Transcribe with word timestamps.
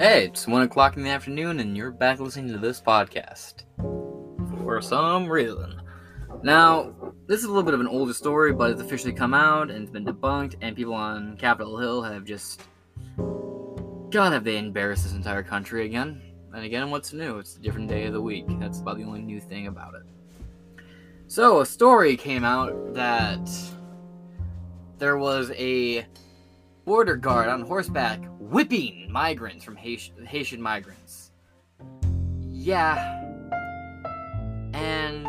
Hey, 0.00 0.24
it's 0.24 0.46
1 0.46 0.62
o'clock 0.62 0.96
in 0.96 1.02
the 1.02 1.10
afternoon, 1.10 1.60
and 1.60 1.76
you're 1.76 1.90
back 1.90 2.20
listening 2.20 2.50
to 2.54 2.58
this 2.58 2.80
podcast. 2.80 3.64
For 4.62 4.80
some 4.80 5.28
reason. 5.28 5.82
Now, 6.42 6.94
this 7.26 7.40
is 7.40 7.44
a 7.44 7.48
little 7.48 7.64
bit 7.64 7.74
of 7.74 7.80
an 7.80 7.86
older 7.86 8.14
story, 8.14 8.54
but 8.54 8.70
it's 8.70 8.80
officially 8.80 9.12
come 9.12 9.34
out 9.34 9.70
and 9.70 9.82
it's 9.82 9.90
been 9.90 10.06
debunked, 10.06 10.54
and 10.62 10.74
people 10.74 10.94
on 10.94 11.36
Capitol 11.36 11.76
Hill 11.76 12.00
have 12.00 12.24
just. 12.24 12.62
God, 14.08 14.32
have 14.32 14.42
they 14.42 14.56
embarrassed 14.56 15.02
this 15.02 15.12
entire 15.12 15.42
country 15.42 15.84
again? 15.84 16.22
And 16.54 16.64
again, 16.64 16.88
what's 16.88 17.12
new? 17.12 17.36
It's 17.36 17.56
a 17.56 17.60
different 17.60 17.88
day 17.88 18.06
of 18.06 18.14
the 18.14 18.22
week. 18.22 18.46
That's 18.58 18.80
about 18.80 18.96
the 18.96 19.04
only 19.04 19.20
new 19.20 19.38
thing 19.38 19.66
about 19.66 19.96
it. 19.96 20.04
So, 21.26 21.60
a 21.60 21.66
story 21.66 22.16
came 22.16 22.42
out 22.42 22.94
that 22.94 23.50
there 24.96 25.18
was 25.18 25.50
a 25.50 26.06
border 26.86 27.16
guard 27.16 27.50
on 27.50 27.60
horseback 27.60 28.29
whipping 28.50 29.06
migrants 29.08 29.64
from 29.64 29.76
Haitian, 29.76 30.26
Haitian 30.26 30.60
migrants. 30.60 31.30
Yeah. 32.40 33.22
And 34.74 35.26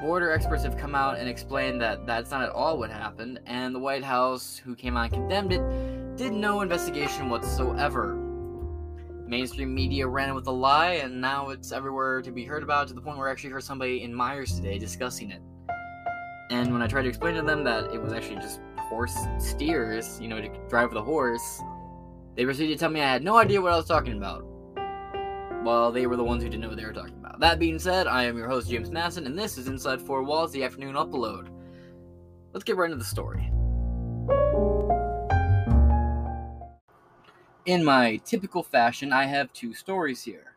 border 0.00 0.32
experts 0.32 0.62
have 0.62 0.78
come 0.78 0.94
out 0.94 1.18
and 1.18 1.28
explained 1.28 1.80
that 1.82 2.06
that's 2.06 2.30
not 2.30 2.42
at 2.42 2.48
all 2.50 2.78
what 2.78 2.90
happened, 2.90 3.40
and 3.44 3.74
the 3.74 3.78
White 3.78 4.02
House, 4.02 4.56
who 4.56 4.74
came 4.74 4.96
out 4.96 5.04
and 5.04 5.12
condemned 5.12 5.52
it, 5.52 6.16
did 6.16 6.32
no 6.32 6.62
investigation 6.62 7.28
whatsoever. 7.28 8.14
Mainstream 9.26 9.74
media 9.74 10.06
ran 10.06 10.34
with 10.34 10.46
a 10.46 10.52
lie, 10.52 10.92
and 10.92 11.20
now 11.20 11.50
it's 11.50 11.70
everywhere 11.70 12.22
to 12.22 12.30
be 12.30 12.44
heard 12.44 12.62
about 12.62 12.88
to 12.88 12.94
the 12.94 13.00
point 13.00 13.18
where 13.18 13.28
I 13.28 13.32
actually 13.32 13.50
heard 13.50 13.64
somebody 13.64 14.02
in 14.02 14.14
Myers 14.14 14.54
today 14.54 14.78
discussing 14.78 15.32
it. 15.32 15.42
And 16.50 16.72
when 16.72 16.80
I 16.80 16.86
tried 16.86 17.02
to 17.02 17.08
explain 17.08 17.34
to 17.34 17.42
them 17.42 17.62
that 17.64 17.92
it 17.92 18.00
was 18.00 18.12
actually 18.12 18.36
just 18.36 18.60
horse 18.88 19.16
steers, 19.38 20.18
you 20.20 20.28
know, 20.28 20.40
to 20.40 20.48
drive 20.68 20.92
the 20.92 21.02
horse, 21.02 21.60
they 22.36 22.44
proceeded 22.44 22.74
to 22.74 22.78
tell 22.78 22.90
me 22.90 23.00
I 23.00 23.12
had 23.12 23.24
no 23.24 23.36
idea 23.36 23.60
what 23.60 23.72
I 23.72 23.76
was 23.76 23.86
talking 23.86 24.16
about. 24.16 24.44
Well, 25.64 25.90
they 25.90 26.06
were 26.06 26.16
the 26.16 26.22
ones 26.22 26.42
who 26.42 26.48
didn't 26.48 26.62
know 26.62 26.68
what 26.68 26.76
they 26.76 26.84
were 26.84 26.92
talking 26.92 27.16
about. 27.18 27.40
That 27.40 27.58
being 27.58 27.78
said, 27.78 28.06
I 28.06 28.24
am 28.24 28.36
your 28.36 28.48
host, 28.48 28.70
James 28.70 28.90
Masson, 28.90 29.26
and 29.26 29.36
this 29.36 29.58
is 29.58 29.68
Inside 29.68 30.00
Four 30.00 30.22
Walls, 30.22 30.52
the 30.52 30.62
afternoon 30.62 30.94
upload. 30.94 31.48
Let's 32.52 32.62
get 32.62 32.76
right 32.76 32.90
into 32.90 32.98
the 32.98 33.04
story. 33.04 33.50
In 37.64 37.82
my 37.82 38.20
typical 38.24 38.62
fashion, 38.62 39.12
I 39.12 39.24
have 39.24 39.52
two 39.52 39.74
stories 39.74 40.22
here 40.22 40.52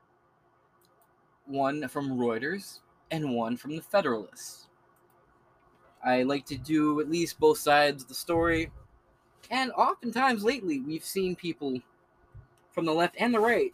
one 1.48 1.88
from 1.88 2.18
Reuters 2.18 2.82
and 3.10 3.34
one 3.34 3.58
from 3.58 3.72
the 3.72 3.82
Federalists. 3.82 4.68
I 6.06 6.22
like 6.24 6.46
to 6.46 6.58
do 6.58 7.00
at 7.00 7.10
least 7.10 7.40
both 7.40 7.58
sides 7.58 8.04
of 8.04 8.10
the 8.10 8.16
story. 8.16 8.72
And 9.50 9.72
oftentimes 9.72 10.44
lately, 10.44 10.80
we've 10.80 11.04
seen 11.04 11.36
people 11.36 11.80
from 12.72 12.86
the 12.86 12.94
left 12.94 13.16
and 13.20 13.34
the 13.34 13.40
right 13.40 13.74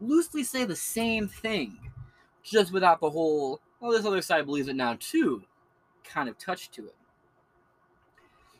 loosely 0.00 0.44
say 0.44 0.64
the 0.64 0.76
same 0.76 1.26
thing, 1.28 1.78
just 2.42 2.72
without 2.72 3.00
the 3.00 3.10
whole, 3.10 3.60
well, 3.80 3.92
this 3.92 4.04
other 4.04 4.22
side 4.22 4.46
believes 4.46 4.68
it 4.68 4.76
now 4.76 4.96
too, 5.00 5.42
kind 6.04 6.28
of 6.28 6.38
touch 6.38 6.70
to 6.72 6.86
it. 6.86 6.94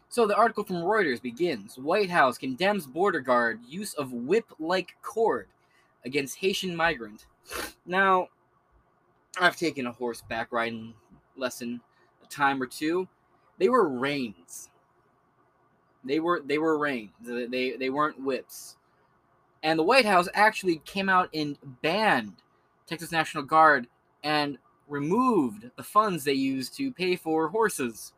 So 0.09 0.27
the 0.27 0.37
article 0.37 0.65
from 0.65 0.77
Reuters 0.77 1.21
begins 1.21 1.77
White 1.77 2.11
House 2.11 2.39
condemns 2.39 2.87
border 2.87 3.21
guard 3.21 3.61
use 3.69 3.93
of 3.95 4.13
whip 4.13 4.47
like 4.59 4.97
cord 5.03 5.49
against 6.05 6.39
Haitian 6.39 6.75
migrant. 6.75 7.27
Now, 7.85 8.29
I've 9.39 9.57
taken 9.57 9.87
a 9.87 9.93
horseback 9.93 10.53
riding 10.53 10.95
lesson 11.37 11.81
a 12.25 12.27
time 12.29 12.63
or 12.63 12.67
two. 12.67 13.09
They 13.59 13.69
were 13.69 13.89
reins. 13.89 14.71
They 16.07 16.21
were 16.21 16.43
they 16.45 16.59
were 16.59 16.79
reins. 16.79 17.11
They 17.23 17.77
they 17.77 17.91
weren't 17.91 18.21
whips. 18.21 18.77
And 19.63 19.79
the 19.79 19.85
White 19.85 20.05
House 20.05 20.29
actually 20.35 20.81
came 20.85 21.09
out 21.09 21.29
and 21.35 21.59
banned 21.83 22.35
Texas 22.87 23.11
National 23.11 23.43
Guard 23.43 23.89
and 24.23 24.59
removed 24.89 25.71
the 25.77 25.83
funds 25.83 26.25
they 26.25 26.33
used 26.33 26.77
to 26.77 26.93
pay 26.93 27.17
for 27.17 27.49
horses. 27.49 28.13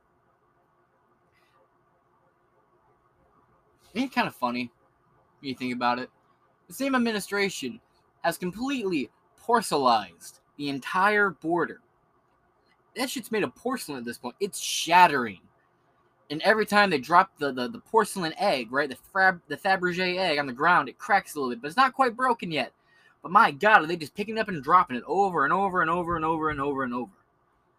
Ain't 3.94 4.14
kind 4.14 4.28
of 4.28 4.34
funny 4.34 4.70
when 5.40 5.48
you 5.48 5.54
think 5.54 5.74
about 5.74 5.98
it. 5.98 6.10
The 6.68 6.74
same 6.74 6.94
administration 6.94 7.80
has 8.22 8.36
completely 8.36 9.10
porcelainized 9.42 10.40
the 10.56 10.68
entire 10.68 11.30
border 11.30 11.80
that 12.98 13.10
shit's 13.10 13.30
made 13.30 13.44
of 13.44 13.54
porcelain 13.54 13.98
at 13.98 14.04
this 14.04 14.18
point. 14.18 14.36
It's 14.40 14.58
shattering. 14.58 15.40
And 16.30 16.42
every 16.42 16.66
time 16.66 16.90
they 16.90 16.98
drop 16.98 17.30
the, 17.38 17.52
the, 17.52 17.68
the 17.68 17.78
porcelain 17.78 18.34
egg, 18.38 18.70
right, 18.70 18.88
the 18.88 18.96
Fab, 18.96 19.40
the 19.48 19.56
Fabergé 19.56 20.18
egg 20.18 20.38
on 20.38 20.46
the 20.46 20.52
ground, 20.52 20.88
it 20.88 20.98
cracks 20.98 21.34
a 21.34 21.38
little 21.38 21.50
bit, 21.50 21.62
but 21.62 21.68
it's 21.68 21.76
not 21.76 21.94
quite 21.94 22.16
broken 22.16 22.50
yet. 22.50 22.72
But 23.22 23.32
my 23.32 23.50
God, 23.50 23.82
are 23.82 23.86
they 23.86 23.96
just 23.96 24.14
picking 24.14 24.36
it 24.36 24.40
up 24.40 24.48
and 24.48 24.62
dropping 24.62 24.96
it 24.96 25.04
over 25.06 25.44
and 25.44 25.52
over 25.52 25.80
and 25.80 25.90
over 25.90 26.16
and 26.16 26.24
over 26.24 26.50
and 26.50 26.60
over 26.60 26.84
and 26.84 26.94
over 26.94 27.12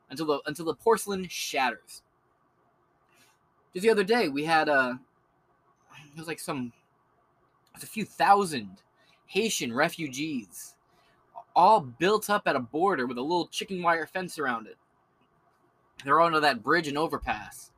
until 0.10 0.26
the 0.26 0.40
until 0.48 0.66
the 0.66 0.74
porcelain 0.74 1.28
shatters. 1.30 2.02
Just 3.74 3.84
the 3.84 3.92
other 3.92 4.04
day, 4.04 4.28
we 4.28 4.46
had 4.46 4.68
a 4.68 4.74
uh, 4.74 4.94
it 6.12 6.18
was 6.18 6.28
like 6.28 6.40
some 6.40 6.74
it 7.74 7.78
was 7.78 7.84
a 7.84 7.88
few 7.88 8.04
thousand 8.04 8.82
Haitian 9.28 9.74
refugees, 9.74 10.76
all 11.56 11.80
built 11.80 12.30
up 12.30 12.48
at 12.48 12.56
a 12.56 12.60
border 12.60 13.06
with 13.06 13.18
a 13.18 13.22
little 13.22 13.48
chicken 13.48 13.82
wire 13.84 14.08
fence 14.08 14.40
around 14.40 14.68
it 14.68 14.78
they're 16.04 16.22
onto 16.22 16.40
that 16.40 16.64
bridge 16.64 16.88
and 16.88 16.98
overpass. 16.98 17.72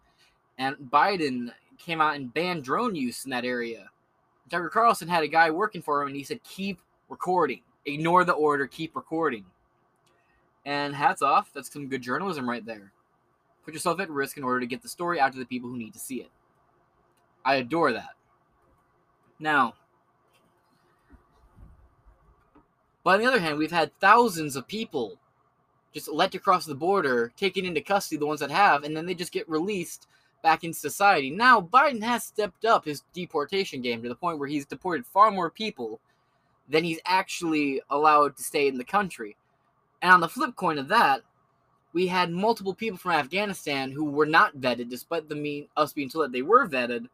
And 0.61 0.75
Biden 0.75 1.51
came 1.79 2.01
out 2.01 2.15
and 2.15 2.31
banned 2.31 2.63
drone 2.63 2.93
use 2.93 3.25
in 3.25 3.31
that 3.31 3.45
area. 3.45 3.89
Tucker 4.47 4.69
Carlson 4.69 5.07
had 5.07 5.23
a 5.23 5.27
guy 5.27 5.49
working 5.49 5.81
for 5.81 6.01
him 6.01 6.09
and 6.09 6.15
he 6.15 6.23
said, 6.23 6.43
keep 6.43 6.79
recording. 7.09 7.61
Ignore 7.85 8.25
the 8.25 8.33
order, 8.33 8.67
keep 8.67 8.95
recording. 8.95 9.43
And 10.63 10.93
hats 10.93 11.23
off, 11.23 11.49
that's 11.51 11.73
some 11.73 11.87
good 11.87 12.03
journalism 12.03 12.47
right 12.47 12.63
there. 12.63 12.91
Put 13.65 13.73
yourself 13.73 13.99
at 13.99 14.11
risk 14.11 14.37
in 14.37 14.43
order 14.43 14.59
to 14.59 14.67
get 14.67 14.83
the 14.83 14.87
story 14.87 15.19
out 15.19 15.33
to 15.33 15.39
the 15.39 15.45
people 15.45 15.67
who 15.67 15.77
need 15.77 15.93
to 15.93 15.99
see 15.99 16.17
it. 16.17 16.29
I 17.43 17.55
adore 17.55 17.91
that. 17.93 18.13
Now, 19.39 19.73
but 23.03 23.15
on 23.15 23.19
the 23.19 23.25
other 23.25 23.39
hand, 23.39 23.57
we've 23.57 23.71
had 23.71 23.99
thousands 23.99 24.55
of 24.55 24.67
people 24.67 25.17
just 25.91 26.07
let 26.07 26.35
you 26.35 26.39
cross 26.39 26.67
the 26.67 26.75
border, 26.75 27.33
taken 27.35 27.65
into 27.65 27.81
custody, 27.81 28.17
the 28.17 28.27
ones 28.27 28.41
that 28.41 28.51
have, 28.51 28.83
and 28.83 28.95
then 28.95 29.07
they 29.07 29.15
just 29.15 29.31
get 29.31 29.49
released 29.49 30.05
back 30.41 30.63
in 30.63 30.73
society. 30.73 31.29
Now, 31.29 31.61
Biden 31.61 32.03
has 32.03 32.23
stepped 32.23 32.65
up 32.65 32.85
his 32.85 33.03
deportation 33.13 33.81
game 33.81 34.01
to 34.03 34.09
the 34.09 34.15
point 34.15 34.39
where 34.39 34.47
he's 34.47 34.65
deported 34.65 35.05
far 35.05 35.31
more 35.31 35.49
people 35.49 35.99
than 36.69 36.83
he's 36.83 36.99
actually 37.05 37.81
allowed 37.89 38.37
to 38.37 38.43
stay 38.43 38.67
in 38.67 38.77
the 38.77 38.83
country. 38.83 39.35
And 40.01 40.11
on 40.11 40.19
the 40.19 40.29
flip 40.29 40.55
coin 40.55 40.77
of 40.77 40.87
that, 40.87 41.21
we 41.93 42.07
had 42.07 42.31
multiple 42.31 42.73
people 42.73 42.97
from 42.97 43.11
Afghanistan 43.11 43.91
who 43.91 44.05
were 44.05 44.25
not 44.25 44.57
vetted, 44.57 44.89
despite 44.89 45.27
the 45.27 45.35
mean 45.35 45.67
us 45.75 45.93
being 45.93 46.09
told 46.09 46.25
that 46.25 46.31
they 46.31 46.41
were 46.41 46.67
vetted, 46.67 47.07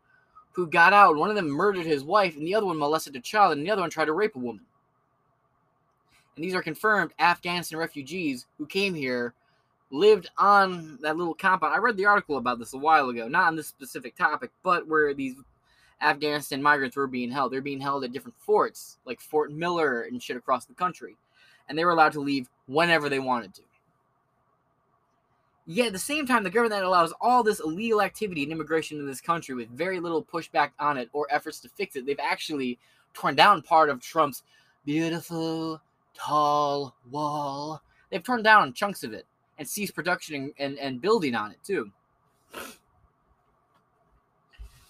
who 0.51 0.67
got 0.67 0.93
out. 0.93 1.15
One 1.15 1.29
of 1.29 1.35
them 1.35 1.49
murdered 1.49 1.85
his 1.85 2.03
wife, 2.03 2.35
and 2.35 2.45
the 2.45 2.55
other 2.55 2.67
one 2.67 2.77
molested 2.77 3.15
a 3.15 3.19
child, 3.19 3.57
and 3.57 3.65
the 3.65 3.71
other 3.71 3.81
one 3.81 3.89
tried 3.89 4.05
to 4.05 4.13
rape 4.13 4.35
a 4.35 4.39
woman 4.39 4.65
and 6.37 6.45
these 6.45 6.53
are 6.53 6.61
confirmed 6.61 7.13
Afghanistan 7.19 7.79
refugees 7.79 8.45
who 8.57 8.65
came 8.65 8.93
here, 8.93 9.33
lived 9.89 10.29
on 10.37 10.99
that 11.01 11.17
little 11.17 11.33
compound. 11.33 11.73
I 11.73 11.77
read 11.77 11.97
the 11.97 12.05
article 12.05 12.37
about 12.37 12.59
this 12.59 12.73
a 12.73 12.77
while 12.77 13.09
ago, 13.09 13.27
not 13.27 13.47
on 13.47 13.55
this 13.55 13.67
specific 13.67 14.15
topic, 14.15 14.51
but 14.63 14.87
where 14.87 15.13
these 15.13 15.35
Afghanistan 16.01 16.61
migrants 16.61 16.95
were 16.95 17.07
being 17.07 17.31
held. 17.31 17.51
They're 17.51 17.61
being 17.61 17.79
held 17.79 18.03
at 18.03 18.11
different 18.11 18.39
forts, 18.39 18.97
like 19.05 19.21
Fort 19.21 19.51
Miller 19.51 20.01
and 20.01 20.21
shit 20.21 20.37
across 20.37 20.65
the 20.65 20.73
country. 20.73 21.15
And 21.69 21.77
they 21.77 21.85
were 21.85 21.91
allowed 21.91 22.13
to 22.13 22.21
leave 22.21 22.49
whenever 22.67 23.09
they 23.09 23.19
wanted 23.19 23.53
to. 23.55 23.61
Yet 25.65 25.87
at 25.87 25.93
the 25.93 25.99
same 25.99 26.25
time, 26.25 26.43
the 26.43 26.49
government 26.49 26.85
allows 26.85 27.13
all 27.19 27.43
this 27.43 27.59
illegal 27.59 28.01
activity 28.01 28.43
and 28.43 28.53
immigration 28.53 28.99
in 28.99 29.05
this 29.05 29.19
country 29.19 29.53
with 29.53 29.67
very 29.69 29.99
little 29.99 30.23
pushback 30.23 30.71
on 30.79 30.97
it 30.97 31.09
or 31.11 31.27
efforts 31.29 31.59
to 31.61 31.69
fix 31.69 31.97
it. 31.97 32.05
They've 32.05 32.17
actually 32.21 32.79
torn 33.13 33.35
down 33.35 33.61
part 33.61 33.89
of 33.89 33.99
Trump's 33.99 34.43
beautiful 34.85 35.81
tall 36.13 36.95
wall. 37.11 37.81
They've 38.09 38.23
torn 38.23 38.43
down 38.43 38.71
chunks 38.71 39.03
of 39.03 39.11
it 39.11 39.25
and 39.57 39.67
cease 39.67 39.91
production 39.91 40.53
and, 40.57 40.77
and, 40.77 41.01
building 41.01 41.35
on 41.35 41.51
it 41.51 41.57
too. 41.63 41.91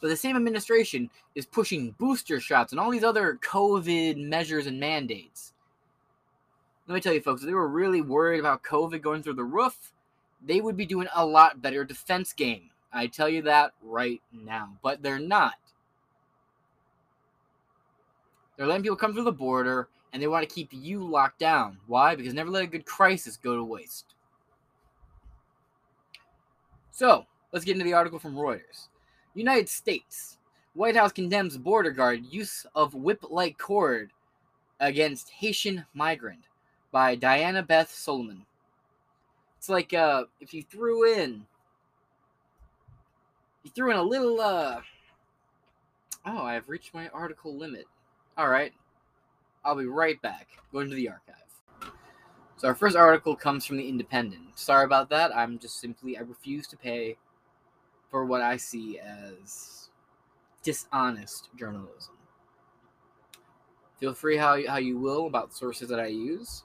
But 0.02 0.10
the 0.10 0.16
same 0.16 0.36
administration 0.36 1.10
is 1.36 1.46
pushing 1.46 1.96
booster 1.98 2.40
shots 2.40 2.72
and 2.72 2.80
all 2.80 2.92
these 2.92 3.04
other 3.04 3.40
COVID 3.42 4.18
measures 4.18 4.68
and 4.68 4.80
mandates. 4.80 5.54
Let 6.88 6.96
me 6.96 7.02
tell 7.02 7.14
you, 7.14 7.22
folks, 7.22 7.42
if 7.42 7.48
they 7.48 7.54
were 7.54 7.68
really 7.68 8.02
worried 8.02 8.40
about 8.40 8.64
COVID 8.64 9.02
going 9.02 9.24
through 9.24 9.34
the 9.34 9.44
roof, 9.44 9.92
they 10.46 10.62
would 10.62 10.78
be 10.78 10.86
doing 10.86 11.08
a 11.16 11.26
lot 11.26 11.62
better 11.62 11.84
defense 11.84 12.32
game. 12.34 12.70
I 12.94 13.08
tell 13.08 13.28
you 13.28 13.42
that 13.44 13.74
right 13.84 14.22
now. 14.32 14.78
But 14.82 15.02
they're 15.02 15.20
not. 15.20 15.56
They're 18.56 18.68
letting 18.68 18.84
people 18.84 18.98
come 18.98 19.14
through 19.14 19.24
the 19.24 19.32
border 19.32 19.88
and 20.14 20.22
they 20.22 20.28
want 20.28 20.48
to 20.48 20.54
keep 20.54 20.70
you 20.72 21.06
locked 21.06 21.40
down. 21.40 21.78
Why? 21.88 22.16
Because 22.16 22.34
never 22.34 22.50
let 22.50 22.64
a 22.64 22.68
good 22.68 22.86
crisis 22.86 23.38
go 23.38 23.56
to 23.56 23.64
waste. 23.64 24.16
So, 26.98 27.28
let's 27.52 27.64
get 27.64 27.74
into 27.74 27.86
the 27.86 27.94
article 27.94 28.18
from 28.18 28.34
Reuters. 28.34 28.88
United 29.36 29.70
States. 29.70 30.40
White 30.74 30.96
House 30.96 31.12
condemns 31.12 31.56
border 31.56 31.92
guard 31.92 32.26
use 32.26 32.66
of 32.74 32.96
whip 32.96 33.24
like 33.30 33.60
cord 33.60 34.10
against 34.80 35.30
Haitian 35.30 35.86
Migrant 35.94 36.46
by 36.92 37.14
Diana 37.14 37.62
Beth 37.62 37.92
Solomon. 37.92 38.48
It's 39.60 39.70
like 39.70 39.94
uh, 39.94 40.24
if 40.42 40.56
you 40.56 40.64
threw 40.64 41.14
in, 41.14 41.46
you 43.64 43.70
threw 43.76 43.92
in 43.92 43.98
a 43.98 44.02
little. 44.02 44.42
Uh, 44.42 44.82
oh, 46.26 46.42
I've 46.42 46.68
reached 46.68 46.96
my 46.96 47.10
article 47.10 47.56
limit. 47.56 47.86
All 48.40 48.50
right, 48.50 48.74
I'll 49.64 49.76
be 49.76 49.86
right 49.86 50.20
back. 50.24 50.48
Going 50.72 50.90
to 50.90 50.96
the 50.96 51.10
archive. 51.10 51.47
So 52.58 52.68
our 52.68 52.76
first 52.76 52.96
article 52.96 53.36
comes 53.36 53.66
from 53.66 53.78
the 53.78 53.88
Independent. 53.88 54.58
Sorry 54.58 54.84
about 54.84 55.10
that. 55.10 55.36
I'm 55.36 55.60
just 55.60 55.80
simply 55.80 56.18
I 56.18 56.22
refuse 56.22 56.66
to 56.68 56.78
pay 56.78 57.18
for 58.10 58.26
what 58.26 58.42
I 58.42 58.58
see 58.58 59.00
as 59.00 59.90
dishonest 60.64 61.50
journalism. 61.56 62.16
Feel 64.00 64.14
free 64.14 64.38
how 64.38 64.60
how 64.68 64.78
you 64.78 64.98
will 64.98 65.28
about 65.28 65.54
sources 65.54 65.90
that 65.90 66.00
I 66.00 66.08
use. 66.08 66.64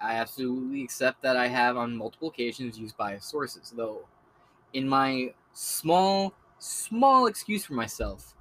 I 0.00 0.14
absolutely 0.14 0.84
accept 0.84 1.22
that 1.22 1.36
I 1.36 1.48
have 1.48 1.76
on 1.76 1.96
multiple 1.96 2.28
occasions 2.28 2.78
used 2.78 2.96
biased 2.96 3.28
sources, 3.28 3.72
though 3.76 4.06
in 4.72 4.88
my 4.88 5.32
small 5.52 6.34
small 6.58 7.26
excuse 7.26 7.64
for 7.64 7.74
myself, 7.74 8.34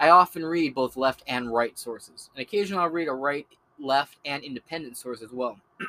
I 0.00 0.10
often 0.10 0.44
read 0.44 0.74
both 0.74 0.96
left 0.96 1.22
and 1.26 1.52
right 1.52 1.78
sources. 1.78 2.30
And 2.34 2.42
occasionally 2.42 2.82
I'll 2.82 2.90
read 2.90 3.08
a 3.08 3.12
right, 3.12 3.46
left, 3.80 4.16
and 4.24 4.42
independent 4.42 4.96
source 4.96 5.22
as 5.22 5.32
well. 5.32 5.58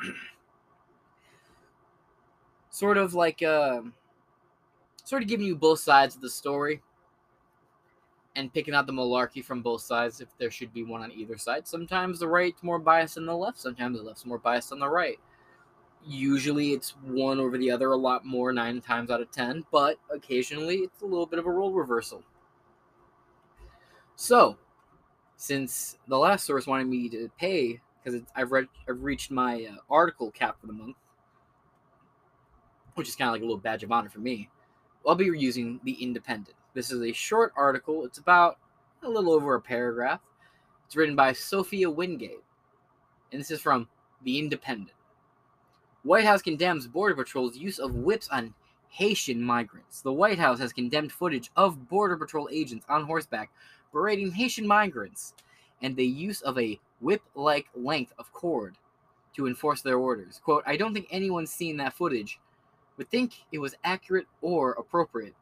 sort 2.70 2.96
of 2.96 3.14
like 3.14 3.42
uh, 3.42 3.82
sort 5.04 5.22
of 5.22 5.28
giving 5.28 5.46
you 5.46 5.56
both 5.56 5.80
sides 5.80 6.14
of 6.14 6.22
the 6.22 6.30
story 6.30 6.80
and 8.36 8.52
picking 8.54 8.74
out 8.74 8.86
the 8.86 8.92
malarkey 8.92 9.44
from 9.44 9.60
both 9.60 9.82
sides 9.82 10.20
if 10.20 10.28
there 10.38 10.50
should 10.50 10.72
be 10.72 10.84
one 10.84 11.02
on 11.02 11.12
either 11.12 11.36
side. 11.36 11.66
Sometimes 11.66 12.20
the 12.20 12.28
right's 12.28 12.62
more 12.62 12.78
biased 12.78 13.16
than 13.16 13.26
the 13.26 13.36
left, 13.36 13.58
sometimes 13.58 13.98
the 13.98 14.04
left's 14.04 14.24
more 14.24 14.38
biased 14.38 14.70
than 14.70 14.78
the 14.78 14.88
right. 14.88 15.18
Usually 16.06 16.72
it's 16.72 16.90
one 17.04 17.40
over 17.40 17.58
the 17.58 17.70
other 17.70 17.90
a 17.90 17.96
lot 17.96 18.24
more, 18.24 18.52
nine 18.52 18.80
times 18.80 19.10
out 19.10 19.20
of 19.20 19.30
ten, 19.30 19.66
but 19.70 19.98
occasionally 20.10 20.76
it's 20.76 21.02
a 21.02 21.06
little 21.06 21.26
bit 21.26 21.38
of 21.38 21.46
a 21.46 21.50
role 21.50 21.72
reversal. 21.72 22.22
So, 24.16 24.56
since 25.40 25.96
the 26.06 26.18
last 26.18 26.44
source 26.44 26.66
wanted 26.66 26.86
me 26.86 27.08
to 27.08 27.30
pay 27.38 27.80
because 28.04 28.20
I've 28.36 28.52
read 28.52 28.66
I've 28.86 29.02
reached 29.02 29.30
my 29.30 29.64
uh, 29.64 29.76
article 29.88 30.30
cap 30.30 30.60
for 30.60 30.66
the 30.66 30.74
month, 30.74 30.96
which 32.94 33.08
is 33.08 33.16
kind 33.16 33.30
of 33.30 33.32
like 33.32 33.40
a 33.40 33.46
little 33.46 33.56
badge 33.56 33.82
of 33.82 33.90
honor 33.90 34.10
for 34.10 34.18
me. 34.18 34.50
I'll 35.08 35.14
be 35.14 35.24
using 35.24 35.80
the 35.82 35.92
Independent. 35.92 36.56
This 36.74 36.92
is 36.92 37.00
a 37.00 37.12
short 37.12 37.54
article. 37.56 38.04
It's 38.04 38.18
about 38.18 38.58
a 39.02 39.08
little 39.08 39.32
over 39.32 39.54
a 39.54 39.60
paragraph. 39.62 40.20
It's 40.84 40.94
written 40.94 41.16
by 41.16 41.32
Sophia 41.32 41.90
Wingate, 41.90 42.44
and 43.32 43.40
this 43.40 43.50
is 43.50 43.62
from 43.62 43.88
the 44.22 44.38
Independent. 44.38 44.92
White 46.02 46.26
House 46.26 46.42
condemns 46.42 46.86
Border 46.86 47.14
Patrol's 47.14 47.56
use 47.56 47.78
of 47.78 47.94
whips 47.94 48.28
on 48.28 48.52
Haitian 48.90 49.42
migrants. 49.42 50.02
The 50.02 50.12
White 50.12 50.38
House 50.38 50.58
has 50.58 50.74
condemned 50.74 51.12
footage 51.12 51.50
of 51.56 51.88
Border 51.88 52.18
Patrol 52.18 52.50
agents 52.52 52.84
on 52.90 53.04
horseback 53.04 53.50
berating 53.92 54.32
Haitian 54.32 54.66
migrants 54.66 55.34
and 55.82 55.96
the 55.96 56.06
use 56.06 56.42
of 56.42 56.58
a 56.58 56.78
whip 57.00 57.22
like 57.34 57.66
length 57.74 58.12
of 58.18 58.32
cord 58.32 58.76
to 59.34 59.46
enforce 59.46 59.82
their 59.82 59.98
orders. 59.98 60.40
Quote, 60.42 60.64
I 60.66 60.76
don't 60.76 60.92
think 60.92 61.06
anyone's 61.10 61.52
seen 61.52 61.76
that 61.78 61.94
footage 61.94 62.38
would 62.96 63.10
think 63.10 63.32
it 63.52 63.58
was 63.58 63.74
accurate 63.84 64.26
or 64.42 64.72
appropriate, 64.72 65.34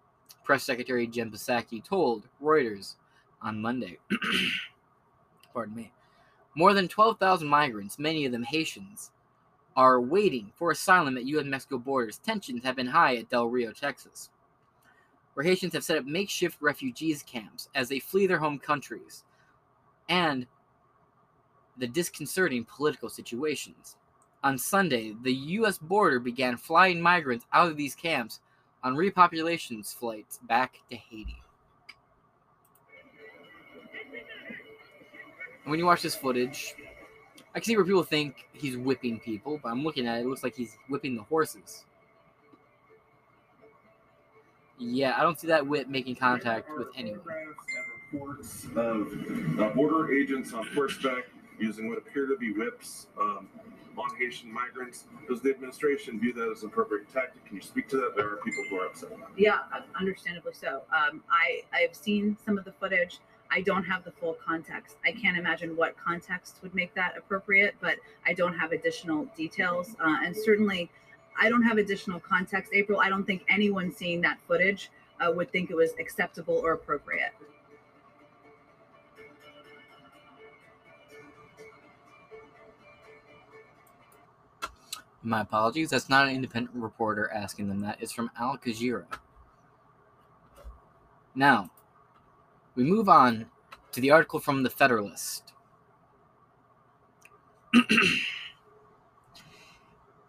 Press 0.44 0.62
Secretary 0.62 1.06
Jen 1.06 1.30
Psaki 1.30 1.82
told 1.82 2.28
Reuters 2.42 2.94
on 3.42 3.60
Monday. 3.60 3.98
Pardon 5.52 5.74
me. 5.74 5.92
More 6.54 6.74
than 6.74 6.88
12,000 6.88 7.46
migrants, 7.48 7.98
many 7.98 8.24
of 8.24 8.32
them 8.32 8.44
Haitians, 8.44 9.10
are 9.76 10.00
waiting 10.00 10.52
for 10.56 10.70
asylum 10.70 11.16
at 11.16 11.24
U.S. 11.26 11.44
Mexico 11.46 11.78
borders. 11.78 12.18
Tensions 12.18 12.64
have 12.64 12.76
been 12.76 12.86
high 12.86 13.16
at 13.16 13.28
Del 13.28 13.46
Rio, 13.46 13.72
Texas, 13.72 14.30
where 15.38 15.46
Haitians 15.46 15.72
have 15.74 15.84
set 15.84 15.96
up 15.96 16.04
makeshift 16.04 16.60
refugees 16.60 17.22
camps 17.22 17.68
as 17.76 17.88
they 17.88 18.00
flee 18.00 18.26
their 18.26 18.40
home 18.40 18.58
countries 18.58 19.22
and 20.08 20.44
the 21.76 21.86
disconcerting 21.86 22.64
political 22.64 23.08
situations. 23.08 23.94
On 24.42 24.58
Sunday, 24.58 25.14
the 25.22 25.32
U.S. 25.32 25.78
border 25.78 26.18
began 26.18 26.56
flying 26.56 27.00
migrants 27.00 27.46
out 27.52 27.70
of 27.70 27.76
these 27.76 27.94
camps 27.94 28.40
on 28.82 28.96
repopulation 28.96 29.86
flights 29.86 30.40
back 30.48 30.80
to 30.90 30.96
Haiti. 30.96 31.40
And 35.62 35.70
when 35.70 35.78
you 35.78 35.86
watch 35.86 36.02
this 36.02 36.16
footage, 36.16 36.74
I 37.54 37.60
can 37.60 37.62
see 37.62 37.76
where 37.76 37.84
people 37.84 38.02
think 38.02 38.48
he's 38.54 38.76
whipping 38.76 39.20
people, 39.20 39.60
but 39.62 39.68
I'm 39.68 39.84
looking 39.84 40.08
at 40.08 40.18
it, 40.18 40.22
it 40.22 40.26
looks 40.26 40.42
like 40.42 40.56
he's 40.56 40.76
whipping 40.88 41.14
the 41.14 41.22
horses. 41.22 41.84
Yeah, 44.78 45.14
I 45.18 45.22
don't 45.22 45.38
see 45.38 45.48
that 45.48 45.66
whip 45.66 45.88
making 45.88 46.16
contact 46.16 46.68
with 46.76 46.88
anyone. 46.96 47.20
Reports 48.12 48.66
of 48.76 49.12
uh, 49.60 49.68
border 49.70 50.12
agents 50.14 50.52
on 50.54 50.66
horseback 50.68 51.24
using 51.58 51.88
what 51.88 51.98
appear 51.98 52.26
to 52.26 52.36
be 52.36 52.52
whips 52.52 53.08
um, 53.20 53.48
on 53.96 54.16
Haitian 54.16 54.52
migrants. 54.52 55.04
Does 55.28 55.40
the 55.42 55.50
administration 55.50 56.18
view 56.20 56.32
that 56.32 56.50
as 56.50 56.62
an 56.62 56.68
appropriate 56.68 57.12
tactic? 57.12 57.44
Can 57.44 57.56
you 57.56 57.62
speak 57.62 57.88
to 57.88 57.96
that? 57.96 58.12
There 58.16 58.26
are 58.26 58.36
people 58.36 58.64
who 58.70 58.76
are 58.76 58.86
upset 58.86 59.10
about 59.12 59.30
it. 59.36 59.42
Yeah, 59.42 59.58
understandably 59.98 60.52
so. 60.54 60.82
Um, 60.92 61.22
I 61.30 61.62
I've 61.72 61.94
seen 61.94 62.36
some 62.44 62.56
of 62.56 62.64
the 62.64 62.72
footage. 62.72 63.18
I 63.50 63.62
don't 63.62 63.84
have 63.84 64.04
the 64.04 64.12
full 64.12 64.36
context. 64.44 64.96
I 65.04 65.12
can't 65.12 65.36
imagine 65.38 65.74
what 65.74 65.96
context 65.96 66.58
would 66.62 66.74
make 66.74 66.94
that 66.94 67.16
appropriate, 67.16 67.74
but 67.80 67.96
I 68.26 68.34
don't 68.34 68.56
have 68.56 68.72
additional 68.72 69.24
details. 69.36 69.96
Uh, 70.00 70.18
and 70.24 70.36
certainly, 70.36 70.90
I 71.38 71.48
don't 71.48 71.62
have 71.62 71.78
additional 71.78 72.20
context. 72.20 72.72
April, 72.74 73.00
I 73.00 73.08
don't 73.08 73.24
think 73.24 73.44
anyone 73.48 73.92
seeing 73.92 74.20
that 74.22 74.38
footage 74.46 74.90
uh, 75.20 75.32
would 75.32 75.50
think 75.52 75.70
it 75.70 75.76
was 75.76 75.92
acceptable 75.98 76.60
or 76.62 76.72
appropriate. 76.72 77.32
My 85.22 85.40
apologies. 85.40 85.90
That's 85.90 86.08
not 86.08 86.26
an 86.28 86.34
independent 86.34 86.76
reporter 86.76 87.30
asking 87.32 87.68
them 87.68 87.80
that. 87.80 87.98
It's 88.00 88.12
from 88.12 88.30
Al 88.38 88.56
Jazeera. 88.56 89.06
Now, 91.34 91.70
we 92.74 92.84
move 92.84 93.08
on 93.08 93.46
to 93.92 94.00
the 94.00 94.10
article 94.10 94.40
from 94.40 94.62
the 94.62 94.70
Federalist. 94.70 95.52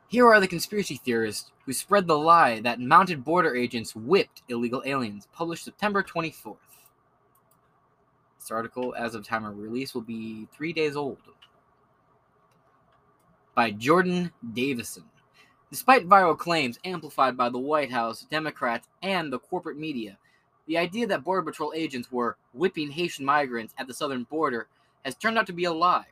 Here 0.09 0.27
are 0.27 0.39
the 0.39 0.47
conspiracy 0.47 0.95
theorists 0.95 1.51
who 1.67 1.71
spread 1.71 2.07
the 2.07 2.17
lie 2.17 2.61
that 2.61 2.79
mounted 2.79 3.23
border 3.23 3.55
agents 3.55 3.95
whipped 3.95 4.41
illegal 4.49 4.81
aliens, 4.83 5.27
published 5.31 5.63
September 5.63 6.01
24th. 6.01 6.55
This 8.39 8.49
article, 8.49 8.95
as 8.97 9.13
of 9.13 9.23
time 9.23 9.45
of 9.45 9.59
release, 9.59 9.93
will 9.93 10.01
be 10.01 10.47
three 10.51 10.73
days 10.73 10.95
old. 10.95 11.19
By 13.53 13.69
Jordan 13.69 14.31
Davidson. 14.53 15.03
Despite 15.69 16.09
viral 16.09 16.35
claims 16.35 16.79
amplified 16.83 17.37
by 17.37 17.49
the 17.49 17.59
White 17.59 17.91
House, 17.91 18.25
Democrats, 18.31 18.87
and 19.03 19.31
the 19.31 19.37
corporate 19.37 19.77
media, 19.77 20.17
the 20.65 20.79
idea 20.79 21.05
that 21.05 21.23
Border 21.23 21.43
Patrol 21.43 21.71
agents 21.75 22.11
were 22.11 22.35
whipping 22.53 22.89
Haitian 22.89 23.25
migrants 23.25 23.75
at 23.77 23.85
the 23.85 23.93
southern 23.93 24.23
border 24.23 24.69
has 25.05 25.13
turned 25.13 25.37
out 25.37 25.45
to 25.45 25.53
be 25.53 25.65
a 25.65 25.71
lie. 25.71 26.07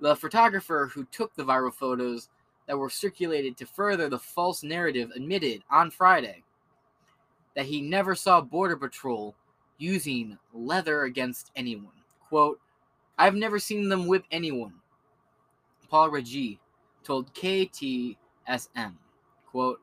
The 0.00 0.16
photographer 0.16 0.90
who 0.92 1.06
took 1.06 1.34
the 1.34 1.44
viral 1.44 1.72
photos 1.72 2.28
that 2.66 2.78
were 2.78 2.90
circulated 2.90 3.56
to 3.56 3.66
further 3.66 4.08
the 4.08 4.18
false 4.18 4.62
narrative 4.62 5.10
admitted 5.14 5.62
on 5.70 5.90
Friday 5.90 6.42
that 7.56 7.66
he 7.66 7.80
never 7.80 8.14
saw 8.14 8.40
Border 8.40 8.76
Patrol 8.76 9.34
using 9.78 10.38
leather 10.52 11.02
against 11.04 11.50
anyone. 11.56 11.92
Quote, 12.28 12.60
I've 13.18 13.34
never 13.34 13.58
seen 13.58 13.88
them 13.88 14.06
whip 14.06 14.24
anyone. 14.30 14.74
Paul 15.88 16.10
Ratje 16.10 16.58
told 17.02 17.34
KTSM, 17.34 18.16
quote, 19.46 19.80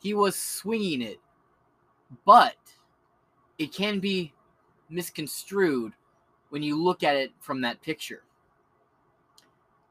he 0.00 0.14
was 0.14 0.34
swinging 0.34 1.02
it, 1.02 1.20
but 2.24 2.56
it 3.58 3.72
can 3.72 4.00
be 4.00 4.32
misconstrued 4.88 5.92
when 6.50 6.62
you 6.62 6.82
look 6.82 7.02
at 7.02 7.16
it 7.16 7.32
from 7.40 7.60
that 7.60 7.82
picture. 7.82 8.22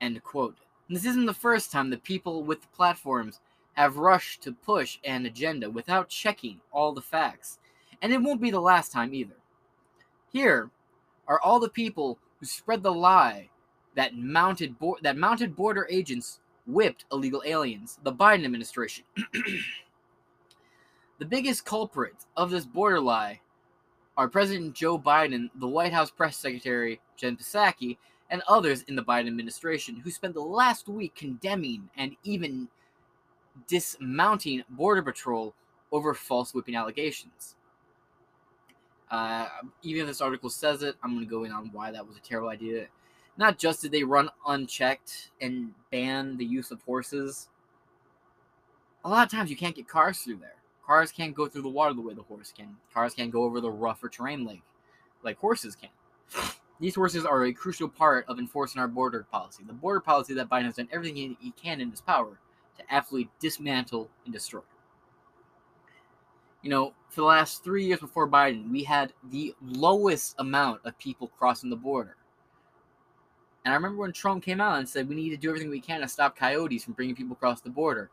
End 0.01 0.21
quote. 0.23 0.57
And 0.91 0.97
this 0.97 1.05
isn't 1.05 1.25
the 1.25 1.33
first 1.33 1.71
time 1.71 1.89
that 1.91 2.03
people 2.03 2.43
with 2.43 2.59
the 2.63 2.67
platforms 2.75 3.39
have 3.75 3.95
rushed 3.95 4.41
to 4.41 4.51
push 4.51 4.99
an 5.05 5.25
agenda 5.25 5.69
without 5.69 6.09
checking 6.09 6.59
all 6.69 6.91
the 6.91 6.99
facts. 6.99 7.59
And 8.01 8.11
it 8.11 8.21
won't 8.21 8.41
be 8.41 8.51
the 8.51 8.59
last 8.59 8.91
time 8.91 9.13
either. 9.13 9.37
Here 10.33 10.69
are 11.29 11.39
all 11.39 11.61
the 11.61 11.69
people 11.69 12.19
who 12.41 12.45
spread 12.45 12.83
the 12.83 12.91
lie 12.91 13.51
that 13.95 14.17
mounted 14.17 14.77
bo- 14.77 14.97
that 15.01 15.15
mounted 15.15 15.55
border 15.55 15.87
agents 15.89 16.41
whipped 16.67 17.05
illegal 17.09 17.41
aliens, 17.45 17.97
the 18.03 18.11
Biden 18.11 18.43
administration. 18.43 19.05
the 21.19 21.25
biggest 21.25 21.63
culprits 21.63 22.27
of 22.35 22.51
this 22.51 22.65
border 22.65 22.99
lie 22.99 23.39
are 24.17 24.27
President 24.27 24.73
Joe 24.73 24.99
Biden, 24.99 25.51
the 25.55 25.69
White 25.69 25.93
House 25.93 26.11
press 26.11 26.35
secretary 26.35 26.99
Jen 27.15 27.37
Psaki, 27.37 27.95
and 28.31 28.41
others 28.47 28.83
in 28.83 28.95
the 28.95 29.03
Biden 29.03 29.27
administration 29.27 29.97
who 29.97 30.09
spent 30.09 30.33
the 30.33 30.41
last 30.41 30.87
week 30.87 31.13
condemning 31.13 31.89
and 31.97 32.15
even 32.23 32.69
dismounting 33.67 34.63
Border 34.69 35.03
Patrol 35.03 35.53
over 35.91 36.13
false 36.13 36.53
whipping 36.53 36.75
allegations. 36.75 37.55
Uh, 39.11 39.47
even 39.83 40.03
if 40.03 40.07
this 40.07 40.21
article 40.21 40.49
says 40.49 40.81
it, 40.81 40.95
I'm 41.03 41.13
going 41.13 41.25
to 41.25 41.29
go 41.29 41.43
in 41.43 41.51
on 41.51 41.69
why 41.73 41.91
that 41.91 42.07
was 42.07 42.15
a 42.15 42.21
terrible 42.21 42.47
idea. 42.47 42.87
Not 43.37 43.57
just 43.59 43.81
did 43.81 43.91
they 43.91 44.03
run 44.03 44.29
unchecked 44.47 45.31
and 45.41 45.73
ban 45.91 46.37
the 46.37 46.45
use 46.45 46.71
of 46.71 46.81
horses, 46.83 47.49
a 49.03 49.09
lot 49.09 49.25
of 49.25 49.31
times 49.31 49.49
you 49.49 49.57
can't 49.57 49.75
get 49.75 49.89
cars 49.89 50.19
through 50.19 50.37
there. 50.37 50.55
Cars 50.85 51.11
can't 51.11 51.35
go 51.35 51.47
through 51.47 51.63
the 51.63 51.69
water 51.69 51.93
the 51.93 52.01
way 52.01 52.13
the 52.13 52.21
horse 52.21 52.53
can. 52.55 52.77
Cars 52.93 53.13
can't 53.13 53.31
go 53.31 53.43
over 53.43 53.59
the 53.59 53.71
rougher 53.71 54.07
terrain 54.07 54.45
like 54.45 54.61
like 55.23 55.37
horses 55.39 55.75
can. 55.75 55.89
These 56.81 56.95
horses 56.95 57.25
are 57.25 57.45
a 57.45 57.53
crucial 57.53 57.87
part 57.87 58.25
of 58.27 58.39
enforcing 58.39 58.81
our 58.81 58.87
border 58.87 59.27
policy. 59.31 59.63
The 59.63 59.71
border 59.71 59.99
policy 59.99 60.33
that 60.33 60.49
Biden 60.49 60.65
has 60.65 60.77
done 60.77 60.89
everything 60.91 61.37
he 61.39 61.51
can 61.51 61.79
in 61.79 61.91
his 61.91 62.01
power 62.01 62.39
to 62.79 62.83
absolutely 62.89 63.29
dismantle 63.39 64.09
and 64.25 64.33
destroy. 64.33 64.61
You 66.63 66.71
know, 66.71 66.93
for 67.09 67.21
the 67.21 67.27
last 67.27 67.63
three 67.63 67.85
years 67.85 67.99
before 67.99 68.27
Biden, 68.27 68.71
we 68.71 68.83
had 68.83 69.13
the 69.29 69.53
lowest 69.61 70.33
amount 70.39 70.81
of 70.83 70.97
people 70.97 71.27
crossing 71.27 71.69
the 71.69 71.75
border. 71.75 72.17
And 73.63 73.73
I 73.73 73.75
remember 73.75 74.01
when 74.01 74.11
Trump 74.11 74.43
came 74.43 74.59
out 74.59 74.79
and 74.79 74.89
said 74.89 75.07
we 75.07 75.13
need 75.13 75.29
to 75.29 75.37
do 75.37 75.49
everything 75.49 75.69
we 75.69 75.79
can 75.79 76.01
to 76.01 76.07
stop 76.07 76.35
coyotes 76.35 76.83
from 76.83 76.93
bringing 76.93 77.15
people 77.15 77.33
across 77.33 77.61
the 77.61 77.69
border. 77.69 78.09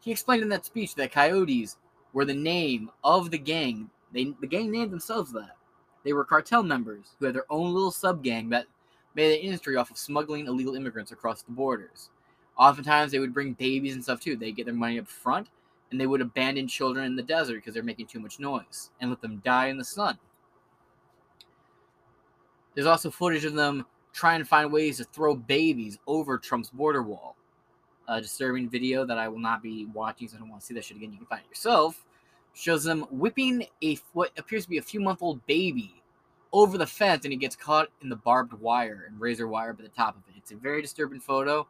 He 0.00 0.10
explained 0.10 0.42
in 0.42 0.48
that 0.48 0.64
speech 0.64 0.94
that 0.94 1.12
coyotes 1.12 1.76
were 2.14 2.24
the 2.24 2.32
name 2.32 2.90
of 3.04 3.30
the 3.30 3.38
gang. 3.38 3.90
They, 4.12 4.32
the 4.40 4.46
gang 4.46 4.70
named 4.70 4.92
themselves 4.92 5.30
that. 5.32 5.56
They 6.04 6.12
were 6.12 6.24
cartel 6.24 6.62
members 6.62 7.14
who 7.18 7.26
had 7.26 7.34
their 7.34 7.50
own 7.50 7.72
little 7.72 7.90
sub 7.90 8.22
gang 8.22 8.48
that 8.50 8.66
made 9.14 9.38
an 9.38 9.44
industry 9.44 9.76
off 9.76 9.90
of 9.90 9.98
smuggling 9.98 10.46
illegal 10.46 10.74
immigrants 10.74 11.12
across 11.12 11.42
the 11.42 11.52
borders. 11.52 12.10
Oftentimes, 12.56 13.12
they 13.12 13.18
would 13.18 13.34
bring 13.34 13.54
babies 13.54 13.94
and 13.94 14.02
stuff 14.02 14.20
too. 14.20 14.36
They 14.36 14.52
get 14.52 14.66
their 14.66 14.74
money 14.74 14.98
up 14.98 15.08
front, 15.08 15.48
and 15.90 16.00
they 16.00 16.06
would 16.06 16.20
abandon 16.20 16.68
children 16.68 17.04
in 17.04 17.16
the 17.16 17.22
desert 17.22 17.56
because 17.56 17.74
they're 17.74 17.82
making 17.82 18.06
too 18.06 18.20
much 18.20 18.38
noise 18.38 18.90
and 19.00 19.10
let 19.10 19.20
them 19.20 19.42
die 19.44 19.66
in 19.66 19.78
the 19.78 19.84
sun. 19.84 20.18
There's 22.74 22.86
also 22.86 23.10
footage 23.10 23.44
of 23.44 23.54
them 23.54 23.84
trying 24.12 24.40
to 24.40 24.44
find 24.44 24.72
ways 24.72 24.98
to 24.98 25.04
throw 25.04 25.34
babies 25.34 25.98
over 26.06 26.38
Trump's 26.38 26.70
border 26.70 27.02
wall. 27.02 27.36
A 28.08 28.20
disturbing 28.20 28.68
video 28.68 29.04
that 29.04 29.18
I 29.18 29.28
will 29.28 29.38
not 29.38 29.62
be 29.62 29.86
watching, 29.86 30.28
so 30.28 30.36
I 30.36 30.40
don't 30.40 30.48
want 30.48 30.60
to 30.62 30.66
see 30.66 30.74
that 30.74 30.84
shit 30.84 30.96
again. 30.96 31.12
You 31.12 31.18
can 31.18 31.26
find 31.26 31.42
it 31.44 31.48
yourself. 31.48 32.04
Shows 32.52 32.84
them 32.84 33.06
whipping 33.10 33.66
a 33.82 33.96
what 34.12 34.32
appears 34.36 34.64
to 34.64 34.70
be 34.70 34.78
a 34.78 34.82
few 34.82 35.00
month 35.00 35.22
old 35.22 35.44
baby 35.46 36.02
over 36.52 36.76
the 36.76 36.86
fence, 36.86 37.24
and 37.24 37.32
he 37.32 37.38
gets 37.38 37.56
caught 37.56 37.88
in 38.02 38.08
the 38.08 38.16
barbed 38.16 38.52
wire 38.54 39.06
and 39.08 39.20
razor 39.20 39.46
wire 39.46 39.72
by 39.72 39.82
the 39.82 39.88
top 39.88 40.16
of 40.16 40.22
it. 40.28 40.34
It's 40.36 40.50
a 40.50 40.56
very 40.56 40.82
disturbing 40.82 41.20
photo. 41.20 41.66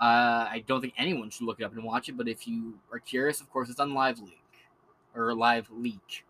Uh, 0.00 0.46
I 0.50 0.64
don't 0.66 0.80
think 0.80 0.94
anyone 0.98 1.30
should 1.30 1.46
look 1.46 1.60
it 1.60 1.64
up 1.64 1.72
and 1.74 1.84
watch 1.84 2.08
it, 2.08 2.16
but 2.16 2.28
if 2.28 2.46
you 2.46 2.78
are 2.92 2.98
curious, 2.98 3.40
of 3.40 3.50
course, 3.50 3.70
it's 3.70 3.80
on 3.80 3.94
Live 3.94 4.18
Leak 4.20 4.42
or 5.14 5.34
Live 5.34 5.68
Leak. 5.70 6.24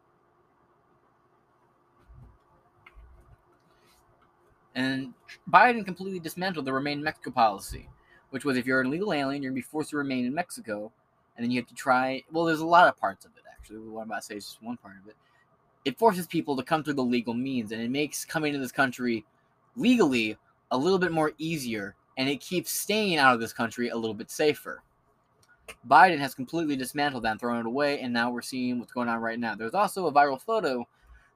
And 4.74 5.14
Biden 5.50 5.84
completely 5.84 6.18
dismantled 6.18 6.66
the 6.66 6.72
Remain 6.72 6.98
in 6.98 7.04
Mexico 7.04 7.30
policy, 7.30 7.88
which 8.30 8.44
was 8.44 8.56
if 8.56 8.66
you're 8.66 8.80
an 8.80 8.88
illegal 8.88 9.12
alien, 9.12 9.42
you're 9.42 9.50
gonna 9.50 9.56
be 9.56 9.62
forced 9.62 9.90
to 9.90 9.96
remain 9.96 10.26
in 10.26 10.34
Mexico, 10.34 10.92
and 11.36 11.42
then 11.42 11.50
you 11.50 11.60
have 11.60 11.68
to 11.68 11.74
try. 11.74 12.22
Well, 12.30 12.44
there's 12.44 12.60
a 12.60 12.66
lot 12.66 12.86
of 12.86 12.96
parts 12.98 13.24
of 13.24 13.32
it 13.36 13.45
What 13.70 14.02
I'm 14.02 14.10
about 14.10 14.22
to 14.22 14.26
say 14.26 14.36
is 14.36 14.46
just 14.46 14.62
one 14.62 14.76
part 14.76 14.94
of 15.02 15.08
it. 15.08 15.16
It 15.84 15.98
forces 15.98 16.26
people 16.26 16.56
to 16.56 16.62
come 16.62 16.82
through 16.82 16.94
the 16.94 17.02
legal 17.02 17.34
means, 17.34 17.72
and 17.72 17.80
it 17.80 17.90
makes 17.90 18.24
coming 18.24 18.52
to 18.52 18.58
this 18.58 18.72
country 18.72 19.24
legally 19.76 20.36
a 20.70 20.76
little 20.76 20.98
bit 20.98 21.12
more 21.12 21.32
easier, 21.38 21.94
and 22.18 22.28
it 22.28 22.40
keeps 22.40 22.70
staying 22.70 23.18
out 23.18 23.34
of 23.34 23.40
this 23.40 23.52
country 23.52 23.88
a 23.88 23.96
little 23.96 24.14
bit 24.14 24.30
safer. 24.30 24.82
Biden 25.88 26.18
has 26.18 26.34
completely 26.34 26.76
dismantled 26.76 27.24
that 27.24 27.32
and 27.32 27.40
thrown 27.40 27.60
it 27.60 27.66
away, 27.66 28.00
and 28.00 28.12
now 28.12 28.30
we're 28.30 28.42
seeing 28.42 28.78
what's 28.78 28.92
going 28.92 29.08
on 29.08 29.20
right 29.20 29.38
now. 29.38 29.54
There's 29.54 29.74
also 29.74 30.06
a 30.06 30.12
viral 30.12 30.40
photo 30.40 30.86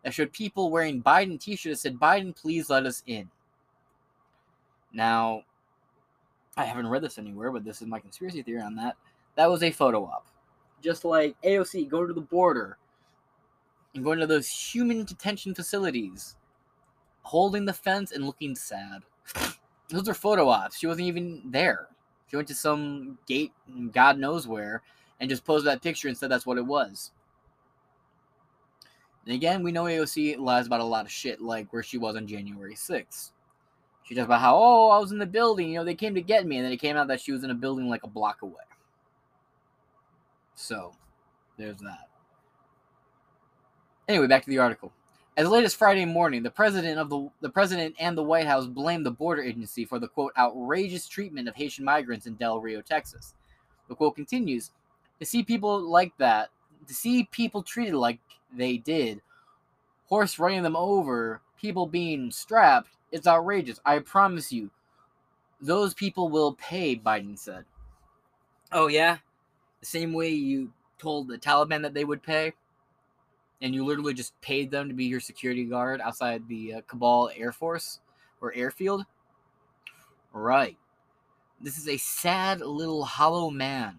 that 0.03 0.15
showed 0.15 0.33
people 0.33 0.71
wearing 0.71 1.03
Biden 1.03 1.39
t 1.39 1.57
shirts 1.57 1.83
that 1.83 1.91
said, 1.91 2.01
Biden, 2.01 2.35
please 2.35 2.71
let 2.71 2.87
us 2.87 3.03
in. 3.07 3.29
Now, 4.93 5.43
I 6.57 6.65
haven't 6.65 6.89
read 6.89 7.03
this 7.03 7.19
anywhere, 7.19 7.53
but 7.53 7.65
this 7.65 7.81
is 7.81 7.89
my 7.89 8.01
conspiracy 8.01 8.43
theory 8.43 8.63
on 8.63 8.75
that. 8.77 8.97
That 9.37 9.51
was 9.51 9.63
a 9.63 9.71
photo 9.71 10.05
op. 10.05 10.27
Just 10.83 11.05
like 11.05 11.37
AOC, 11.43 11.89
go 11.89 12.07
to 12.07 12.13
the 12.13 12.21
border 12.21 12.79
and 13.95 14.05
going 14.05 14.19
to 14.19 14.27
those 14.27 14.49
human 14.49 15.05
detention 15.05 15.55
facilities, 15.55 16.37
holding 17.23 17.65
the 17.65 17.73
fence 17.73 18.13
and 18.13 18.25
looking 18.25 18.55
sad. 18.55 19.03
Those 19.89 20.09
are 20.09 20.15
photo 20.15 20.49
ops. 20.49 20.79
She 20.79 20.87
wasn't 20.87 21.09
even 21.09 21.43
there. 21.47 21.89
She 22.29 22.37
went 22.37 22.47
to 22.49 22.55
some 22.55 23.19
gate, 23.27 23.53
God 23.91 24.19
knows 24.19 24.47
where, 24.47 24.83
and 25.19 25.29
just 25.29 25.45
posed 25.45 25.67
that 25.67 25.83
picture 25.83 26.07
and 26.07 26.17
said 26.17 26.31
that's 26.31 26.47
what 26.47 26.59
it 26.59 26.65
was. 26.65 27.11
And 29.27 29.35
again, 29.35 29.65
we 29.65 29.73
know 29.73 29.85
AOC 29.85 30.39
lies 30.39 30.67
about 30.67 30.81
a 30.81 30.85
lot 30.85 31.05
of 31.05 31.11
shit, 31.11 31.41
like 31.41 31.73
where 31.73 31.83
she 31.83 31.99
was 31.99 32.15
on 32.15 32.29
January 32.29 32.75
6th. 32.75 33.33
She 34.05 34.15
talks 34.15 34.27
about 34.27 34.41
how, 34.41 34.57
oh, 34.57 34.91
I 34.91 34.99
was 34.99 35.13
in 35.13 35.19
the 35.19 35.27
building, 35.27 35.69
you 35.69 35.75
know, 35.75 35.85
they 35.85 35.95
came 35.95 36.15
to 36.15 36.23
get 36.23 36.47
me, 36.47 36.57
and 36.57 36.65
then 36.65 36.73
it 36.73 36.81
came 36.81 36.97
out 36.97 37.09
that 37.09 37.21
she 37.21 37.33
was 37.33 37.45
in 37.45 37.51
a 37.51 37.55
building 37.55 37.89
like 37.89 38.05
a 38.05 38.09
block 38.09 38.43
away. 38.43 38.55
So, 40.61 40.93
there's 41.57 41.79
that. 41.79 42.11
Anyway, 44.09 44.27
back 44.27 44.45
to 44.45 44.51
the 44.51 44.59
article. 44.59 44.93
As 45.39 45.49
late 45.49 45.65
as 45.65 45.75
Friday 45.75 46.05
morning, 46.05 46.43
the 46.43 46.51
president 46.51 46.99
of 46.99 47.09
the 47.09 47.31
the 47.41 47.49
president 47.49 47.95
and 47.99 48.17
the 48.17 48.23
White 48.23 48.47
House 48.47 48.67
blamed 48.67 49.07
the 49.07 49.11
border 49.11 49.43
agency 49.43 49.87
for 49.87 49.99
the 49.99 50.07
quote 50.09 50.33
outrageous 50.37 51.09
treatment 51.09 51.49
of 51.49 51.55
Haitian 51.55 51.85
migrants 51.85 52.27
in 52.27 52.35
Del 52.35 52.61
Rio, 52.61 52.83
Texas. 52.83 53.35
The 53.89 53.95
quote 53.95 54.17
continues: 54.17 54.71
"To 55.19 55.25
see 55.25 55.43
people 55.43 55.81
like 55.81 56.13
that, 56.19 56.51
to 56.87 56.93
see 56.93 57.25
people 57.31 57.63
treated 57.63 57.95
like 57.95 58.19
they 58.55 58.77
did, 58.77 59.23
horse 60.09 60.39
running 60.39 60.63
them 60.63 60.77
over, 60.77 61.41
people 61.59 61.87
being 61.87 62.31
strapped, 62.31 62.91
it's 63.13 63.27
outrageous. 63.27 63.81
I 63.87 64.01
promise 64.01 64.53
you, 64.53 64.71
those 65.59 65.95
people 65.95 66.29
will 66.29 66.53
pay." 66.53 66.97
Biden 66.97 67.39
said. 67.39 67.65
Oh 68.73 68.89
yeah, 68.89 69.19
the 69.81 69.87
same 69.87 70.13
way 70.13 70.29
you 70.31 70.73
told 70.99 71.29
the 71.29 71.39
Taliban 71.39 71.83
that 71.83 71.95
they 71.95 72.05
would 72.05 72.23
pay 72.23 72.53
and 73.63 73.75
you 73.75 73.85
literally 73.85 74.15
just 74.15 74.39
paid 74.41 74.71
them 74.71 74.89
to 74.89 74.95
be 74.95 75.05
your 75.05 75.21
security 75.21 75.65
guard 75.65 76.01
outside 76.01 76.47
the 76.49 76.75
uh, 76.75 76.81
Kabul 76.87 77.31
Air 77.37 77.53
Force 77.53 78.01
or 78.41 78.55
airfield? 78.55 79.05
Right. 80.33 80.77
This 81.61 81.77
is 81.77 81.89
a 81.89 81.97
sad 81.97 82.61
little 82.61 83.05
hollow 83.05 83.51
man 83.51 83.99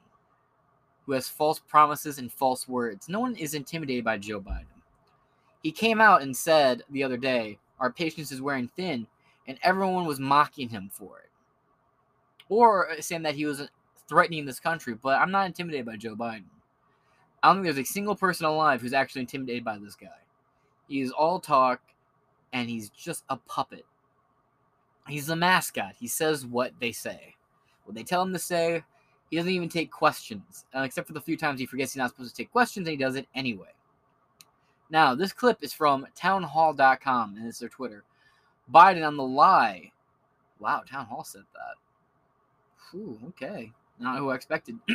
who 1.05 1.11
has 1.13 1.27
false 1.27 1.59
promises 1.59 2.17
and 2.17 2.31
false 2.31 2.67
words. 2.67 3.09
No 3.09 3.19
one 3.19 3.35
is 3.35 3.53
intimidated 3.53 4.03
by 4.03 4.17
Joe 4.17 4.39
Biden. 4.39 4.65
He 5.61 5.71
came 5.71 6.01
out 6.01 6.21
and 6.21 6.35
said 6.35 6.83
the 6.89 7.03
other 7.03 7.17
day, 7.17 7.59
Our 7.79 7.91
patience 7.91 8.31
is 8.31 8.41
wearing 8.41 8.67
thin, 8.67 9.07
and 9.47 9.59
everyone 9.61 10.05
was 10.05 10.19
mocking 10.19 10.69
him 10.69 10.89
for 10.91 11.19
it. 11.19 11.29
Or 12.49 12.89
saying 12.99 13.23
that 13.23 13.35
he 13.35 13.45
was 13.45 13.69
threatening 14.11 14.45
this 14.45 14.59
country, 14.59 14.93
but 14.93 15.17
I'm 15.21 15.31
not 15.31 15.47
intimidated 15.47 15.85
by 15.85 15.95
Joe 15.95 16.17
Biden. 16.17 16.43
I 17.41 17.47
don't 17.47 17.63
think 17.63 17.73
there's 17.73 17.87
a 17.87 17.89
single 17.89 18.13
person 18.13 18.45
alive 18.45 18.81
who's 18.81 18.91
actually 18.91 19.21
intimidated 19.21 19.63
by 19.63 19.77
this 19.77 19.95
guy. 19.95 20.09
He's 20.89 21.11
all 21.11 21.39
talk, 21.39 21.79
and 22.51 22.69
he's 22.69 22.89
just 22.89 23.23
a 23.29 23.37
puppet. 23.37 23.85
He's 25.07 25.29
a 25.29 25.35
mascot. 25.37 25.93
He 25.97 26.07
says 26.07 26.45
what 26.45 26.73
they 26.81 26.91
say. 26.91 27.35
What 27.85 27.95
they 27.95 28.03
tell 28.03 28.21
him 28.21 28.33
to 28.33 28.39
say, 28.39 28.83
he 29.29 29.37
doesn't 29.37 29.49
even 29.49 29.69
take 29.69 29.89
questions. 29.89 30.65
Uh, 30.75 30.81
except 30.81 31.07
for 31.07 31.13
the 31.13 31.21
few 31.21 31.37
times 31.37 31.61
he 31.61 31.65
forgets 31.65 31.93
he's 31.93 31.99
not 31.99 32.09
supposed 32.09 32.35
to 32.35 32.43
take 32.43 32.51
questions, 32.51 32.85
and 32.85 32.91
he 32.91 33.01
does 33.01 33.15
it 33.15 33.27
anyway. 33.33 33.71
Now, 34.89 35.15
this 35.15 35.31
clip 35.31 35.59
is 35.61 35.71
from 35.71 36.05
townhall.com, 36.17 37.37
and 37.37 37.47
it's 37.47 37.59
their 37.59 37.69
Twitter. 37.69 38.03
Biden 38.71 39.07
on 39.07 39.15
the 39.15 39.23
lie. 39.23 39.93
Wow, 40.59 40.81
Town 40.81 41.05
Hall 41.05 41.23
said 41.23 41.43
that. 41.53 41.75
Whew, 42.91 43.17
okay. 43.29 43.71
Not 44.01 44.17
who 44.17 44.29
I 44.31 44.35
expected. 44.35 44.77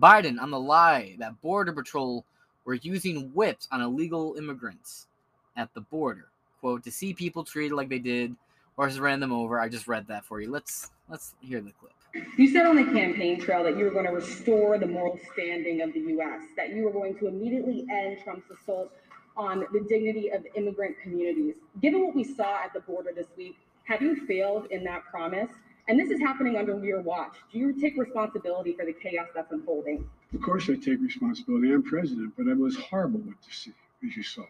Biden 0.00 0.40
on 0.40 0.50
the 0.50 0.60
lie 0.60 1.16
that 1.18 1.40
Border 1.40 1.72
Patrol 1.72 2.24
were 2.64 2.74
using 2.74 3.30
whips 3.32 3.68
on 3.70 3.80
illegal 3.80 4.34
immigrants 4.36 5.06
at 5.56 5.72
the 5.74 5.80
border. 5.80 6.28
Quote, 6.60 6.82
to 6.84 6.90
see 6.90 7.14
people 7.14 7.44
treated 7.44 7.74
like 7.74 7.88
they 7.88 7.98
did, 7.98 8.34
horses 8.76 9.00
ran 9.00 9.20
them 9.20 9.32
over. 9.32 9.60
I 9.60 9.68
just 9.68 9.86
read 9.86 10.06
that 10.08 10.24
for 10.24 10.40
you. 10.40 10.50
Let's 10.50 10.90
let's 11.08 11.34
hear 11.40 11.60
the 11.60 11.72
clip. 11.72 11.92
You 12.36 12.48
said 12.48 12.66
on 12.66 12.76
the 12.76 12.84
campaign 12.84 13.40
trail 13.40 13.64
that 13.64 13.76
you 13.76 13.84
were 13.84 13.90
going 13.90 14.06
to 14.06 14.12
restore 14.12 14.78
the 14.78 14.86
moral 14.86 15.18
standing 15.32 15.82
of 15.82 15.92
the 15.92 16.00
U.S., 16.00 16.42
that 16.56 16.70
you 16.70 16.84
were 16.84 16.92
going 16.92 17.18
to 17.18 17.26
immediately 17.26 17.86
end 17.90 18.18
Trump's 18.22 18.48
assault 18.50 18.92
on 19.36 19.66
the 19.72 19.80
dignity 19.88 20.30
of 20.30 20.46
immigrant 20.54 20.96
communities. 21.02 21.54
Given 21.82 22.06
what 22.06 22.14
we 22.14 22.22
saw 22.22 22.62
at 22.62 22.72
the 22.72 22.80
border 22.80 23.10
this 23.12 23.26
week, 23.36 23.56
have 23.84 24.00
you 24.00 24.26
failed 24.26 24.66
in 24.70 24.84
that 24.84 25.02
promise? 25.10 25.50
And 25.86 26.00
this 26.00 26.10
is 26.10 26.20
happening 26.20 26.56
under 26.56 26.82
your 26.82 27.02
watch. 27.02 27.36
Do 27.52 27.58
you 27.58 27.78
take 27.78 27.96
responsibility 27.98 28.72
for 28.72 28.86
the 28.86 28.92
chaos 28.94 29.28
that's 29.34 29.52
unfolding? 29.52 30.08
Of 30.34 30.40
course, 30.40 30.70
I 30.70 30.74
take 30.74 31.00
responsibility. 31.00 31.72
I'm 31.72 31.82
president, 31.82 32.32
but 32.36 32.46
it 32.46 32.56
was 32.56 32.76
horrible 32.76 33.20
what 33.20 33.40
to 33.42 33.54
see, 33.54 33.74
as 34.06 34.16
you 34.16 34.22
saw. 34.22 34.44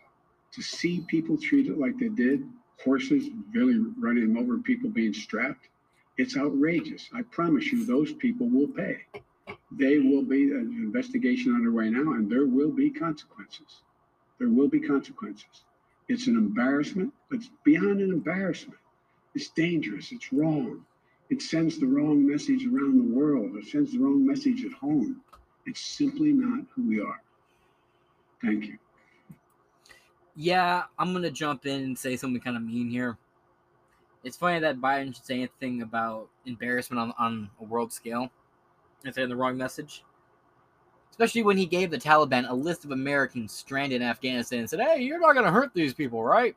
To 0.52 0.62
see 0.62 1.04
people 1.08 1.36
treated 1.36 1.76
like 1.76 1.98
they 1.98 2.08
did 2.08 2.48
horses 2.84 3.28
really 3.52 3.78
running 3.98 4.32
them 4.32 4.38
over, 4.38 4.58
people 4.58 4.90
being 4.90 5.12
strapped. 5.12 5.68
It's 6.16 6.36
outrageous. 6.36 7.08
I 7.12 7.22
promise 7.22 7.72
you, 7.72 7.84
those 7.84 8.12
people 8.12 8.48
will 8.48 8.68
pay. 8.68 9.00
They 9.72 9.98
will 9.98 10.22
be 10.22 10.52
uh, 10.52 10.58
an 10.58 10.76
investigation 10.78 11.54
underway 11.54 11.90
now, 11.90 12.12
and 12.12 12.30
there 12.30 12.46
will 12.46 12.70
be 12.70 12.90
consequences. 12.90 13.82
There 14.38 14.48
will 14.48 14.68
be 14.68 14.80
consequences. 14.80 15.64
It's 16.08 16.28
an 16.28 16.36
embarrassment, 16.36 17.12
but 17.28 17.40
it's 17.40 17.50
beyond 17.64 18.00
an 18.00 18.10
embarrassment. 18.10 18.78
It's 19.34 19.48
dangerous. 19.48 20.12
It's 20.12 20.32
wrong. 20.32 20.86
It 21.30 21.40
sends 21.40 21.78
the 21.78 21.86
wrong 21.86 22.26
message 22.26 22.66
around 22.66 22.98
the 22.98 23.14
world. 23.14 23.56
It 23.56 23.66
sends 23.66 23.92
the 23.92 23.98
wrong 23.98 24.26
message 24.26 24.64
at 24.64 24.72
home. 24.72 25.22
It's 25.66 25.80
simply 25.80 26.32
not 26.32 26.66
who 26.74 26.88
we 26.88 27.00
are. 27.00 27.22
Thank 28.42 28.66
you. 28.66 28.78
Yeah, 30.36 30.84
I'm 30.98 31.12
gonna 31.12 31.30
jump 31.30 31.64
in 31.66 31.82
and 31.82 31.98
say 31.98 32.16
something 32.16 32.40
kind 32.40 32.56
of 32.56 32.62
mean 32.62 32.90
here. 32.90 33.16
It's 34.24 34.36
funny 34.36 34.58
that 34.60 34.80
Biden 34.80 35.14
should 35.14 35.24
say 35.24 35.36
anything 35.36 35.82
about 35.82 36.28
embarrassment 36.46 37.00
on, 37.00 37.14
on 37.18 37.50
a 37.60 37.64
world 37.64 37.92
scale 37.92 38.30
and 39.04 39.14
saying 39.14 39.28
the 39.28 39.36
wrong 39.36 39.56
message. 39.56 40.02
Especially 41.10 41.42
when 41.42 41.56
he 41.56 41.66
gave 41.66 41.90
the 41.90 41.98
Taliban 41.98 42.48
a 42.48 42.54
list 42.54 42.84
of 42.84 42.90
Americans 42.90 43.52
stranded 43.52 44.02
in 44.02 44.08
Afghanistan 44.08 44.60
and 44.60 44.70
said, 44.70 44.80
Hey, 44.80 45.02
you're 45.02 45.20
not 45.20 45.34
gonna 45.34 45.52
hurt 45.52 45.72
these 45.72 45.94
people, 45.94 46.22
right? 46.24 46.56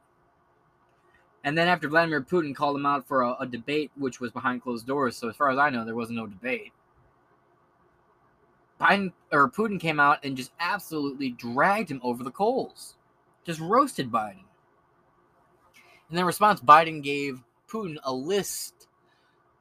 And 1.47 1.57
then 1.57 1.69
after 1.69 1.87
Vladimir 1.87 2.21
Putin 2.21 2.53
called 2.53 2.75
him 2.75 2.85
out 2.85 3.07
for 3.07 3.21
a, 3.21 3.37
a 3.39 3.47
debate 3.47 3.89
which 3.95 4.19
was 4.19 4.31
behind 4.31 4.61
closed 4.61 4.85
doors, 4.85 5.15
so 5.15 5.29
as 5.29 5.35
far 5.37 5.49
as 5.49 5.57
I 5.57 5.69
know, 5.69 5.85
there 5.85 5.95
was 5.95 6.09
no 6.09 6.27
debate. 6.27 6.73
Biden 8.81 9.13
or 9.31 9.49
Putin 9.49 9.79
came 9.79 9.97
out 9.97 10.25
and 10.25 10.35
just 10.35 10.51
absolutely 10.59 11.29
dragged 11.29 11.89
him 11.89 12.01
over 12.03 12.21
the 12.21 12.31
coals, 12.31 12.95
just 13.45 13.61
roasted 13.61 14.11
Biden. 14.11 14.43
And 16.09 16.19
in 16.19 16.25
response, 16.25 16.59
Biden 16.59 17.01
gave 17.01 17.41
Putin 17.69 17.95
a 18.03 18.11
list 18.13 18.89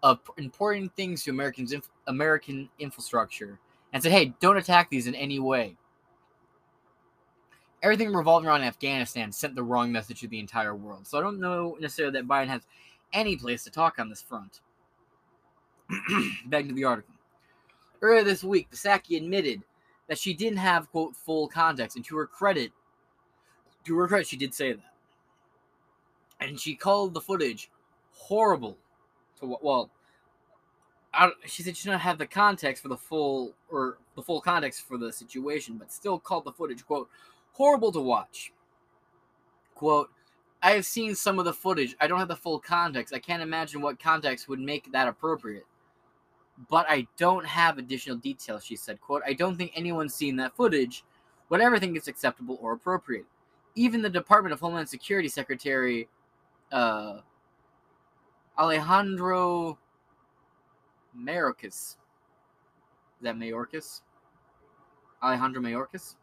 of 0.02 0.18
important 0.38 0.92
things 0.96 1.22
to 1.22 1.30
Americans, 1.30 1.72
American 2.08 2.68
infrastructure, 2.80 3.60
and 3.92 4.02
said, 4.02 4.10
"Hey, 4.10 4.34
don't 4.40 4.56
attack 4.56 4.90
these 4.90 5.06
in 5.06 5.14
any 5.14 5.38
way." 5.38 5.76
Everything 7.82 8.12
revolving 8.12 8.48
around 8.48 8.62
Afghanistan 8.62 9.32
sent 9.32 9.54
the 9.54 9.62
wrong 9.62 9.92
message 9.92 10.20
to 10.20 10.28
the 10.28 10.40
entire 10.40 10.74
world. 10.74 11.06
So 11.06 11.18
I 11.18 11.20
don't 11.20 11.40
know 11.40 11.76
necessarily 11.80 12.12
that 12.12 12.28
Biden 12.28 12.48
has 12.48 12.62
any 13.12 13.36
place 13.36 13.64
to 13.64 13.70
talk 13.70 13.98
on 13.98 14.08
this 14.08 14.22
front. 14.22 14.60
Back 16.46 16.66
to 16.66 16.74
the 16.74 16.84
article. 16.84 17.14
Earlier 18.02 18.24
this 18.24 18.42
week, 18.42 18.70
Psaki 18.70 19.16
admitted 19.16 19.62
that 20.08 20.18
she 20.18 20.34
didn't 20.34 20.58
have 20.58 20.90
quote 20.90 21.16
full 21.16 21.48
context, 21.48 21.96
and 21.96 22.04
to 22.06 22.16
her 22.16 22.26
credit, 22.26 22.72
to 23.84 23.96
her 23.98 24.08
credit, 24.08 24.26
she 24.26 24.36
did 24.36 24.54
say 24.54 24.72
that. 24.72 24.92
And 26.40 26.60
she 26.60 26.74
called 26.74 27.14
the 27.14 27.20
footage 27.20 27.70
horrible. 28.12 28.76
To 29.40 29.58
well, 29.62 29.90
she 31.46 31.62
said 31.62 31.76
she 31.76 31.88
didn't 31.88 32.00
have 32.00 32.18
the 32.18 32.26
context 32.26 32.82
for 32.82 32.88
the 32.88 32.96
full 32.96 33.54
or 33.70 33.98
the 34.14 34.22
full 34.22 34.40
context 34.40 34.82
for 34.86 34.98
the 34.98 35.12
situation, 35.12 35.76
but 35.78 35.92
still 35.92 36.18
called 36.18 36.44
the 36.44 36.52
footage 36.52 36.84
quote 36.86 37.08
horrible 37.56 37.90
to 37.90 38.00
watch. 38.00 38.52
Quote, 39.74 40.10
I 40.62 40.72
have 40.72 40.84
seen 40.84 41.14
some 41.14 41.38
of 41.38 41.44
the 41.44 41.52
footage. 41.52 41.96
I 42.00 42.06
don't 42.06 42.18
have 42.18 42.28
the 42.28 42.36
full 42.36 42.58
context. 42.58 43.14
I 43.14 43.18
can't 43.18 43.42
imagine 43.42 43.80
what 43.80 43.98
context 43.98 44.48
would 44.48 44.60
make 44.60 44.92
that 44.92 45.08
appropriate. 45.08 45.66
But 46.68 46.86
I 46.88 47.06
don't 47.16 47.46
have 47.46 47.78
additional 47.78 48.16
details, 48.16 48.64
she 48.64 48.76
said. 48.76 49.00
Quote, 49.00 49.22
I 49.26 49.32
don't 49.32 49.56
think 49.56 49.72
anyone's 49.74 50.14
seen 50.14 50.36
that 50.36 50.56
footage 50.56 51.04
would 51.48 51.60
ever 51.60 51.78
think 51.78 51.96
it's 51.96 52.08
acceptable 52.08 52.58
or 52.60 52.72
appropriate. 52.72 53.26
Even 53.74 54.02
the 54.02 54.10
Department 54.10 54.52
of 54.52 54.60
Homeland 54.60 54.88
Security 54.88 55.28
Secretary 55.28 56.08
uh, 56.72 57.20
Alejandro 58.58 59.78
Mayorkas. 61.16 61.96
Is 61.96 61.96
that 63.22 63.36
Mayorkas? 63.36 64.00
Alejandro 65.22 65.62
Mayorkas? 65.62 66.16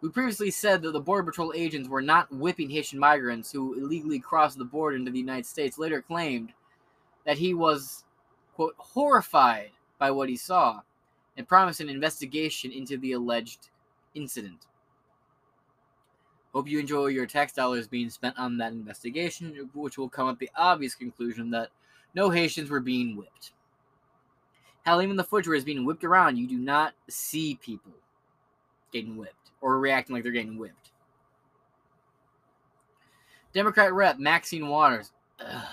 We 0.00 0.08
previously 0.08 0.50
said 0.50 0.80
that 0.82 0.92
the 0.92 1.00
Border 1.00 1.30
Patrol 1.30 1.52
agents 1.54 1.88
were 1.88 2.00
not 2.00 2.32
whipping 2.32 2.70
Haitian 2.70 2.98
migrants 2.98 3.52
who 3.52 3.74
illegally 3.74 4.18
crossed 4.18 4.56
the 4.56 4.64
border 4.64 4.96
into 4.96 5.10
the 5.10 5.18
United 5.18 5.44
States, 5.44 5.78
later 5.78 6.00
claimed 6.00 6.54
that 7.26 7.36
he 7.36 7.52
was, 7.52 8.04
quote, 8.54 8.74
horrified 8.78 9.70
by 9.98 10.10
what 10.10 10.30
he 10.30 10.36
saw 10.36 10.80
and 11.36 11.46
promised 11.46 11.80
an 11.80 11.90
investigation 11.90 12.72
into 12.72 12.96
the 12.96 13.12
alleged 13.12 13.68
incident. 14.14 14.66
Hope 16.54 16.66
you 16.66 16.80
enjoy 16.80 17.08
your 17.08 17.26
tax 17.26 17.52
dollars 17.52 17.86
being 17.86 18.08
spent 18.08 18.38
on 18.38 18.56
that 18.56 18.72
investigation, 18.72 19.70
which 19.74 19.98
will 19.98 20.08
come 20.08 20.28
up 20.28 20.38
the 20.38 20.50
obvious 20.56 20.94
conclusion 20.94 21.50
that 21.50 21.68
no 22.14 22.30
Haitians 22.30 22.70
were 22.70 22.80
being 22.80 23.16
whipped. 23.16 23.52
Hell, 24.82 25.02
even 25.02 25.16
the 25.16 25.24
footage 25.24 25.46
where 25.46 25.56
it's 25.56 25.64
being 25.64 25.84
whipped 25.84 26.04
around, 26.04 26.38
you 26.38 26.46
do 26.46 26.56
not 26.56 26.94
see 27.08 27.58
people 27.62 27.92
getting 28.92 29.16
whipped 29.18 29.39
or 29.60 29.78
reacting 29.78 30.14
like 30.14 30.22
they're 30.22 30.32
getting 30.32 30.58
whipped. 30.58 30.90
Democrat 33.52 33.92
rep 33.92 34.18
Maxine 34.18 34.68
Waters 34.68 35.12
ugh, 35.44 35.64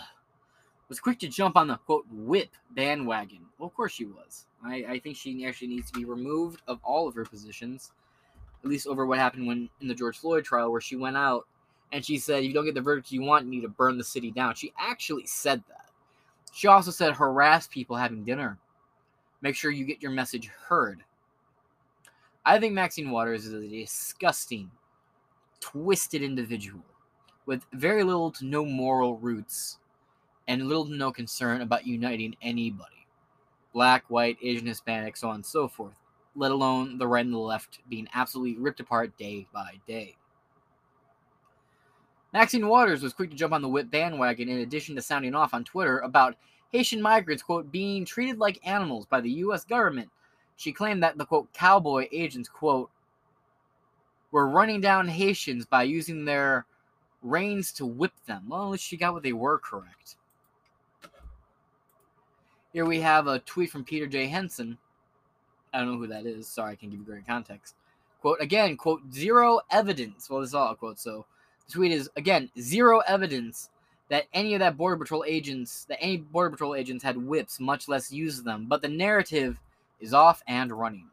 was 0.90 1.00
quick 1.00 1.20
to 1.20 1.28
jump 1.28 1.56
on 1.56 1.68
the 1.68 1.78
quote 1.78 2.06
whip 2.12 2.50
bandwagon. 2.72 3.46
Well, 3.58 3.68
of 3.68 3.76
course 3.76 3.94
she 3.94 4.06
was. 4.06 4.46
I, 4.64 4.86
I 4.90 5.00
think 5.00 5.16
she 5.16 5.46
actually 5.46 5.68
needs 5.68 5.92
to 5.92 6.00
be 6.00 6.06
removed 6.06 6.62
of 6.68 6.80
all 6.84 7.08
of 7.08 7.16
her 7.16 7.26
positions, 7.26 7.92
at 8.64 8.70
least 8.70 8.88
over 8.88 9.06
what 9.06 9.20
happened 9.20 9.48
when 9.48 9.70
in 9.82 9.88
the 9.88 9.94
George 9.94 10.18
Floyd 10.18 10.44
trial, 10.44 10.72
where 10.72 10.82
she 10.82 10.96
went 10.96 11.18
out 11.18 11.46
and 11.92 12.04
she 12.04 12.18
said, 12.18 12.40
"If 12.40 12.46
you 12.46 12.54
don't 12.54 12.66
get 12.66 12.76
the 12.76 12.82
verdict 12.82 13.12
you 13.12 13.22
want, 13.22 13.46
you 13.46 13.52
need 13.52 13.62
to 13.62 13.70
burn 13.70 13.98
the 13.98 14.04
city 14.04 14.32
down." 14.32 14.56
She 14.56 14.74
actually 14.80 15.26
said 15.26 15.64
that. 15.70 15.90
She 16.52 16.68
also 16.68 16.92
said, 16.92 17.14
"Harass 17.14 17.68
people 17.68 17.96
having 17.96 18.24
dinner. 18.24 18.58
Make 19.42 19.56
sure 19.56 19.72
you 19.72 19.86
get 19.86 20.02
your 20.02 20.12
message 20.12 20.48
heard." 20.48 21.04
I 22.48 22.62
think 22.62 22.74
Maxine 22.74 23.12
Waters 23.12 23.46
is 23.46 23.52
a 23.52 23.68
disgusting, 23.68 24.72
twisted 25.60 26.22
individual 26.22 26.86
with 27.46 27.66
very 27.74 28.06
little 28.06 28.32
to 28.32 28.46
no 28.46 28.64
moral 28.64 29.18
roots 29.18 29.80
and 30.48 30.66
little 30.66 30.86
to 30.86 30.96
no 30.96 31.12
concern 31.12 31.60
about 31.60 31.86
uniting 31.86 32.38
anybody 32.42 33.06
black, 33.74 34.06
white, 34.08 34.38
Asian, 34.42 34.66
Hispanic, 34.66 35.18
so 35.18 35.28
on 35.28 35.36
and 35.36 35.46
so 35.46 35.68
forth, 35.68 36.00
let 36.38 36.52
alone 36.52 36.98
the 36.98 37.06
right 37.06 37.26
and 37.26 37.34
the 37.34 37.38
left 37.38 37.80
being 37.90 38.08
absolutely 38.14 38.58
ripped 38.58 38.80
apart 38.80 39.18
day 39.18 39.46
by 39.54 39.74
day. 39.86 40.16
Maxine 42.32 42.70
Waters 42.70 43.04
was 43.04 43.12
quick 43.12 43.30
to 43.30 43.36
jump 43.36 43.52
on 43.52 43.62
the 43.62 43.68
whip 43.68 43.92
bandwagon 43.92 44.48
in 44.48 44.60
addition 44.60 44.96
to 44.96 45.02
sounding 45.02 45.36
off 45.36 45.54
on 45.54 45.66
Twitter 45.66 46.00
about 46.00 46.38
Haitian 46.72 47.02
migrants, 47.02 47.44
quote, 47.44 47.74
being 47.74 48.06
treated 48.06 48.40
like 48.40 48.66
animals 48.66 49.06
by 49.06 49.20
the 49.20 49.32
U.S. 49.32 49.66
government 49.66 50.10
she 50.58 50.74
claimed 50.74 51.04
that 51.04 51.18
the 51.18 51.26
quote 51.26 51.54
cowboy 51.54 52.08
agents 52.12 52.50
quote 52.50 52.90
were 54.32 54.50
running 54.50 54.82
down 54.82 55.08
Haitians 55.08 55.66
by 55.66 55.84
using 55.84 56.26
their 56.26 56.66
reins 57.22 57.72
to 57.74 57.86
whip 57.86 58.12
them. 58.26 58.46
Well, 58.50 58.66
at 58.66 58.72
least 58.72 58.84
she 58.84 58.98
got 58.98 59.14
what 59.14 59.24
they 59.24 59.34
were 59.34 59.60
correct. 59.60 60.18
Here 62.74 62.86
we 62.86 63.00
have 63.00 63.28
a 63.28 63.40
tweet 63.40 63.72
from 63.72 63.86
Peter 63.86 64.08
J. 64.08 64.28
Hasson. 64.28 64.78
I 65.74 65.80
don't 65.80 65.92
know 65.92 65.98
who 65.98 66.08
that 66.08 66.26
is. 66.26 66.48
Sorry, 66.48 66.74
I 66.74 66.76
can't 66.76 66.92
give 66.92 67.00
you 67.00 67.06
great 67.06 67.26
context. 67.26 67.76
Quote 68.22 68.42
again, 68.42 68.76
quote, 68.78 69.02
zero 69.14 69.62
evidence. 69.72 70.30
Well, 70.30 70.42
this 70.42 70.50
is 70.50 70.56
all 70.56 70.72
a 70.72 70.76
quote, 70.76 71.00
so 71.00 71.26
the 71.68 71.72
tweet 71.72 71.92
is 71.92 72.10
again, 72.16 72.50
zero 72.60 73.00
evidence 73.08 73.70
that 74.10 74.26
any 74.34 74.54
of 74.54 74.60
that 74.60 74.78
border 74.78 74.98
patrol 74.98 75.24
agents 75.28 75.86
that 75.86 76.02
any 76.02 76.18
border 76.18 76.50
patrol 76.50 76.76
agents 76.76 77.04
had 77.04 77.18
whips, 77.18 77.60
much 77.60 77.88
less 77.88 78.12
used 78.12 78.44
them. 78.44 78.66
But 78.68 78.82
the 78.82 78.88
narrative 78.88 79.60
is 80.00 80.14
off 80.14 80.44
and 80.48 80.72
running. 80.72 81.10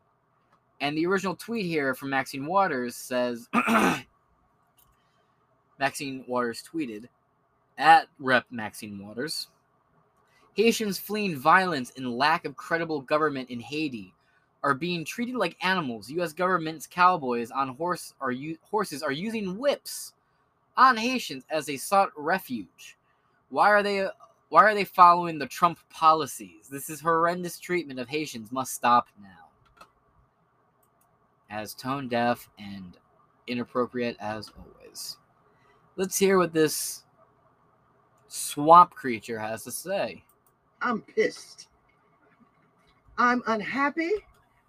And 0.80 0.96
the 0.96 1.06
original 1.06 1.36
tweet 1.36 1.66
here 1.66 1.94
from 1.94 2.10
Maxine 2.10 2.46
Waters 2.46 2.96
says 2.96 3.48
Maxine 5.78 6.24
Waters 6.26 6.62
tweeted 6.70 7.08
at 7.78 8.06
Rep 8.18 8.46
Maxine 8.50 9.04
Waters 9.04 9.48
Haitians 10.54 10.98
fleeing 10.98 11.36
violence 11.36 11.92
and 11.96 12.16
lack 12.16 12.44
of 12.44 12.56
credible 12.56 13.00
government 13.00 13.50
in 13.50 13.60
Haiti 13.60 14.14
are 14.62 14.74
being 14.74 15.04
treated 15.04 15.34
like 15.34 15.56
animals. 15.62 16.08
U.S. 16.10 16.32
government's 16.32 16.86
cowboys 16.86 17.50
on 17.50 17.68
horse 17.70 18.14
are 18.20 18.30
u- 18.30 18.56
horses 18.62 19.02
are 19.02 19.12
using 19.12 19.58
whips 19.58 20.14
on 20.76 20.96
Haitians 20.96 21.44
as 21.50 21.66
they 21.66 21.76
sought 21.76 22.10
refuge. 22.16 22.96
Why 23.50 23.68
are 23.70 23.82
they 23.82 24.06
why 24.54 24.62
are 24.62 24.74
they 24.76 24.84
following 24.84 25.36
the 25.36 25.48
Trump 25.48 25.80
policies? 25.90 26.68
This 26.70 26.88
is 26.88 27.00
horrendous 27.00 27.58
treatment 27.58 27.98
of 27.98 28.08
Haitians 28.08 28.52
must 28.52 28.72
stop 28.72 29.08
now. 29.20 29.88
As 31.50 31.74
tone 31.74 32.06
deaf 32.06 32.48
and 32.56 32.96
inappropriate 33.48 34.16
as 34.20 34.52
always. 34.56 35.16
Let's 35.96 36.16
hear 36.16 36.38
what 36.38 36.52
this 36.52 37.02
swamp 38.28 38.92
creature 38.92 39.40
has 39.40 39.64
to 39.64 39.72
say. 39.72 40.22
I'm 40.80 41.02
pissed. 41.02 41.66
I'm 43.18 43.42
unhappy, 43.48 44.12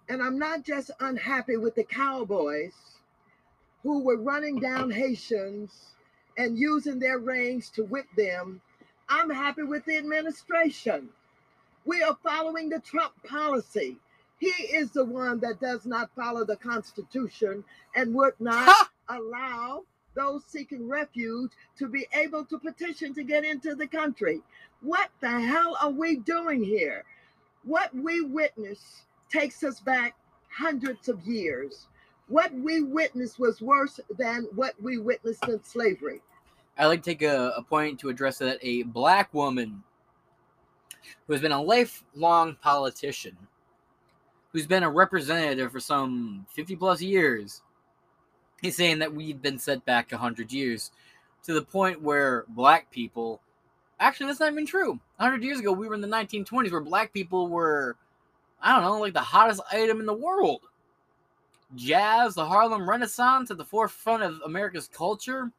and 0.08 0.20
I'm 0.20 0.36
not 0.36 0.64
just 0.64 0.90
unhappy 0.98 1.58
with 1.58 1.76
the 1.76 1.84
cowboys 1.84 2.74
who 3.84 4.02
were 4.02 4.20
running 4.20 4.58
down 4.58 4.90
Haitians 4.90 5.92
and 6.38 6.58
using 6.58 6.98
their 6.98 7.20
reins 7.20 7.70
to 7.70 7.84
whip 7.84 8.06
them, 8.16 8.60
I'm 9.08 9.30
happy 9.30 9.62
with 9.62 9.84
the 9.84 9.96
administration. 9.98 11.10
We 11.84 12.02
are 12.02 12.18
following 12.24 12.68
the 12.68 12.80
Trump 12.80 13.12
policy. 13.24 13.96
He 14.38 14.48
is 14.48 14.90
the 14.92 15.04
one 15.04 15.40
that 15.40 15.60
does 15.60 15.86
not 15.86 16.10
follow 16.16 16.44
the 16.44 16.56
Constitution 16.56 17.64
and 17.94 18.14
would 18.14 18.34
not 18.40 18.68
Ha! 18.68 18.90
allow 19.10 19.84
those 20.14 20.44
seeking 20.46 20.88
refuge 20.88 21.52
to 21.78 21.88
be 21.88 22.06
able 22.14 22.44
to 22.46 22.58
petition 22.58 23.14
to 23.14 23.24
get 23.24 23.44
into 23.44 23.74
the 23.74 23.86
country. 23.86 24.42
What 24.82 25.10
the 25.20 25.40
hell 25.40 25.76
are 25.80 25.90
we 25.90 26.16
doing 26.16 26.64
here? 26.64 27.04
What 27.64 27.94
we 27.94 28.22
witness 28.22 29.02
takes 29.30 29.62
us 29.64 29.80
back 29.80 30.16
hundreds 30.50 31.08
of 31.08 31.26
years. 31.26 31.86
What 32.28 32.52
we 32.54 32.82
witnessed 32.82 33.38
was 33.38 33.60
worse 33.60 34.00
than 34.18 34.48
what 34.54 34.74
we 34.82 34.98
witnessed 34.98 35.48
in 35.48 35.62
slavery. 35.64 36.22
I'd 36.78 36.86
like 36.86 37.02
to 37.02 37.10
take 37.10 37.22
a, 37.22 37.52
a 37.56 37.62
point 37.62 37.98
to 38.00 38.08
address 38.10 38.38
that 38.38 38.58
a 38.60 38.82
black 38.82 39.32
woman 39.32 39.82
who 41.26 41.32
has 41.32 41.42
been 41.42 41.52
a 41.52 41.62
lifelong 41.62 42.56
politician, 42.60 43.36
who's 44.52 44.66
been 44.66 44.82
a 44.82 44.90
representative 44.90 45.72
for 45.72 45.80
some 45.80 46.46
50 46.50 46.76
plus 46.76 47.00
years, 47.00 47.62
is 48.62 48.76
saying 48.76 48.98
that 48.98 49.14
we've 49.14 49.40
been 49.40 49.58
set 49.58 49.84
back 49.84 50.12
100 50.12 50.52
years 50.52 50.90
to 51.44 51.54
the 51.54 51.62
point 51.62 52.02
where 52.02 52.44
black 52.48 52.90
people. 52.90 53.40
Actually, 53.98 54.26
that's 54.26 54.40
not 54.40 54.52
even 54.52 54.66
true. 54.66 54.90
100 55.16 55.42
years 55.42 55.60
ago, 55.60 55.72
we 55.72 55.88
were 55.88 55.94
in 55.94 56.00
the 56.00 56.08
1920s 56.08 56.70
where 56.70 56.80
black 56.80 57.12
people 57.14 57.48
were, 57.48 57.96
I 58.60 58.74
don't 58.74 58.84
know, 58.84 59.00
like 59.00 59.14
the 59.14 59.20
hottest 59.20 59.62
item 59.72 60.00
in 60.00 60.06
the 60.06 60.12
world. 60.12 60.60
Jazz, 61.74 62.34
the 62.34 62.44
Harlem 62.44 62.88
Renaissance 62.88 63.50
at 63.50 63.56
the 63.56 63.64
forefront 63.64 64.22
of 64.22 64.40
America's 64.44 64.88
culture 64.88 65.50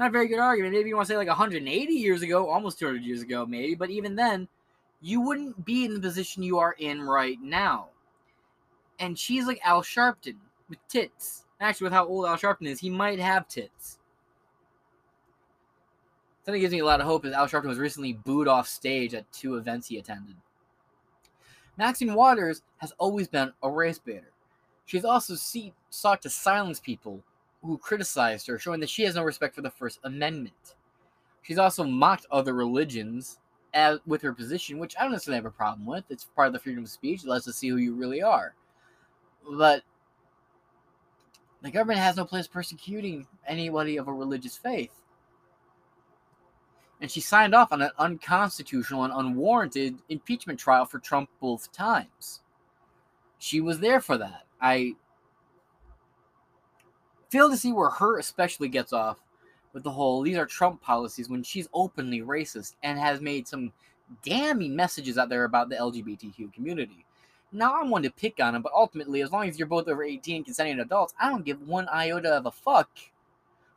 not 0.00 0.08
a 0.08 0.12
very 0.12 0.28
good 0.28 0.38
argument. 0.38 0.72
Maybe 0.72 0.88
you 0.88 0.96
want 0.96 1.06
to 1.08 1.12
say 1.12 1.18
like 1.18 1.28
180 1.28 1.92
years 1.92 2.22
ago, 2.22 2.48
almost 2.48 2.78
200 2.78 3.02
years 3.02 3.20
ago, 3.20 3.44
maybe. 3.44 3.74
But 3.74 3.90
even 3.90 4.16
then, 4.16 4.48
you 5.02 5.20
wouldn't 5.20 5.64
be 5.64 5.84
in 5.84 5.92
the 5.92 6.00
position 6.00 6.42
you 6.42 6.58
are 6.58 6.74
in 6.78 7.02
right 7.02 7.38
now. 7.42 7.88
And 8.98 9.18
she's 9.18 9.46
like 9.46 9.60
Al 9.62 9.82
Sharpton 9.82 10.36
with 10.70 10.78
tits. 10.88 11.44
Actually, 11.60 11.84
with 11.84 11.92
how 11.92 12.06
old 12.06 12.24
Al 12.24 12.38
Sharpton 12.38 12.66
is, 12.66 12.80
he 12.80 12.88
might 12.88 13.18
have 13.18 13.46
tits. 13.46 13.98
Something 16.46 16.62
gives 16.62 16.72
me 16.72 16.80
a 16.80 16.86
lot 16.86 17.00
of 17.00 17.06
hope 17.06 17.26
is 17.26 17.34
Al 17.34 17.46
Sharpton 17.46 17.66
was 17.66 17.78
recently 17.78 18.14
booed 18.14 18.48
off 18.48 18.66
stage 18.66 19.12
at 19.12 19.30
two 19.30 19.56
events 19.56 19.88
he 19.88 19.98
attended. 19.98 20.36
Maxine 21.76 22.14
Waters 22.14 22.62
has 22.78 22.94
always 22.96 23.28
been 23.28 23.52
a 23.62 23.70
race 23.70 23.98
baiter. 23.98 24.32
She's 24.86 25.04
also 25.04 25.34
see- 25.34 25.74
sought 25.90 26.22
to 26.22 26.30
silence 26.30 26.80
people 26.80 27.22
who 27.62 27.78
criticized 27.78 28.46
her, 28.46 28.58
showing 28.58 28.80
that 28.80 28.90
she 28.90 29.02
has 29.02 29.14
no 29.14 29.22
respect 29.22 29.54
for 29.54 29.62
the 29.62 29.70
First 29.70 30.00
Amendment. 30.04 30.74
She's 31.42 31.58
also 31.58 31.84
mocked 31.84 32.26
other 32.30 32.54
religions 32.54 33.38
as, 33.74 33.98
with 34.06 34.22
her 34.22 34.32
position, 34.32 34.78
which 34.78 34.94
I 34.98 35.02
don't 35.02 35.12
necessarily 35.12 35.36
have 35.38 35.46
a 35.46 35.50
problem 35.50 35.86
with. 35.86 36.04
It's 36.10 36.24
part 36.24 36.48
of 36.48 36.52
the 36.52 36.58
freedom 36.58 36.84
of 36.84 36.90
speech. 36.90 37.22
It 37.22 37.28
lets 37.28 37.48
us 37.48 37.56
see 37.56 37.68
who 37.68 37.76
you 37.76 37.94
really 37.94 38.22
are. 38.22 38.54
But 39.50 39.82
the 41.62 41.70
government 41.70 42.00
has 42.00 42.16
no 42.16 42.24
place 42.24 42.46
persecuting 42.46 43.26
anybody 43.46 43.96
of 43.96 44.08
a 44.08 44.12
religious 44.12 44.56
faith. 44.56 44.92
And 47.00 47.10
she 47.10 47.20
signed 47.20 47.54
off 47.54 47.72
on 47.72 47.80
an 47.80 47.90
unconstitutional 47.98 49.04
and 49.04 49.12
unwarranted 49.14 49.96
impeachment 50.08 50.58
trial 50.58 50.84
for 50.84 50.98
Trump 50.98 51.30
both 51.40 51.72
times. 51.72 52.40
She 53.38 53.60
was 53.60 53.80
there 53.80 54.00
for 54.00 54.18
that. 54.18 54.46
I 54.60 54.94
fail 57.30 57.48
to 57.48 57.56
see 57.56 57.72
where 57.72 57.90
her 57.90 58.18
especially 58.18 58.68
gets 58.68 58.92
off 58.92 59.18
with 59.72 59.84
the 59.84 59.90
whole 59.90 60.22
these 60.22 60.36
are 60.36 60.46
Trump 60.46 60.82
policies 60.82 61.28
when 61.28 61.42
she's 61.42 61.68
openly 61.72 62.20
racist 62.20 62.74
and 62.82 62.98
has 62.98 63.20
made 63.20 63.46
some 63.46 63.72
damning 64.24 64.74
messages 64.74 65.16
out 65.16 65.28
there 65.28 65.44
about 65.44 65.68
the 65.68 65.76
LGBTQ 65.76 66.52
community. 66.52 67.04
Now 67.52 67.80
I'm 67.80 67.90
one 67.90 68.02
to 68.02 68.10
pick 68.10 68.40
on 68.40 68.54
him, 68.54 68.62
but 68.62 68.72
ultimately, 68.72 69.22
as 69.22 69.32
long 69.32 69.48
as 69.48 69.58
you're 69.58 69.68
both 69.68 69.88
over 69.88 70.04
18 70.04 70.44
consenting 70.44 70.78
adults, 70.80 71.14
I 71.20 71.28
don't 71.28 71.44
give 71.44 71.66
one 71.66 71.88
iota 71.88 72.30
of 72.30 72.46
a 72.46 72.50
fuck. 72.50 72.90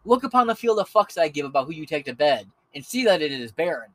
Look 0.05 0.23
upon 0.23 0.47
the 0.47 0.55
field 0.55 0.79
of 0.79 0.89
fucks 0.89 1.17
I 1.17 1.27
give 1.27 1.45
about 1.45 1.65
who 1.65 1.73
you 1.73 1.85
take 1.85 2.05
to 2.05 2.13
bed 2.13 2.47
and 2.75 2.85
see 2.85 3.05
that 3.05 3.21
it 3.21 3.31
is 3.31 3.51
barren. 3.51 3.89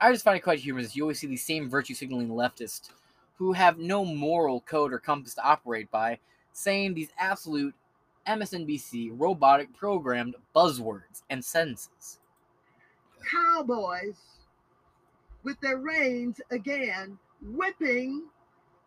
I 0.00 0.12
just 0.12 0.24
find 0.24 0.36
it 0.36 0.42
quite 0.42 0.60
humorous. 0.60 0.94
You 0.94 1.02
always 1.02 1.18
see 1.18 1.26
these 1.26 1.44
same 1.44 1.68
virtue 1.68 1.94
signaling 1.94 2.28
leftists 2.28 2.90
who 3.36 3.52
have 3.52 3.78
no 3.78 4.04
moral 4.04 4.60
code 4.62 4.92
or 4.92 4.98
compass 4.98 5.34
to 5.34 5.44
operate 5.44 5.90
by, 5.90 6.18
saying 6.58 6.92
these 6.92 7.10
absolute 7.18 7.74
MSNBC 8.26 9.12
robotic 9.14 9.72
programmed 9.74 10.34
buzzwords 10.54 11.22
and 11.30 11.44
sentences. 11.44 12.18
Cowboys 13.30 14.18
with 15.44 15.58
their 15.60 15.78
reins 15.78 16.40
again 16.50 17.16
whipping 17.54 18.24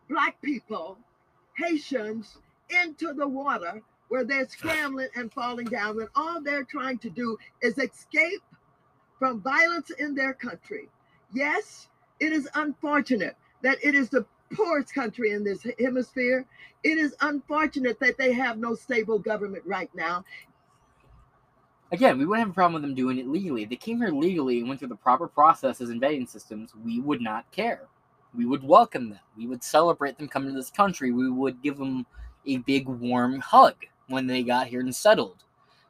black 0.10 0.42
people, 0.42 0.98
Haitians, 1.56 2.38
into 2.84 3.14
the 3.14 3.28
water 3.28 3.82
where 4.10 4.26
they're 4.26 4.50
scrambling 4.50 5.10
and 5.16 5.32
falling 5.32 5.68
down 5.68 5.96
when 5.96 6.08
all 6.16 6.42
they're 6.42 6.66
trying 6.66 6.98
to 7.00 7.10
do 7.10 7.38
is 7.62 7.78
escape 7.78 8.44
from 9.18 9.42
violence 9.42 9.92
in 9.92 10.14
their 10.14 10.34
country. 10.34 10.90
Yes, 11.34 11.88
it 12.20 12.34
is 12.34 12.50
unfortunate 12.56 13.38
that 13.64 13.78
it 13.82 13.96
is 13.96 14.10
the 14.10 14.26
poorest 14.56 14.94
country 14.94 15.32
in 15.32 15.44
this 15.44 15.66
hemisphere. 15.80 16.46
It 16.84 16.98
is 16.98 17.16
unfortunate 17.22 18.00
that 18.00 18.18
they 18.18 18.34
have 18.34 18.58
no 18.58 18.76
stable 18.76 19.20
government 19.20 19.64
right 19.66 19.90
now. 19.94 20.24
Again, 21.92 22.18
we 22.18 22.26
wouldn't 22.26 22.48
have 22.48 22.52
a 22.52 22.54
problem 22.54 22.74
with 22.74 22.84
them 22.84 22.96
doing 22.96 23.18
it 23.18 23.28
legally. 23.28 23.66
They 23.66 23.76
came 23.76 23.98
here 23.98 24.10
legally 24.10 24.60
and 24.60 24.68
went 24.68 24.80
through 24.80 24.90
the 24.90 24.96
proper 24.96 25.28
processes 25.28 25.90
and 25.90 26.02
vetting 26.02 26.28
systems, 26.28 26.74
we 26.86 27.02
would 27.02 27.22
not 27.22 27.52
care. 27.52 27.88
We 28.34 28.46
would 28.46 28.64
welcome 28.64 29.10
them. 29.10 29.20
We 29.36 29.46
would 29.48 29.62
celebrate 29.62 30.18
them 30.18 30.30
coming 30.30 30.50
to 30.50 30.56
this 30.56 30.70
country. 30.70 31.12
We 31.12 31.30
would 31.30 31.62
give 31.62 31.78
them 31.78 32.06
a 32.46 32.58
big 32.58 32.88
warm 32.88 33.40
hug 33.40 33.76
when 34.08 34.26
they 34.26 34.42
got 34.42 34.68
here 34.68 34.80
and 34.80 34.96
settled. 34.96 35.44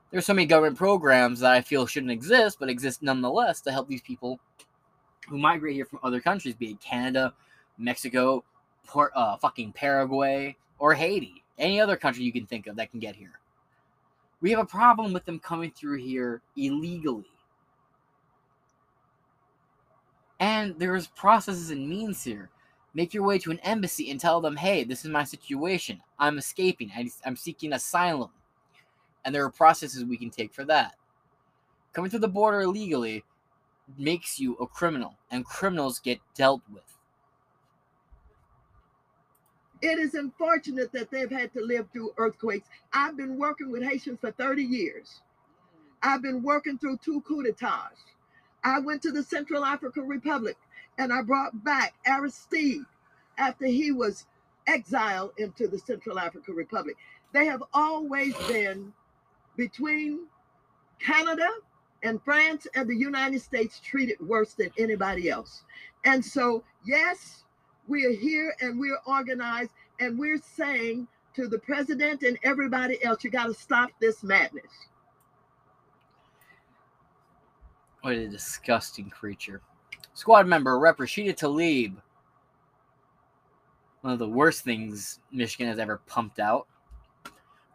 There's 0.09 0.25
so 0.25 0.33
many 0.33 0.47
government 0.47 0.77
programs 0.77 1.39
that 1.41 1.51
I 1.51 1.61
feel 1.61 1.85
shouldn't 1.85 2.11
exist, 2.11 2.57
but 2.59 2.67
exist 2.67 3.03
nonetheless 3.03 3.61
to 3.61 3.71
help 3.71 3.87
these 3.87 4.01
people 4.01 4.39
who 5.29 5.37
migrate 5.37 5.75
here 5.75 5.85
from 5.85 5.99
other 6.03 6.19
countries, 6.19 6.55
be 6.55 6.71
it 6.71 6.81
Canada, 6.81 7.33
Mexico, 7.77 8.43
Port, 8.85 9.11
uh, 9.15 9.37
fucking 9.37 9.73
Paraguay, 9.73 10.55
or 10.79 10.93
Haiti. 10.93 11.43
Any 11.57 11.79
other 11.79 11.95
country 11.95 12.23
you 12.23 12.33
can 12.33 12.45
think 12.45 12.67
of 12.67 12.75
that 12.75 12.91
can 12.91 12.99
get 12.99 13.15
here. 13.15 13.39
We 14.41 14.49
have 14.51 14.59
a 14.59 14.65
problem 14.65 15.13
with 15.13 15.25
them 15.25 15.39
coming 15.39 15.71
through 15.71 15.99
here 15.99 16.41
illegally. 16.57 17.25
And 20.39 20.73
there's 20.79 21.05
processes 21.07 21.69
and 21.69 21.87
means 21.87 22.23
here. 22.23 22.49
Make 22.93 23.13
your 23.13 23.23
way 23.23 23.37
to 23.39 23.51
an 23.51 23.59
embassy 23.59 24.09
and 24.09 24.19
tell 24.19 24.41
them, 24.41 24.55
hey, 24.55 24.83
this 24.83 25.05
is 25.05 25.11
my 25.11 25.23
situation. 25.23 26.01
I'm 26.17 26.39
escaping. 26.39 26.91
I'm 27.23 27.35
seeking 27.35 27.73
asylum. 27.73 28.31
And 29.23 29.33
there 29.33 29.45
are 29.45 29.51
processes 29.51 30.03
we 30.03 30.17
can 30.17 30.31
take 30.31 30.53
for 30.53 30.65
that. 30.65 30.95
Coming 31.93 32.09
through 32.09 32.21
the 32.21 32.27
border 32.27 32.61
illegally 32.61 33.23
makes 33.97 34.39
you 34.39 34.55
a 34.55 34.65
criminal, 34.65 35.13
and 35.29 35.45
criminals 35.45 35.99
get 35.99 36.19
dealt 36.33 36.61
with. 36.73 36.97
It 39.81 39.97
is 39.97 40.13
unfortunate 40.13 40.91
that 40.93 41.09
they've 41.09 41.31
had 41.31 41.53
to 41.53 41.61
live 41.61 41.87
through 41.91 42.13
earthquakes. 42.17 42.69
I've 42.93 43.17
been 43.17 43.37
working 43.37 43.71
with 43.71 43.83
Haitians 43.83 44.19
for 44.19 44.31
30 44.31 44.63
years. 44.63 45.21
I've 46.03 46.21
been 46.21 46.43
working 46.43 46.77
through 46.77 46.97
two 46.97 47.21
coups 47.21 47.49
d'etats. 47.49 48.03
I 48.63 48.79
went 48.79 49.01
to 49.03 49.11
the 49.11 49.23
Central 49.23 49.65
African 49.65 50.07
Republic 50.07 50.57
and 50.97 51.11
I 51.11 51.21
brought 51.23 51.63
back 51.63 51.93
Aristide 52.05 52.85
after 53.37 53.65
he 53.65 53.91
was 53.91 54.27
exiled 54.67 55.31
into 55.37 55.67
the 55.67 55.79
Central 55.79 56.19
African 56.19 56.55
Republic. 56.55 56.95
They 57.33 57.45
have 57.45 57.63
always 57.73 58.35
been 58.47 58.93
between 59.57 60.27
Canada 60.99 61.47
and 62.03 62.21
France 62.23 62.67
and 62.75 62.87
the 62.87 62.95
United 62.95 63.41
States 63.41 63.79
treated 63.79 64.19
worse 64.19 64.53
than 64.53 64.71
anybody 64.77 65.29
else. 65.29 65.63
And 66.05 66.23
so, 66.23 66.63
yes, 66.85 67.43
we 67.87 68.05
are 68.05 68.11
here 68.11 68.53
and 68.61 68.79
we're 68.79 68.99
organized 69.05 69.71
and 69.99 70.17
we're 70.17 70.41
saying 70.55 71.07
to 71.35 71.47
the 71.47 71.59
president 71.59 72.23
and 72.23 72.37
everybody 72.43 73.03
else, 73.03 73.23
you 73.23 73.29
got 73.29 73.47
to 73.47 73.53
stop 73.53 73.89
this 73.99 74.23
madness. 74.23 74.71
What 78.01 78.13
a 78.13 78.27
disgusting 78.27 79.09
creature. 79.09 79.61
Squad 80.13 80.47
member 80.47 80.77
Rep 80.79 80.97
Rashida 80.97 81.35
Tlaib. 81.35 81.95
One 84.01 84.13
of 84.13 84.19
the 84.19 84.27
worst 84.27 84.63
things 84.63 85.19
Michigan 85.31 85.67
has 85.67 85.77
ever 85.77 86.01
pumped 86.07 86.39
out. 86.39 86.67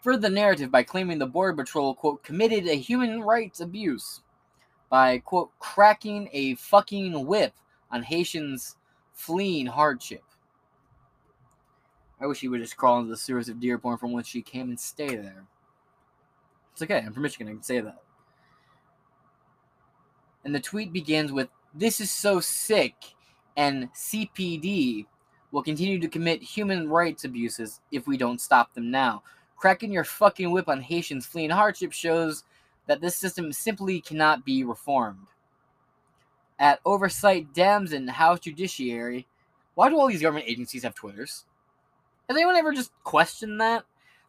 Further 0.03 0.29
the 0.29 0.31
narrative 0.31 0.71
by 0.71 0.83
claiming 0.83 1.19
the 1.19 1.27
Border 1.27 1.57
Patrol, 1.57 1.95
quote, 1.95 2.23
committed 2.23 2.66
a 2.69 2.75
human 2.77 3.23
rights 3.23 3.61
abuse 3.61 4.23
by, 4.90 5.19
quote, 5.19 5.51
cracking 5.59 6.29
a 6.33 6.55
fucking 6.57 7.27
whip 7.27 7.55
on 7.90 8.03
Haitians 8.03 8.76
fleeing 9.16 9.66
hardship. 9.66 10.22
I 12.20 12.26
wish 12.26 12.40
he 12.40 12.48
would 12.48 12.61
just 12.61 12.76
crawl 12.76 12.98
into 12.98 13.11
the 13.11 13.16
sewers 13.16 13.48
of 13.48 13.59
Dearborn 13.59 13.98
from 13.98 14.12
whence 14.12 14.29
she 14.29 14.42
came 14.42 14.68
and 14.68 14.79
stay 14.79 15.16
there. 15.16 15.44
It's 16.72 16.83
okay. 16.83 16.98
I'm 16.98 17.12
from 17.12 17.22
Michigan. 17.22 17.48
I 17.48 17.52
can 17.52 17.62
say 17.62 17.81
that. 17.81 18.02
And 20.44 20.55
the 20.55 20.61
tweet 20.61 20.92
begins 20.92 21.33
with 21.33 21.48
This 21.74 22.00
is 22.00 22.11
so 22.11 22.40
sick, 22.40 22.94
and 23.57 23.92
CBP 23.94 25.07
will 25.50 25.62
continue 25.62 25.98
to 25.98 26.09
commit 26.09 26.42
human 26.42 26.88
rights 26.88 27.24
abuses 27.24 27.81
if 27.90 28.07
we 28.07 28.18
don't 28.18 28.40
stop 28.40 28.74
them 28.74 28.90
now. 28.90 29.22
Cracking 29.57 29.90
your 29.90 30.05
fucking 30.05 30.50
whip 30.50 30.68
on 30.68 30.83
Haitians 30.83 31.24
fleeing 31.24 31.50
hardship 31.50 31.92
shows 31.92 32.44
that 32.87 33.00
this 33.00 33.16
system 33.16 33.50
simply 33.52 34.00
cannot 34.00 34.44
be 34.44 34.62
reformed. 34.62 35.26
At 36.59 36.81
Oversight 36.85 37.53
Dems 37.53 37.92
and 37.92 38.09
House 38.09 38.40
Judiciary, 38.40 39.27
why 39.75 39.90
do 39.90 39.99
all 39.99 40.09
these 40.09 40.23
government 40.23 40.49
agencies 40.49 40.83
have 40.83 40.95
Twitters? 40.95 41.45
Has 42.29 42.37
anyone 42.37 42.57
ever 42.57 42.73
just 42.73 42.92
questioned 43.05 43.61
that? 43.61 43.85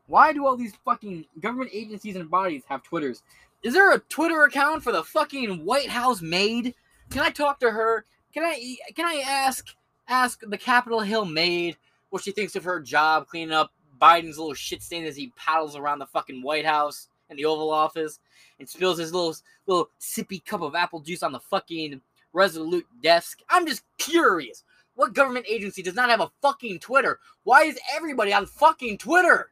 Why 0.07 0.33
do 0.33 0.45
all 0.45 0.57
these 0.57 0.73
fucking 0.85 1.25
government 1.41 1.71
agencies 1.73 2.15
and 2.15 2.29
bodies 2.29 2.63
have 2.67 2.83
Twitters? 2.83 3.23
Is 3.63 3.73
there 3.73 3.93
a 3.93 3.99
Twitter 3.99 4.43
account 4.43 4.83
for 4.83 4.91
the 4.91 5.03
fucking 5.03 5.65
White 5.65 5.89
House 5.89 6.21
maid? 6.21 6.75
Can 7.09 7.21
I 7.21 7.29
talk 7.29 7.59
to 7.61 7.71
her? 7.71 8.05
Can 8.33 8.43
I 8.43 8.77
can 8.95 9.05
I 9.05 9.23
ask 9.25 9.67
ask 10.07 10.41
the 10.47 10.57
Capitol 10.57 10.99
Hill 10.99 11.25
maid 11.25 11.77
what 12.09 12.23
she 12.23 12.31
thinks 12.31 12.55
of 12.55 12.63
her 12.63 12.79
job 12.79 13.27
cleaning 13.27 13.53
up 13.53 13.71
Biden's 13.99 14.37
little 14.37 14.53
shit 14.53 14.83
stain 14.83 15.05
as 15.05 15.15
he 15.15 15.33
paddles 15.35 15.75
around 15.75 15.99
the 15.99 16.05
fucking 16.05 16.41
White 16.41 16.65
House 16.65 17.09
and 17.29 17.37
the 17.37 17.45
Oval 17.45 17.71
Office 17.71 18.19
and 18.59 18.69
spills 18.69 18.99
his 18.99 19.13
little 19.13 19.35
little 19.65 19.89
sippy 19.99 20.43
cup 20.45 20.61
of 20.61 20.75
apple 20.75 20.99
juice 20.99 21.23
on 21.23 21.31
the 21.31 21.39
fucking 21.39 22.01
Resolute 22.33 22.85
desk? 23.01 23.39
I'm 23.49 23.65
just 23.65 23.83
curious. 23.97 24.63
What 24.95 25.13
government 25.13 25.45
agency 25.47 25.83
does 25.83 25.95
not 25.95 26.09
have 26.09 26.21
a 26.21 26.31
fucking 26.41 26.79
Twitter? 26.79 27.19
Why 27.43 27.63
is 27.63 27.79
everybody 27.95 28.33
on 28.33 28.45
fucking 28.45 28.97
Twitter? 28.97 29.51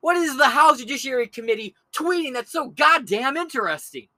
What 0.00 0.16
is 0.16 0.36
the 0.36 0.48
House 0.48 0.78
Judiciary 0.78 1.28
Committee 1.28 1.74
tweeting 1.94 2.32
that's 2.32 2.50
so 2.50 2.70
goddamn 2.70 3.36
interesting? 3.36 4.08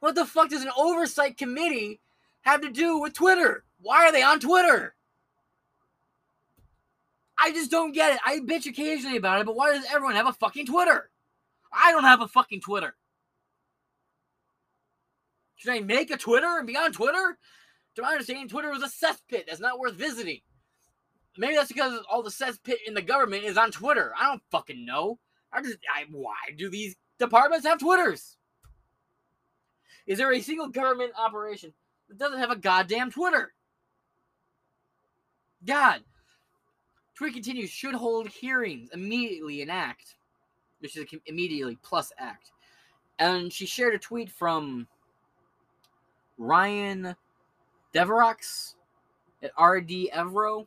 What 0.00 0.14
the 0.14 0.26
fuck 0.26 0.50
does 0.50 0.62
an 0.62 0.70
oversight 0.76 1.36
committee 1.36 2.00
have 2.42 2.60
to 2.60 2.70
do 2.70 2.98
with 2.98 3.14
Twitter? 3.14 3.64
Why 3.80 4.06
are 4.06 4.12
they 4.12 4.22
on 4.22 4.38
Twitter? 4.38 4.94
I 7.38 7.52
just 7.52 7.70
don't 7.70 7.92
get 7.92 8.14
it. 8.14 8.20
I 8.24 8.38
bitch 8.38 8.66
occasionally 8.66 9.16
about 9.16 9.40
it, 9.40 9.46
but 9.46 9.56
why 9.56 9.72
does 9.72 9.84
everyone 9.92 10.14
have 10.14 10.26
a 10.26 10.32
fucking 10.32 10.66
Twitter? 10.66 11.10
I 11.72 11.92
don't 11.92 12.04
have 12.04 12.20
a 12.20 12.28
fucking 12.28 12.60
Twitter. 12.60 12.94
Should 15.56 15.72
I 15.72 15.80
make 15.80 16.10
a 16.10 16.16
Twitter 16.16 16.58
and 16.58 16.66
be 16.66 16.76
on 16.76 16.92
Twitter? 16.92 17.38
To 17.96 18.02
my 18.02 18.12
understanding, 18.12 18.48
Twitter 18.48 18.72
is 18.72 18.82
a 18.82 18.86
cesspit 18.86 19.46
that's 19.46 19.60
not 19.60 19.78
worth 19.78 19.94
visiting. 19.94 20.40
Maybe 21.38 21.54
that's 21.54 21.72
because 21.72 22.00
all 22.10 22.22
the 22.22 22.30
cesspit 22.30 22.76
in 22.86 22.94
the 22.94 23.02
government 23.02 23.44
is 23.44 23.56
on 23.56 23.70
Twitter. 23.70 24.12
I 24.18 24.26
don't 24.26 24.42
fucking 24.50 24.84
know. 24.84 25.18
I 25.52 25.62
just, 25.62 25.78
I, 25.94 26.04
why 26.10 26.36
do 26.56 26.68
these 26.68 26.96
departments 27.18 27.66
have 27.66 27.78
Twitters? 27.78 28.36
Is 30.06 30.18
there 30.18 30.32
a 30.32 30.40
single 30.40 30.68
government 30.68 31.12
operation 31.18 31.72
that 32.08 32.18
doesn't 32.18 32.38
have 32.38 32.50
a 32.50 32.56
goddamn 32.56 33.10
Twitter? 33.10 33.52
God. 35.64 36.02
Tweet 37.16 37.34
continues 37.34 37.70
should 37.70 37.94
hold 37.94 38.28
hearings 38.28 38.90
immediately 38.92 39.62
in 39.62 39.70
act. 39.70 40.16
Which 40.80 40.96
is 40.96 41.06
immediately 41.24 41.78
plus 41.82 42.12
act. 42.18 42.52
And 43.18 43.50
she 43.50 43.64
shared 43.64 43.94
a 43.94 43.98
tweet 43.98 44.30
from 44.30 44.86
Ryan 46.38 47.16
Devereaux 47.92 48.74
at 49.42 49.50
RD 49.58 50.10
Evro. 50.14 50.66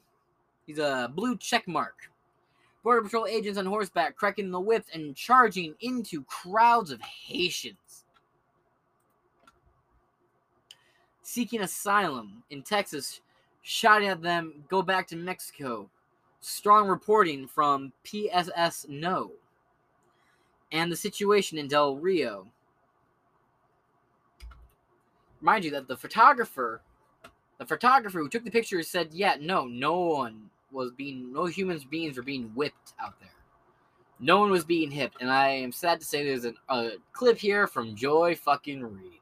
He's 0.65 0.79
a 0.79 1.11
blue 1.13 1.37
check 1.37 1.67
mark. 1.67 2.11
Border 2.83 3.01
Patrol 3.01 3.25
agents 3.25 3.59
on 3.59 3.65
horseback 3.65 4.15
cracking 4.15 4.51
the 4.51 4.59
whips 4.59 4.89
and 4.93 5.15
charging 5.15 5.75
into 5.81 6.23
crowds 6.23 6.91
of 6.91 7.01
Haitians. 7.01 8.05
Seeking 11.21 11.61
asylum 11.61 12.43
in 12.49 12.63
Texas, 12.63 13.21
shouting 13.61 14.07
at 14.07 14.21
them, 14.21 14.63
go 14.69 14.81
back 14.81 15.07
to 15.07 15.15
Mexico. 15.15 15.89
Strong 16.41 16.87
reporting 16.87 17.47
from 17.47 17.91
PSS 18.03 18.85
No. 18.89 19.31
And 20.71 20.91
the 20.91 20.95
situation 20.95 21.57
in 21.57 21.67
Del 21.67 21.97
Rio 21.97 22.47
mind 25.41 25.63
you 25.63 25.71
that 25.71 25.87
the 25.87 25.97
photographer 25.97 26.81
the 27.57 27.65
photographer 27.65 28.19
who 28.19 28.29
took 28.29 28.43
the 28.43 28.51
picture 28.51 28.81
said 28.83 29.09
yeah 29.11 29.35
no 29.39 29.65
no 29.65 29.99
one 29.99 30.49
was 30.71 30.91
being 30.91 31.33
no 31.33 31.45
humans 31.45 31.83
beings 31.85 32.17
were 32.17 32.23
being 32.23 32.51
whipped 32.55 32.93
out 32.99 33.19
there. 33.19 33.29
No 34.19 34.39
one 34.39 34.51
was 34.51 34.65
being 34.65 34.91
hipped. 34.91 35.21
And 35.21 35.31
i 35.31 35.49
am 35.49 35.71
sad 35.71 35.99
to 35.99 36.05
say 36.05 36.23
there's 36.23 36.45
an, 36.45 36.55
a 36.69 36.91
clip 37.13 37.37
here 37.37 37.67
from 37.67 37.95
joy 37.95 38.35
fucking 38.35 38.83
Reid. 38.83 39.13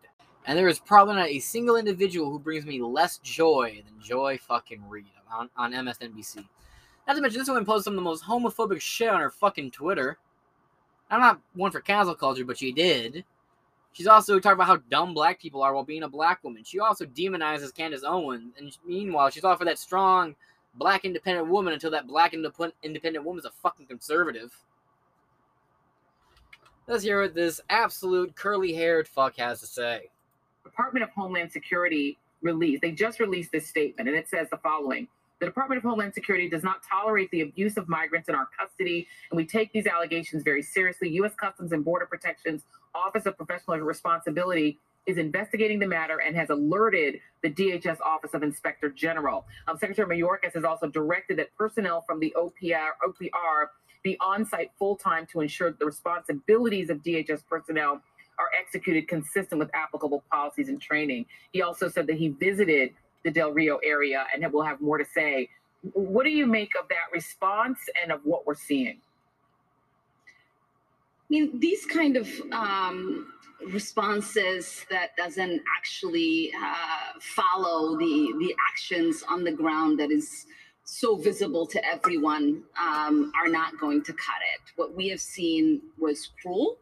And 0.45 0.58
there 0.58 0.67
is 0.67 0.80
probably 0.80 1.15
not 1.15 1.27
a 1.27 1.39
single 1.39 1.75
individual 1.75 2.30
who 2.32 2.39
brings 2.39 2.65
me 2.65 2.82
less 2.82 3.17
joy 3.19 3.82
than 3.86 4.01
joy 4.01 4.38
fucking 4.38 4.88
Reid 4.88 5.06
on, 5.32 5.49
on 5.58 5.73
msnbc 5.73 6.45
not 7.06 7.15
to 7.15 7.21
mention 7.21 7.39
this 7.39 7.47
woman 7.47 7.65
posted 7.65 7.86
some 7.86 7.93
of 7.93 7.97
the 7.97 8.01
most 8.01 8.23
homophobic 8.23 8.82
shit 8.82 9.10
on 9.10 9.19
her 9.19 9.30
fucking 9.30 9.71
twitter. 9.71 10.17
I'm 11.10 11.19
not 11.21 11.41
one 11.53 11.71
for 11.71 11.82
cancel 11.82 12.15
culture 12.15 12.45
but 12.45 12.58
she 12.58 12.71
did 12.71 13.25
She's 13.97 14.05
also 14.05 14.39
talking 14.39 14.53
about 14.53 14.67
how 14.67 14.77
dumb 14.91 15.15
black 15.15 15.41
people 15.41 15.63
are 15.63 15.73
while 15.73 15.83
being 15.83 16.03
a 16.03 16.07
black 16.07 16.43
woman. 16.43 16.63
She 16.63 16.79
also 16.79 17.03
demonizes 17.03 17.73
Candace 17.73 18.03
Owens, 18.03 18.53
and 18.60 18.77
meanwhile, 18.86 19.31
she's 19.31 19.43
all 19.43 19.55
for 19.55 19.65
that 19.65 19.79
strong 19.79 20.36
black 20.75 21.03
independent 21.03 21.47
woman 21.47 21.73
until 21.73 21.89
that 21.89 22.05
black 22.05 22.36
independent 22.36 23.25
woman 23.25 23.39
is 23.39 23.45
a 23.45 23.51
fucking 23.63 23.88
conservative. 23.88 24.55
Let's 26.86 27.01
hear 27.01 27.23
what 27.23 27.33
this 27.33 27.60
absolute 27.71 28.36
curly 28.36 28.71
haired 28.71 29.07
fuck 29.07 29.38
has 29.38 29.62
to 29.62 29.65
say. 29.65 30.12
Department 30.63 31.01
of 31.01 31.10
Homeland 31.10 31.51
Security 31.51 32.19
released, 32.43 32.83
they 32.83 32.91
just 32.91 33.19
released 33.19 33.51
this 33.51 33.65
statement, 33.65 34.07
and 34.07 34.15
it 34.15 34.29
says 34.29 34.47
the 34.51 34.57
following 34.57 35.07
the 35.39 35.45
Department 35.45 35.77
of 35.77 35.83
Homeland 35.83 36.13
Security 36.13 36.49
does 36.49 36.63
not 36.63 36.81
tolerate 36.88 37.29
the 37.31 37.41
abuse 37.41 37.77
of 37.77 37.88
migrants 37.88 38.29
in 38.29 38.36
our 38.36 38.47
custody, 38.60 39.07
and 39.31 39.38
we 39.38 39.45
take 39.45 39.71
these 39.71 39.86
allegations 39.86 40.43
very 40.43 40.63
seriously. 40.63 41.10
U.S. 41.10 41.33
Customs 41.36 41.71
and 41.71 41.86
Border 41.86 42.05
Protection's 42.05 42.63
Office 42.95 43.26
of 43.26 43.38
Professional 43.38 43.78
Responsibility 43.80 44.80
is 45.06 45.17
investigating 45.17 45.80
the 45.80 45.88
matter 45.88 46.19
and 46.19 46.36
has 46.36 46.50
alerted 46.50 47.19
the 47.41 47.50
DHS 47.50 48.00
Office 48.02 48.34
of 48.34 48.43
Inspector 48.43 48.89
General. 48.89 49.45
Um, 49.67 49.78
Secretary 49.78 50.17
Mayorkas 50.17 50.54
has 50.54 50.65
also 50.65 50.88
directed 50.88 51.38
that 51.39 51.56
personnel 51.58 52.04
from 52.06 52.19
the 52.19 52.34
OPR, 52.38 52.89
OPR 53.08 53.67
be 54.04 54.17
on 54.19 54.45
site 54.45 54.71
full 54.78 54.95
time 54.95 55.26
to 55.28 55.41
ensure 55.41 55.69
that 55.69 55.80
the 55.80 55.86
responsibilities 55.86 56.89
of 56.89 57.02
DHS 57.04 57.41
personnel 57.50 58.02
are 58.39 58.50
executed 58.60 59.08
consistent 59.08 59.60
with 59.60 59.69
applicable 59.73 60.23
policies 60.32 60.69
and 60.69 60.82
training. 60.82 61.26
He 61.52 61.62
also 61.62 61.89
said 61.89 62.06
that 62.08 62.17
he 62.17 62.30
visited 62.30 62.93
the 63.23 63.32
Del 63.32 63.52
Rio 63.52 63.78
area 63.78 64.26
and 64.34 64.45
we'll 64.54 64.63
have 64.63 64.82
more 64.82 64.97
to 64.97 65.06
say. 65.06 65.50
What 65.93 66.23
do 66.23 66.30
you 66.30 66.45
make 66.45 66.73
of 66.80 66.88
that 66.89 67.13
response 67.13 67.80
and 68.02 68.12
of 68.12 68.21
what 68.23 68.45
we're 68.45 68.56
seeing? 68.56 69.00
I 71.29 71.33
mean, 71.33 71.59
these 71.59 71.85
kind 71.85 72.15
of 72.15 72.29
um, 72.53 73.33
responses 73.73 74.85
that 74.89 75.15
doesn't 75.17 75.61
actually 75.77 76.53
uh, 76.53 77.19
follow 77.19 77.97
the 77.97 78.33
the 78.39 78.55
actions 78.71 79.23
on 79.29 79.43
the 79.43 79.51
ground 79.51 79.99
that 79.99 80.09
is 80.09 80.45
so 80.85 81.17
visible 81.17 81.67
to 81.67 81.85
everyone 81.85 82.63
um, 82.81 83.33
are 83.41 83.49
not 83.49 83.77
going 83.77 84.03
to 84.03 84.13
cut 84.13 84.41
it. 84.55 84.61
What 84.77 84.95
we 84.95 85.09
have 85.09 85.19
seen 85.19 85.81
was 85.99 86.29
cruel, 86.41 86.77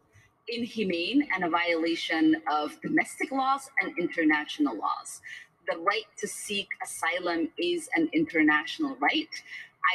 inhumane, 0.48 1.26
and 1.34 1.42
a 1.42 1.50
violation 1.50 2.36
of 2.48 2.80
domestic 2.82 3.32
laws 3.32 3.68
and 3.82 3.98
international 3.98 4.76
laws 4.76 5.20
the 5.68 5.78
right 5.78 6.06
to 6.18 6.28
seek 6.28 6.68
asylum 6.82 7.48
is 7.58 7.88
an 7.94 8.08
international 8.12 8.96
right. 9.00 9.28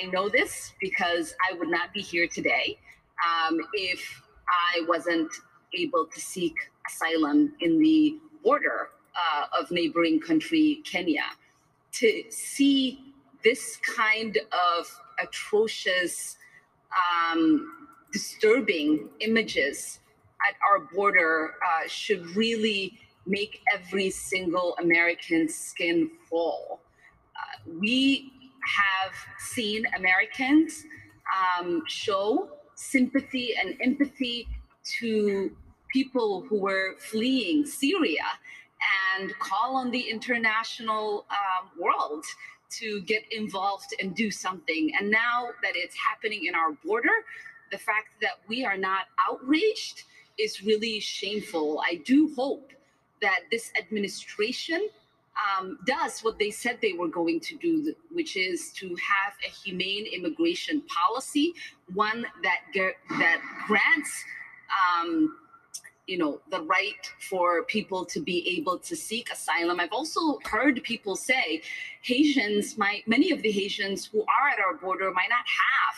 I 0.01 0.07
know 0.07 0.29
this 0.29 0.73
because 0.79 1.33
I 1.49 1.57
would 1.57 1.69
not 1.69 1.93
be 1.93 2.01
here 2.01 2.27
today 2.27 2.77
um, 3.25 3.59
if 3.73 4.21
I 4.51 4.81
wasn't 4.87 5.31
able 5.73 6.05
to 6.05 6.19
seek 6.19 6.55
asylum 6.87 7.53
in 7.61 7.79
the 7.79 8.17
border 8.43 8.89
uh, 9.15 9.45
of 9.59 9.71
neighboring 9.71 10.19
country 10.19 10.81
Kenya. 10.83 11.23
To 11.93 12.23
see 12.29 13.13
this 13.43 13.77
kind 13.77 14.37
of 14.51 14.87
atrocious, 15.19 16.37
um, 16.91 17.87
disturbing 18.11 19.09
images 19.19 19.99
at 20.47 20.55
our 20.69 20.79
border 20.93 21.55
uh, 21.65 21.87
should 21.87 22.25
really 22.35 22.97
make 23.25 23.61
every 23.73 24.09
single 24.09 24.75
American's 24.79 25.55
skin 25.55 26.09
crawl. 26.27 26.79
Uh, 27.35 27.71
we 27.79 28.31
have 28.65 29.13
seen 29.39 29.85
Americans 29.95 30.83
um, 31.59 31.83
show 31.87 32.49
sympathy 32.81 33.53
and 33.61 33.77
empathy 33.81 34.47
to 34.99 35.55
people 35.93 36.41
who 36.41 36.59
were 36.59 36.95
fleeing 36.97 37.65
Syria 37.65 38.25
and 39.17 39.31
call 39.39 39.75
on 39.75 39.91
the 39.91 39.99
international 39.99 41.25
um, 41.29 41.69
world 41.79 42.25
to 42.79 43.01
get 43.01 43.23
involved 43.31 43.93
and 43.99 44.15
do 44.15 44.31
something. 44.31 44.91
And 44.99 45.11
now 45.11 45.49
that 45.61 45.73
it's 45.75 45.95
happening 45.95 46.45
in 46.45 46.55
our 46.55 46.71
border, 46.83 47.25
the 47.71 47.77
fact 47.77 48.07
that 48.21 48.39
we 48.47 48.65
are 48.65 48.77
not 48.77 49.05
outraged 49.29 50.03
is 50.39 50.63
really 50.63 50.99
shameful. 50.99 51.83
I 51.85 51.95
do 52.03 52.33
hope 52.35 52.71
that 53.21 53.41
this 53.51 53.71
administration 53.77 54.89
um, 55.41 55.77
does 55.85 56.21
what 56.21 56.39
they 56.39 56.51
said 56.51 56.79
they 56.81 56.93
were 56.93 57.07
going 57.07 57.39
to 57.41 57.57
do, 57.57 57.93
which 58.11 58.35
is 58.37 58.71
to 58.73 58.87
have 58.87 59.33
a 59.45 59.49
humane 59.49 60.05
immigration 60.05 60.81
policy, 60.83 61.53
one 61.93 62.25
that 62.43 62.61
that 63.19 63.41
grants. 63.67 64.23
Um, 64.97 65.37
you 66.07 66.17
know 66.17 66.41
the 66.49 66.61
right 66.63 67.05
for 67.29 67.63
people 67.65 68.03
to 68.03 68.19
be 68.19 68.57
able 68.57 68.77
to 68.79 68.95
seek 68.95 69.31
asylum 69.31 69.79
i've 69.79 69.93
also 69.93 70.39
heard 70.43 70.81
people 70.83 71.15
say 71.15 71.61
haitians 72.01 72.75
might 72.75 73.07
many 73.07 73.31
of 73.31 73.41
the 73.43 73.51
haitians 73.51 74.07
who 74.07 74.21
are 74.21 74.49
at 74.49 74.59
our 74.59 74.73
border 74.73 75.11
might 75.11 75.29
not 75.29 75.45
have 75.45 75.95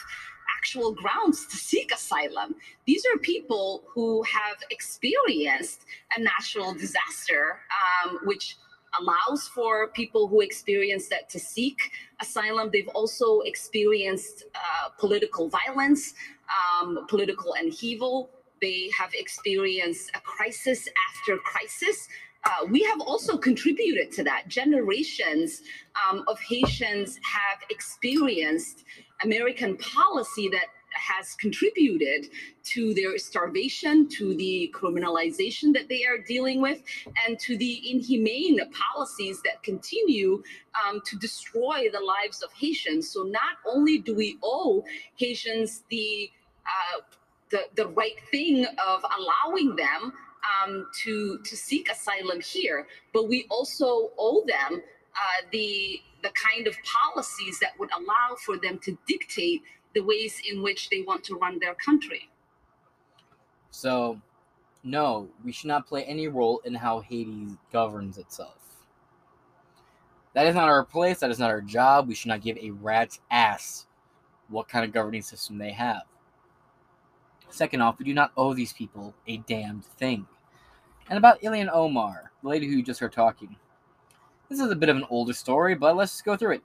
actual 0.64 0.94
grounds 0.94 1.46
to 1.48 1.58
seek 1.58 1.94
asylum. 1.94 2.56
These 2.86 3.04
are 3.06 3.18
people 3.18 3.84
who 3.94 4.24
have 4.24 4.58
experienced 4.72 5.84
a 6.16 6.22
natural 6.22 6.74
disaster, 6.74 7.60
um, 8.06 8.20
which 8.24 8.56
allows 9.00 9.48
for 9.48 9.88
people 9.90 10.28
who 10.28 10.42
experience 10.42 11.08
that 11.08 11.30
to 11.30 11.40
seek 11.40 11.92
asylum. 12.22 12.70
They've 12.72 12.88
also 12.90 13.42
experienced 13.42 14.46
uh, 14.56 14.90
political 14.98 15.50
violence, 15.50 16.14
um, 16.82 17.08
political 17.08 17.56
upheaval. 17.62 18.30
They 18.62 18.90
have 18.98 19.12
experienced 19.14 20.12
a 20.16 20.22
crisis 20.22 20.88
after 21.10 21.38
crisis. 21.38 22.08
Uh, 22.46 22.66
we 22.70 22.84
have 22.84 23.00
also 23.02 23.38
contributed 23.38 24.12
to 24.12 24.24
that. 24.24 24.48
Generations 24.48 25.62
um, 26.10 26.24
of 26.28 26.40
Haitians 26.40 27.20
have 27.24 27.60
experienced 27.70 28.84
American 29.24 29.78
policy 29.78 30.50
that 30.50 30.68
has 30.94 31.36
contributed 31.36 32.28
to 32.64 32.94
their 32.94 33.18
starvation, 33.18 34.08
to 34.10 34.36
the 34.36 34.74
criminalization 34.74 35.74
that 35.74 35.90
they 35.90 36.06
are 36.06 36.18
dealing 36.18 36.62
with, 36.62 36.82
and 37.26 37.40
to 37.40 37.58
the 37.58 37.92
inhumane 37.92 38.60
policies 38.72 39.42
that 39.44 39.62
continue 39.64 40.42
um, 40.88 41.02
to 41.06 41.18
destroy 41.18 41.88
the 41.92 42.00
lives 42.00 42.42
of 42.42 42.52
Haitians. 42.54 43.10
So 43.10 43.24
not 43.24 43.58
only 43.68 43.98
do 43.98 44.16
we 44.16 44.38
owe 44.44 44.84
Haitians 45.16 45.84
the 45.90 46.30
uh, 46.66 47.02
the, 47.50 47.62
the 47.76 47.88
right 47.90 48.20
thing 48.32 48.66
of 48.66 49.06
allowing 49.20 49.76
them 49.76 50.14
um, 50.64 50.88
to 51.04 51.40
to 51.44 51.56
seek 51.56 51.90
asylum 51.90 52.42
here, 52.42 52.88
but 53.14 53.30
we 53.30 53.46
also 53.50 54.12
owe 54.18 54.44
them 54.48 54.82
uh, 55.16 55.48
the 55.52 56.02
the 56.24 56.30
kind 56.30 56.68
of 56.68 56.76
policies 56.84 57.60
that 57.60 57.78
would 57.78 57.90
allow 57.92 58.36
for 58.46 58.58
them 58.58 58.80
to 58.80 58.98
dictate 59.08 59.62
the 59.94 60.02
ways 60.02 60.42
in 60.50 60.62
which 60.62 60.90
they 60.90 61.02
want 61.02 61.24
to 61.26 61.36
run 61.36 61.60
their 61.60 61.76
country. 61.76 62.30
So, 63.72 64.22
no, 64.84 65.30
we 65.44 65.52
should 65.52 65.68
not 65.68 65.88
play 65.88 66.04
any 66.04 66.28
role 66.28 66.62
in 66.66 66.76
how 66.76 67.00
Haiti 67.00 67.48
governs 67.72 68.18
itself. 68.18 68.58
That 70.34 70.48
is 70.48 70.56
not 70.56 70.70
our 70.70 70.84
place. 70.84 71.20
That 71.20 71.32
is 71.32 71.40
not 71.40 71.52
our 71.52 71.62
job. 71.62 72.08
We 72.08 72.16
should 72.16 72.30
not 72.30 72.42
give 72.42 72.58
a 72.58 72.72
rat's 72.72 73.20
ass 73.30 73.86
what 74.50 74.68
kind 74.68 74.84
of 74.84 74.92
governing 74.92 75.22
system 75.22 75.58
they 75.58 75.72
have. 75.72 76.04
Second 77.50 77.82
off, 77.82 78.00
we 78.00 78.06
do 78.06 78.14
not 78.14 78.32
owe 78.36 78.54
these 78.54 78.74
people 78.74 79.14
a 79.28 79.38
damned 79.38 79.86
thing. 79.86 80.26
And 81.10 81.18
about 81.18 81.42
Ilhan 81.42 81.70
Omar, 81.72 82.32
the 82.42 82.50
lady 82.50 82.68
who 82.68 82.74
you 82.74 82.84
just 82.84 83.00
heard 83.00 83.14
talking. 83.14 83.56
This 84.50 84.60
is 84.60 84.72
a 84.72 84.76
bit 84.76 84.90
of 84.90 84.98
an 84.98 85.06
older 85.10 85.34
story, 85.34 85.76
but 85.76 85.96
let's 85.96 86.22
go 86.22 86.36
through 86.36 86.54
it 86.54 86.64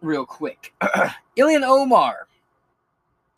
real 0.00 0.24
quick. 0.24 0.74
Ilhan 1.36 1.62
Omar, 1.62 2.28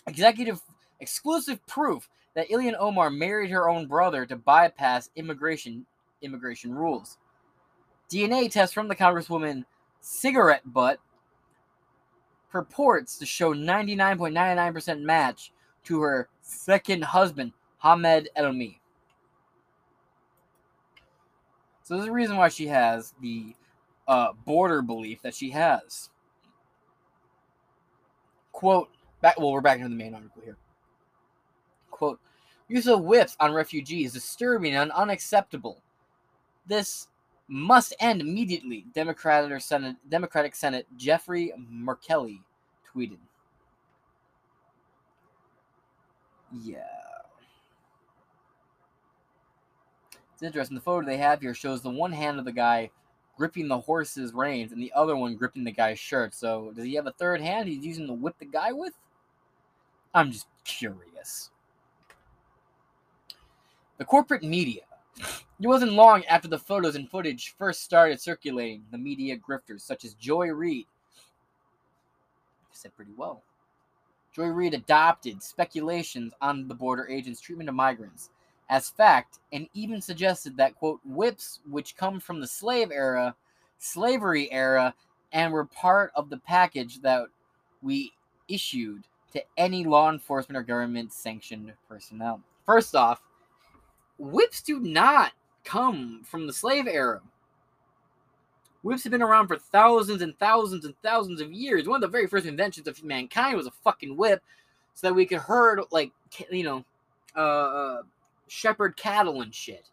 executive 0.06 0.60
exclusive 1.00 1.64
proof 1.66 2.08
that 2.34 2.48
Ilhan 2.48 2.74
Omar 2.78 3.10
married 3.10 3.50
her 3.50 3.68
own 3.68 3.86
brother 3.86 4.24
to 4.26 4.36
bypass 4.36 5.10
immigration 5.16 5.86
immigration 6.22 6.74
rules. 6.74 7.18
DNA 8.08 8.50
test 8.50 8.74
from 8.74 8.88
the 8.88 8.96
congresswoman 8.96 9.64
cigarette 10.00 10.62
butt 10.64 10.98
purports 12.50 13.18
to 13.18 13.26
show 13.26 13.54
99.99% 13.54 15.00
match 15.00 15.52
to 15.84 16.00
her 16.02 16.28
second 16.42 17.02
husband, 17.02 17.52
Ahmed 17.82 18.28
Elmi. 18.36 18.76
So 21.82 21.96
there's 21.96 22.08
a 22.08 22.12
reason 22.12 22.36
why 22.36 22.48
she 22.48 22.66
has 22.68 23.14
the 23.20 23.54
uh, 24.06 24.32
border 24.44 24.82
belief 24.82 25.22
that 25.22 25.34
she 25.34 25.50
has. 25.50 26.10
Quote, 28.62 28.90
back, 29.20 29.40
well, 29.40 29.50
we're 29.50 29.60
back 29.60 29.78
into 29.78 29.88
the 29.88 29.96
main 29.96 30.14
article 30.14 30.40
here. 30.40 30.56
Quote, 31.90 32.20
use 32.68 32.86
of 32.86 33.02
whips 33.02 33.36
on 33.40 33.52
refugees 33.52 34.14
is 34.14 34.22
disturbing 34.22 34.76
and 34.76 34.92
unacceptable. 34.92 35.82
This 36.64 37.08
must 37.48 37.92
end 37.98 38.20
immediately, 38.20 38.86
Democratic 38.94 39.60
Senate, 39.62 39.96
Democratic 40.08 40.54
Senate 40.54 40.86
Jeffrey 40.96 41.52
Merkley 41.58 42.38
tweeted. 42.94 43.18
Yeah. 46.52 46.84
It's 50.34 50.44
interesting. 50.44 50.76
The 50.76 50.82
photo 50.82 51.04
they 51.04 51.16
have 51.16 51.40
here 51.40 51.52
shows 51.52 51.82
the 51.82 51.90
one 51.90 52.12
hand 52.12 52.38
of 52.38 52.44
the 52.44 52.52
guy 52.52 52.90
gripping 53.42 53.66
the 53.66 53.76
horse's 53.76 54.32
reins 54.32 54.70
and 54.70 54.80
the 54.80 54.92
other 54.94 55.16
one 55.16 55.34
gripping 55.34 55.64
the 55.64 55.72
guy's 55.72 55.98
shirt. 55.98 56.32
So, 56.32 56.70
does 56.76 56.84
he 56.84 56.94
have 56.94 57.08
a 57.08 57.12
third 57.12 57.40
hand 57.40 57.68
he's 57.68 57.84
using 57.84 58.06
to 58.06 58.12
whip 58.12 58.36
the 58.38 58.44
guy 58.44 58.70
with? 58.70 58.92
I'm 60.14 60.30
just 60.30 60.46
curious. 60.62 61.50
The 63.98 64.04
corporate 64.04 64.44
media. 64.44 64.82
It 65.18 65.66
wasn't 65.66 65.94
long 65.94 66.24
after 66.26 66.46
the 66.46 66.56
photos 66.56 66.94
and 66.94 67.10
footage 67.10 67.56
first 67.58 67.82
started 67.82 68.20
circulating, 68.20 68.84
the 68.92 68.98
media 68.98 69.36
grifters, 69.36 69.80
such 69.80 70.04
as 70.04 70.14
Joy 70.14 70.52
Reid, 70.52 70.86
said 72.70 72.94
pretty 72.94 73.12
well. 73.16 73.42
Joy 74.32 74.46
Reid 74.46 74.74
adopted 74.74 75.42
speculations 75.42 76.32
on 76.40 76.68
the 76.68 76.76
border 76.76 77.08
agents' 77.08 77.40
treatment 77.40 77.68
of 77.68 77.74
migrants 77.74 78.30
as 78.72 78.88
fact 78.88 79.38
and 79.52 79.68
even 79.74 80.00
suggested 80.00 80.56
that, 80.56 80.74
quote, 80.76 80.98
whips, 81.04 81.60
which 81.70 81.94
come 81.94 82.18
from 82.18 82.40
the 82.40 82.46
slave 82.46 82.90
era, 82.90 83.36
slavery 83.78 84.50
era, 84.50 84.94
and 85.32 85.52
were 85.52 85.66
part 85.66 86.10
of 86.16 86.30
the 86.30 86.38
package 86.38 87.02
that 87.02 87.26
we 87.82 88.10
issued 88.48 89.04
to 89.30 89.42
any 89.58 89.84
law 89.84 90.10
enforcement 90.10 90.56
or 90.56 90.62
government 90.62 91.12
sanctioned 91.12 91.70
personnel. 91.86 92.40
First 92.64 92.96
off, 92.96 93.20
whips 94.18 94.62
do 94.62 94.80
not 94.80 95.32
come 95.64 96.22
from 96.24 96.46
the 96.46 96.52
slave 96.52 96.86
era. 96.86 97.20
Whips 98.82 99.04
have 99.04 99.10
been 99.10 99.20
around 99.20 99.48
for 99.48 99.58
thousands 99.58 100.22
and 100.22 100.36
thousands 100.38 100.86
and 100.86 100.94
thousands 101.02 101.42
of 101.42 101.52
years. 101.52 101.86
One 101.86 101.96
of 101.96 102.00
the 102.00 102.08
very 102.08 102.26
first 102.26 102.46
inventions 102.46 102.88
of 102.88 103.04
mankind 103.04 103.54
was 103.54 103.66
a 103.66 103.70
fucking 103.84 104.16
whip, 104.16 104.42
so 104.94 105.08
that 105.08 105.14
we 105.14 105.26
could 105.26 105.38
herd 105.40 105.80
like 105.90 106.10
you 106.50 106.64
know, 106.64 106.84
uh, 107.36 107.38
uh, 107.38 108.02
shepherd 108.52 108.96
cattle 108.96 109.40
and 109.40 109.54
shit. 109.54 109.88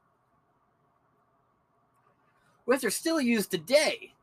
Whips 2.66 2.84
are 2.84 2.90
still 2.90 3.22
used 3.22 3.50
today. 3.50 4.14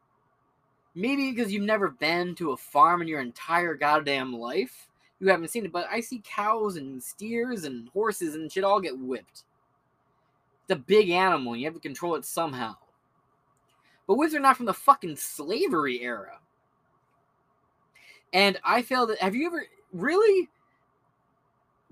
Maybe 0.94 1.32
because 1.32 1.50
you've 1.50 1.62
never 1.62 1.88
been 1.88 2.34
to 2.36 2.52
a 2.52 2.56
farm 2.56 3.00
in 3.00 3.08
your 3.08 3.20
entire 3.20 3.74
goddamn 3.74 4.34
life, 4.34 4.88
you 5.20 5.28
haven't 5.28 5.48
seen 5.48 5.64
it. 5.64 5.72
But 5.72 5.88
I 5.90 6.00
see 6.00 6.22
cows 6.24 6.76
and 6.76 7.02
steers 7.02 7.64
and 7.64 7.88
horses 7.88 8.34
and 8.34 8.52
shit 8.52 8.62
all 8.62 8.80
get 8.80 8.98
whipped. 8.98 9.44
It's 10.64 10.72
a 10.72 10.76
big 10.76 11.10
animal, 11.10 11.52
and 11.52 11.60
you 11.60 11.66
have 11.66 11.74
to 11.74 11.80
control 11.80 12.14
it 12.14 12.24
somehow. 12.24 12.76
But 14.06 14.16
whips 14.16 14.34
are 14.34 14.40
not 14.40 14.56
from 14.56 14.66
the 14.66 14.74
fucking 14.74 15.16
slavery 15.16 16.02
era. 16.02 16.38
And 18.32 18.58
I 18.62 18.82
failed. 18.82 19.10
That 19.10 19.18
have 19.18 19.34
you 19.34 19.46
ever 19.46 19.64
really 19.92 20.48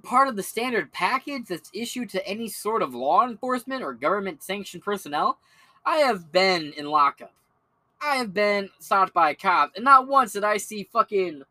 part 0.05 0.29
of 0.29 0.37
the 0.37 0.43
standard 0.43 0.93
package 0.93 1.47
that's 1.49 1.71
issued 1.75 2.11
to 2.11 2.27
any 2.27 2.49
sort 2.49 2.83
of 2.83 2.95
law 2.95 3.27
enforcement 3.27 3.83
or 3.83 3.93
government 3.93 4.43
sanctioned 4.43 4.83
personnel? 4.83 5.39
I 5.85 5.97
have 5.99 6.31
been 6.33 6.73
in 6.77 6.87
lockup. 6.87 7.33
I 8.01 8.17
have 8.17 8.35
been 8.35 8.69
stopped 8.79 9.15
by 9.15 9.31
a 9.31 9.35
cop, 9.35 9.73
and 9.77 9.85
not 9.85 10.07
once 10.07 10.33
did 10.33 10.45
I 10.45 10.59
see 10.59 10.89
fucking 10.93 11.43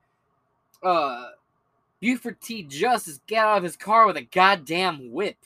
uh 0.82 1.30
Buford 2.04 2.42
T. 2.42 2.64
Justice 2.64 3.22
get 3.28 3.46
out 3.46 3.58
of 3.58 3.64
his 3.64 3.78
car 3.78 4.06
with 4.06 4.18
a 4.18 4.24
goddamn 4.24 5.12
whip. 5.14 5.38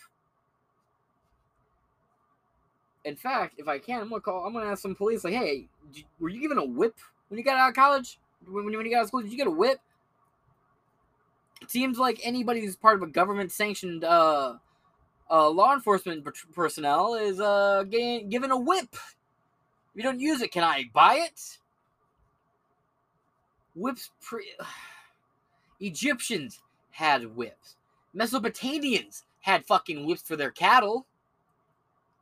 In 3.05 3.16
fact, 3.16 3.55
if 3.60 3.68
I 3.68 3.78
can, 3.78 4.01
I'm 4.01 4.10
gonna 4.10 4.22
call. 4.22 4.43
I'm 4.43 4.53
gonna 4.53 4.66
ask 4.66 4.82
some 4.82 4.95
police. 4.95 5.24
Like, 5.24 5.36
hey, 5.36 5.68
were 6.20 6.30
you 6.30 6.41
given 6.41 6.58
a 6.58 6.66
whip 6.66 6.95
when 7.30 7.38
you 7.38 7.43
got 7.43 7.58
out 7.58 7.70
of 7.70 7.76
college? 7.76 8.20
When, 8.49 8.66
when 8.66 8.74
you 8.74 8.89
got 8.89 8.97
out 8.97 9.01
of 9.03 9.08
school, 9.10 9.22
did 9.22 9.32
you 9.32 9.38
get 9.38 9.47
a 9.47 9.51
whip? 9.51 9.80
It 11.62 11.72
seems 11.72 11.97
like 11.97 12.20
anybody 12.24 12.62
who's 12.62 12.76
part 12.76 12.95
of 12.95 13.01
a 13.03 13.12
government-sanctioned 13.12 14.03
uh, 14.03 14.55
uh, 15.30 15.49
law 15.49 15.74
enforcement 15.74 16.26
personnel 16.53 17.16
is 17.16 17.39
uh, 17.39 17.84
getting 17.89 18.30
given 18.30 18.51
a 18.51 18.58
whip. 18.58 18.89
If 18.93 19.95
you 19.95 20.03
don't 20.03 20.20
use 20.20 20.41
it, 20.41 20.51
can 20.51 20.64
I 20.64 20.86
buy 20.93 21.16
it? 21.16 21.58
Whips 23.76 24.12
pre. 24.22 24.45
Egyptians 25.80 26.60
had 26.91 27.36
whips. 27.36 27.76
Mesopotamians 28.16 29.24
had 29.41 29.66
fucking 29.66 30.05
whips 30.05 30.24
for 30.24 30.36
their 30.36 30.51
cattle. 30.51 31.05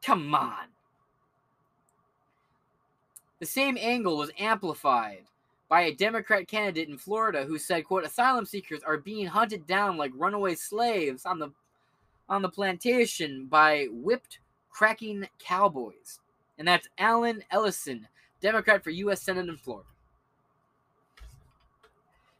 Come 0.01 0.33
on. 0.35 0.67
The 3.39 3.45
same 3.45 3.77
angle 3.79 4.17
was 4.17 4.31
amplified 4.39 5.23
by 5.75 5.81
a 5.81 5.93
Democrat 5.93 6.47
candidate 6.47 6.87
in 6.87 6.97
Florida 6.97 7.43
who 7.43 7.57
said, 7.57 7.83
quote, 7.83 8.05
asylum 8.05 8.45
seekers 8.45 8.79
are 8.83 8.95
being 8.97 9.27
hunted 9.27 9.67
down 9.67 9.97
like 9.97 10.13
runaway 10.15 10.55
slaves 10.55 11.25
on 11.25 11.37
the 11.37 11.51
on 12.29 12.41
the 12.41 12.47
plantation 12.47 13.45
by 13.47 13.87
whipped 13.91 14.39
cracking 14.69 15.27
cowboys. 15.37 16.21
And 16.57 16.65
that's 16.65 16.87
Alan 16.97 17.43
Ellison, 17.51 18.07
Democrat 18.39 18.85
for 18.85 18.89
U.S. 18.91 19.21
Senate 19.21 19.49
in 19.49 19.57
Florida. 19.57 19.89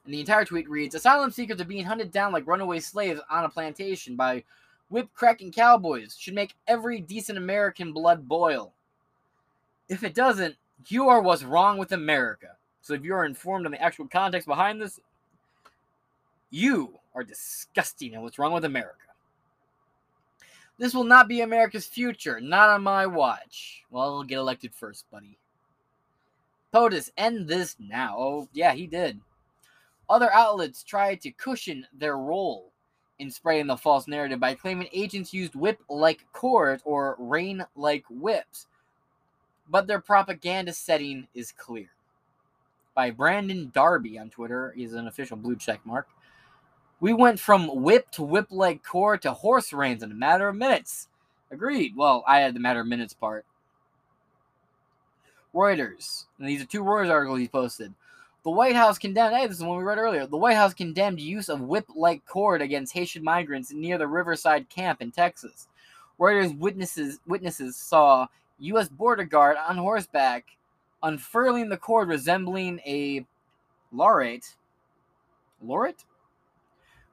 And 0.05 0.13
the 0.13 0.21
entire 0.21 0.45
tweet 0.45 0.69
reads 0.69 0.95
Asylum 0.95 1.29
seekers 1.29 1.59
are 1.59 1.65
being 1.65 1.83
hunted 1.83 2.13
down 2.13 2.31
like 2.31 2.47
runaway 2.47 2.79
slaves 2.79 3.19
on 3.29 3.43
a 3.43 3.49
plantation 3.49 4.15
by 4.15 4.45
whip 4.89 5.09
cracking 5.13 5.51
cowboys. 5.51 6.15
Should 6.17 6.35
make 6.35 6.55
every 6.69 7.01
decent 7.01 7.37
American 7.37 7.91
blood 7.91 8.29
boil. 8.29 8.71
If 9.89 10.05
it 10.05 10.13
doesn't, 10.15 10.55
you 10.87 11.09
are 11.09 11.19
what's 11.19 11.43
wrong 11.43 11.77
with 11.77 11.91
America. 11.91 12.55
So 12.85 12.93
if 12.93 13.03
you 13.03 13.15
are 13.15 13.25
informed 13.25 13.65
on 13.65 13.71
the 13.71 13.81
actual 13.81 14.07
context 14.07 14.47
behind 14.47 14.79
this, 14.79 14.99
you 16.51 16.99
are 17.15 17.23
disgusting 17.23 18.13
and 18.13 18.21
what's 18.21 18.37
wrong 18.37 18.53
with 18.53 18.63
America. 18.63 19.09
This 20.77 20.93
will 20.93 21.03
not 21.03 21.27
be 21.27 21.41
America's 21.41 21.87
future, 21.87 22.39
not 22.39 22.69
on 22.69 22.83
my 22.83 23.07
watch. 23.07 23.83
Well, 23.89 24.21
get 24.21 24.37
elected 24.37 24.71
first, 24.75 25.09
buddy. 25.09 25.35
POTUS, 26.75 27.09
end 27.17 27.47
this 27.47 27.75
now. 27.79 28.17
Oh, 28.19 28.49
yeah, 28.53 28.73
he 28.73 28.85
did. 28.85 29.19
Other 30.07 30.31
outlets 30.31 30.83
tried 30.83 31.21
to 31.21 31.31
cushion 31.31 31.87
their 31.91 32.19
role 32.19 32.71
in 33.17 33.31
spreading 33.31 33.65
the 33.65 33.77
false 33.77 34.07
narrative 34.07 34.39
by 34.39 34.53
claiming 34.53 34.89
agents 34.93 35.33
used 35.33 35.55
whip 35.55 35.81
like 35.89 36.23
cords 36.33 36.83
or 36.85 37.15
rein 37.17 37.65
like 37.75 38.05
whips. 38.11 38.67
But 39.71 39.87
their 39.87 40.01
propaganda 40.01 40.71
setting 40.71 41.27
is 41.33 41.51
clear. 41.51 41.89
By 42.95 43.11
Brandon 43.11 43.71
Darby 43.73 44.17
on 44.17 44.29
Twitter, 44.29 44.73
he's 44.75 44.93
an 44.93 45.07
official 45.07 45.35
blue 45.35 45.57
check 45.57 45.85
mark. 45.85 46.07
We 47.01 47.13
went 47.13 47.39
from 47.39 47.83
whip 47.83 48.09
to 48.11 48.23
whip 48.23 48.47
leg 48.49 48.81
cord 48.83 49.21
to 49.23 49.33
horse 49.33 49.73
reins 49.73 50.01
in 50.01 50.11
a 50.11 50.15
matter 50.15 50.47
of 50.47 50.55
minutes. 50.55 51.09
Agreed. 51.51 51.95
Well, 51.95 52.23
I 52.25 52.39
had 52.39 52.55
the 52.55 52.59
matter 52.61 52.79
of 52.79 52.87
minutes 52.87 53.13
part. 53.13 53.45
Reuters. 55.53 56.25
And 56.39 56.47
these 56.47 56.61
are 56.61 56.65
two 56.65 56.83
Reuters 56.83 57.11
articles 57.11 57.39
he 57.39 57.47
posted. 57.47 57.93
The 58.43 58.51
White 58.51 58.75
House 58.75 58.97
condemned, 58.97 59.35
hey, 59.35 59.47
this 59.47 59.57
is 59.57 59.63
one 59.63 59.77
we 59.77 59.83
read 59.83 59.97
earlier. 59.97 60.25
The 60.27 60.37
White 60.37 60.55
House 60.55 60.73
condemned 60.73 61.19
use 61.19 61.49
of 61.49 61.61
whip 61.61 61.85
like 61.95 62.25
cord 62.25 62.61
against 62.61 62.93
Haitian 62.93 63.23
migrants 63.23 63.73
near 63.73 63.97
the 63.97 64.07
Riverside 64.07 64.69
camp 64.69 65.01
in 65.01 65.11
Texas. 65.11 65.67
Reuters 66.19 66.57
witnesses 66.57 67.19
witnesses 67.27 67.75
saw 67.75 68.27
U.S. 68.59 68.87
border 68.87 69.25
guard 69.25 69.57
on 69.57 69.77
horseback 69.77 70.45
unfurling 71.05 71.69
the 71.69 71.77
cord 71.77 72.09
resembling 72.09 72.79
a 72.85 73.25
lariat. 73.93 74.55
Lariat? 75.61 76.03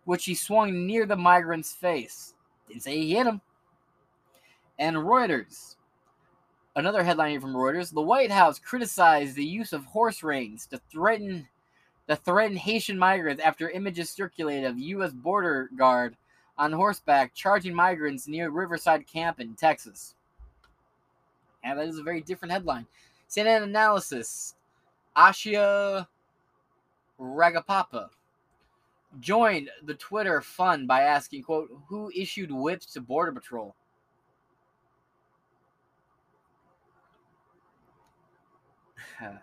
Which 0.05 0.25
he 0.25 0.35
swung 0.35 0.87
near 0.87 1.07
the 1.07 1.17
migrant's 1.17 1.73
face. 1.73 2.35
Didn't 2.69 2.83
say 2.83 2.97
he 2.99 3.15
hit 3.15 3.27
him. 3.27 3.41
And 4.79 4.97
Reuters. 4.97 5.77
Another 6.75 7.05
headline 7.05 7.33
here 7.33 7.41
from 7.41 7.55
Reuters: 7.55 7.93
The 7.93 8.01
White 8.01 8.31
House 8.31 8.59
criticized 8.59 9.37
the 9.37 9.45
use 9.45 9.75
of 9.75 9.85
horse 9.85 10.23
reins 10.23 10.67
to 10.69 10.81
threaten 10.91 11.47
to 12.09 12.17
threaten 12.17 12.57
Haitian 12.57 12.99
migrants 12.99 13.43
after 13.43 13.71
images 13.71 14.11
circulated 14.11 14.65
of 14.65 14.79
U.S. 14.79 15.13
border 15.13 15.71
guard 15.77 16.17
on 16.59 16.73
horseback 16.73 17.35
charging 17.35 17.75
migrants 17.75 18.27
near 18.27 18.51
Riverside 18.51 19.07
Camp 19.07 19.39
in 19.39 19.55
Texas. 19.55 20.15
And 21.63 21.79
that 21.79 21.87
is 21.87 21.99
a 21.99 22.03
very 22.03 22.23
different 22.23 22.53
headline. 22.53 22.87
CNN 23.33 23.63
analysis: 23.63 24.57
Asha 25.17 26.07
Rangappa 27.19 28.11
joined 29.21 29.71
the 29.85 29.95
Twitter 29.95 30.43
fun 30.43 30.87
by 30.87 31.03
asking, 31.03 31.43
"quote 31.45 31.71
Who 31.89 32.13
issued 32.15 32.53
whips 32.53 32.85
to 32.93 33.01
Border 33.01 33.33
Patrol?" 33.33 33.75
and 39.21 39.39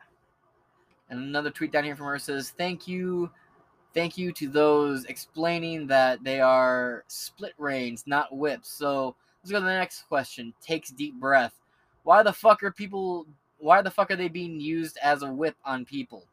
another 1.10 1.50
tweet 1.50 1.72
down 1.72 1.84
here 1.84 1.96
from 1.96 2.06
her 2.06 2.20
says, 2.20 2.52
"Thank 2.52 2.88
you, 2.88 3.32
thank 3.96 4.20
you 4.20 4.32
to 4.34 4.48
those 4.50 5.06
explaining 5.06 5.88
that 5.88 6.24
they 6.24 6.42
are 6.42 7.06
split 7.08 7.56
reins, 7.58 8.06
not 8.06 8.36
whips." 8.38 8.70
So 8.70 9.16
let's 9.42 9.50
go 9.52 9.58
to 9.58 9.66
the 9.66 9.74
next 9.74 10.04
question. 10.04 10.54
Takes 10.62 10.92
deep 10.92 11.16
breath. 11.20 11.60
Why 12.04 12.22
the 12.22 12.34
fuck 12.34 12.62
are 12.62 12.72
people? 12.72 13.26
Why 13.60 13.82
the 13.82 13.91
fuck 13.91 14.12
are 14.12 14.16
they 14.16 14.30
being 14.30 14.60
used 14.60 14.97
as 15.03 15.22
a 15.22 15.32
whip 15.32 15.55
on 15.66 15.86
people? 15.86 16.26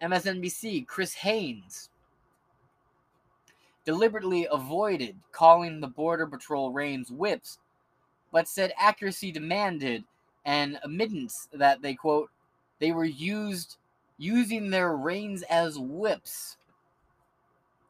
MSNBC, 0.00 0.86
Chris 0.86 1.14
Hayes 1.14 1.90
deliberately 3.84 4.46
avoided 4.50 5.16
calling 5.32 5.80
the 5.80 5.88
Border 5.88 6.26
Patrol 6.26 6.72
reins 6.72 7.10
whips, 7.10 7.58
but 8.30 8.48
said 8.48 8.72
accuracy 8.78 9.32
demanded 9.32 10.04
and 10.44 10.78
admittance 10.84 11.48
that 11.52 11.82
they 11.82 11.94
quote 11.94 12.30
they 12.78 12.92
were 12.92 13.04
used 13.04 13.76
using 14.18 14.70
their 14.70 14.96
reins 14.96 15.42
as 15.42 15.78
whips. 15.78 16.56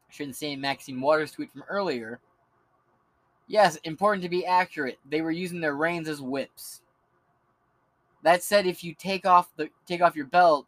I 0.08 0.12
shouldn't 0.12 0.36
say 0.36 0.56
Maxine 0.56 1.00
Waters 1.00 1.32
tweet 1.32 1.52
from 1.52 1.64
earlier. 1.68 2.20
Yes, 3.52 3.76
important 3.84 4.22
to 4.22 4.30
be 4.30 4.46
accurate. 4.46 4.98
They 5.06 5.20
were 5.20 5.30
using 5.30 5.60
their 5.60 5.76
reins 5.76 6.08
as 6.08 6.22
whips. 6.22 6.80
That 8.22 8.42
said, 8.42 8.66
if 8.66 8.82
you 8.82 8.94
take 8.94 9.26
off 9.26 9.54
the 9.56 9.68
take 9.84 10.00
off 10.00 10.16
your 10.16 10.24
belt, 10.24 10.66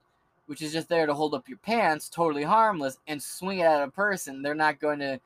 which 0.48 0.60
is 0.60 0.70
just 0.70 0.90
there 0.90 1.06
to 1.06 1.14
hold 1.14 1.32
up 1.32 1.48
your 1.48 1.56
pants, 1.56 2.10
totally 2.10 2.42
harmless, 2.42 2.98
and 3.08 3.22
swing 3.22 3.60
it 3.60 3.64
at 3.64 3.82
a 3.82 3.90
person, 3.90 4.42
they're 4.42 4.54
not 4.54 4.80
going 4.80 4.98
to 4.98 5.18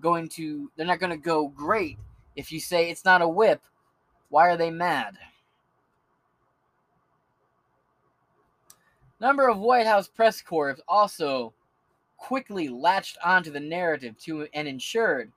going 0.00 0.28
to 0.28 0.70
they're 0.76 0.86
not 0.86 1.00
going 1.00 1.10
to 1.10 1.16
go 1.16 1.48
great. 1.48 1.98
If 2.36 2.52
you 2.52 2.60
say 2.60 2.88
it's 2.88 3.04
not 3.04 3.22
a 3.22 3.28
whip, 3.28 3.62
why 4.28 4.46
are 4.48 4.56
they 4.56 4.70
mad? 4.70 5.18
Number 9.20 9.48
of 9.48 9.58
White 9.58 9.88
House 9.88 10.06
press 10.06 10.40
corps 10.40 10.76
also 10.86 11.54
quickly 12.18 12.68
latched 12.68 13.18
onto 13.24 13.50
the 13.50 13.58
narrative 13.58 14.16
to 14.18 14.46
and 14.54 14.68
ensured 14.68 15.32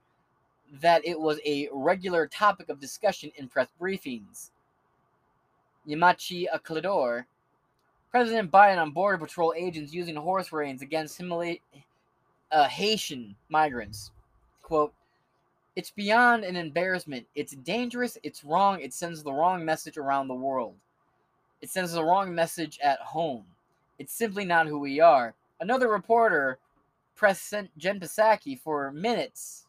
that 0.80 1.06
it 1.06 1.18
was 1.18 1.40
a 1.44 1.68
regular 1.72 2.26
topic 2.26 2.68
of 2.68 2.80
discussion 2.80 3.30
in 3.36 3.48
press 3.48 3.68
briefings. 3.80 4.50
Yamachi 5.88 6.46
Aklador, 6.54 7.24
President 8.10 8.50
Biden 8.50 8.78
on 8.80 8.90
Border 8.90 9.18
Patrol 9.18 9.54
agents 9.56 9.92
using 9.92 10.16
horse 10.16 10.52
reins 10.52 10.82
against 10.82 11.18
Himala- 11.18 11.60
uh, 12.52 12.68
Haitian 12.68 13.34
migrants. 13.48 14.10
Quote, 14.62 14.92
it's 15.76 15.90
beyond 15.90 16.44
an 16.44 16.56
embarrassment. 16.56 17.26
It's 17.34 17.54
dangerous. 17.54 18.18
It's 18.22 18.42
wrong. 18.44 18.80
It 18.80 18.92
sends 18.92 19.22
the 19.22 19.32
wrong 19.32 19.64
message 19.64 19.96
around 19.96 20.28
the 20.28 20.34
world. 20.34 20.74
It 21.62 21.70
sends 21.70 21.92
the 21.92 22.02
wrong 22.02 22.34
message 22.34 22.78
at 22.82 22.98
home. 22.98 23.44
It's 23.98 24.12
simply 24.12 24.44
not 24.44 24.66
who 24.66 24.78
we 24.78 25.00
are. 25.00 25.34
Another 25.60 25.88
reporter 25.88 26.58
pressed 27.14 27.54
Jen 27.76 28.00
Psaki 28.00 28.58
for 28.60 28.90
minutes 28.90 29.67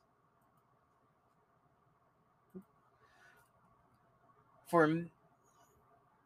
for 4.69 5.03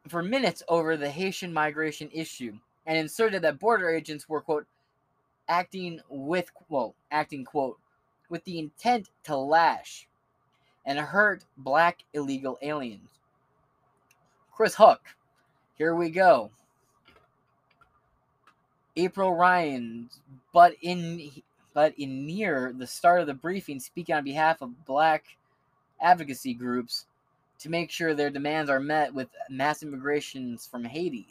for 0.08 0.22
minutes 0.22 0.62
over 0.68 0.96
the 0.96 1.10
Haitian 1.10 1.52
migration 1.52 2.10
issue 2.12 2.52
and 2.86 2.98
inserted 2.98 3.42
that 3.42 3.58
border 3.58 3.88
agents 3.88 4.28
were 4.28 4.42
quote 4.42 4.66
acting 5.48 6.00
with 6.08 6.50
well 6.68 6.94
acting 7.10 7.44
quote 7.44 7.78
with 8.28 8.44
the 8.44 8.58
intent 8.58 9.08
to 9.24 9.36
lash 9.36 10.06
and 10.84 10.98
hurt 10.98 11.44
black 11.56 12.04
illegal 12.12 12.58
aliens. 12.62 13.08
Chris 14.52 14.74
Hook, 14.74 15.00
here 15.76 15.94
we 15.94 16.10
go. 16.10 16.50
April 18.96 19.34
Ryan, 19.34 20.08
but 20.52 20.74
in 20.82 21.30
but 21.72 21.94
in 21.98 22.26
near 22.26 22.72
the 22.76 22.86
start 22.86 23.20
of 23.20 23.26
the 23.26 23.34
briefing, 23.34 23.80
speaking 23.80 24.14
on 24.14 24.22
behalf 24.22 24.62
of 24.62 24.84
black 24.84 25.24
advocacy 26.00 26.54
groups 26.54 27.06
to 27.64 27.70
make 27.70 27.90
sure 27.90 28.12
their 28.12 28.28
demands 28.28 28.68
are 28.68 28.78
met 28.78 29.14
with 29.14 29.28
mass 29.48 29.82
immigrations 29.82 30.66
from 30.66 30.84
Haiti. 30.84 31.26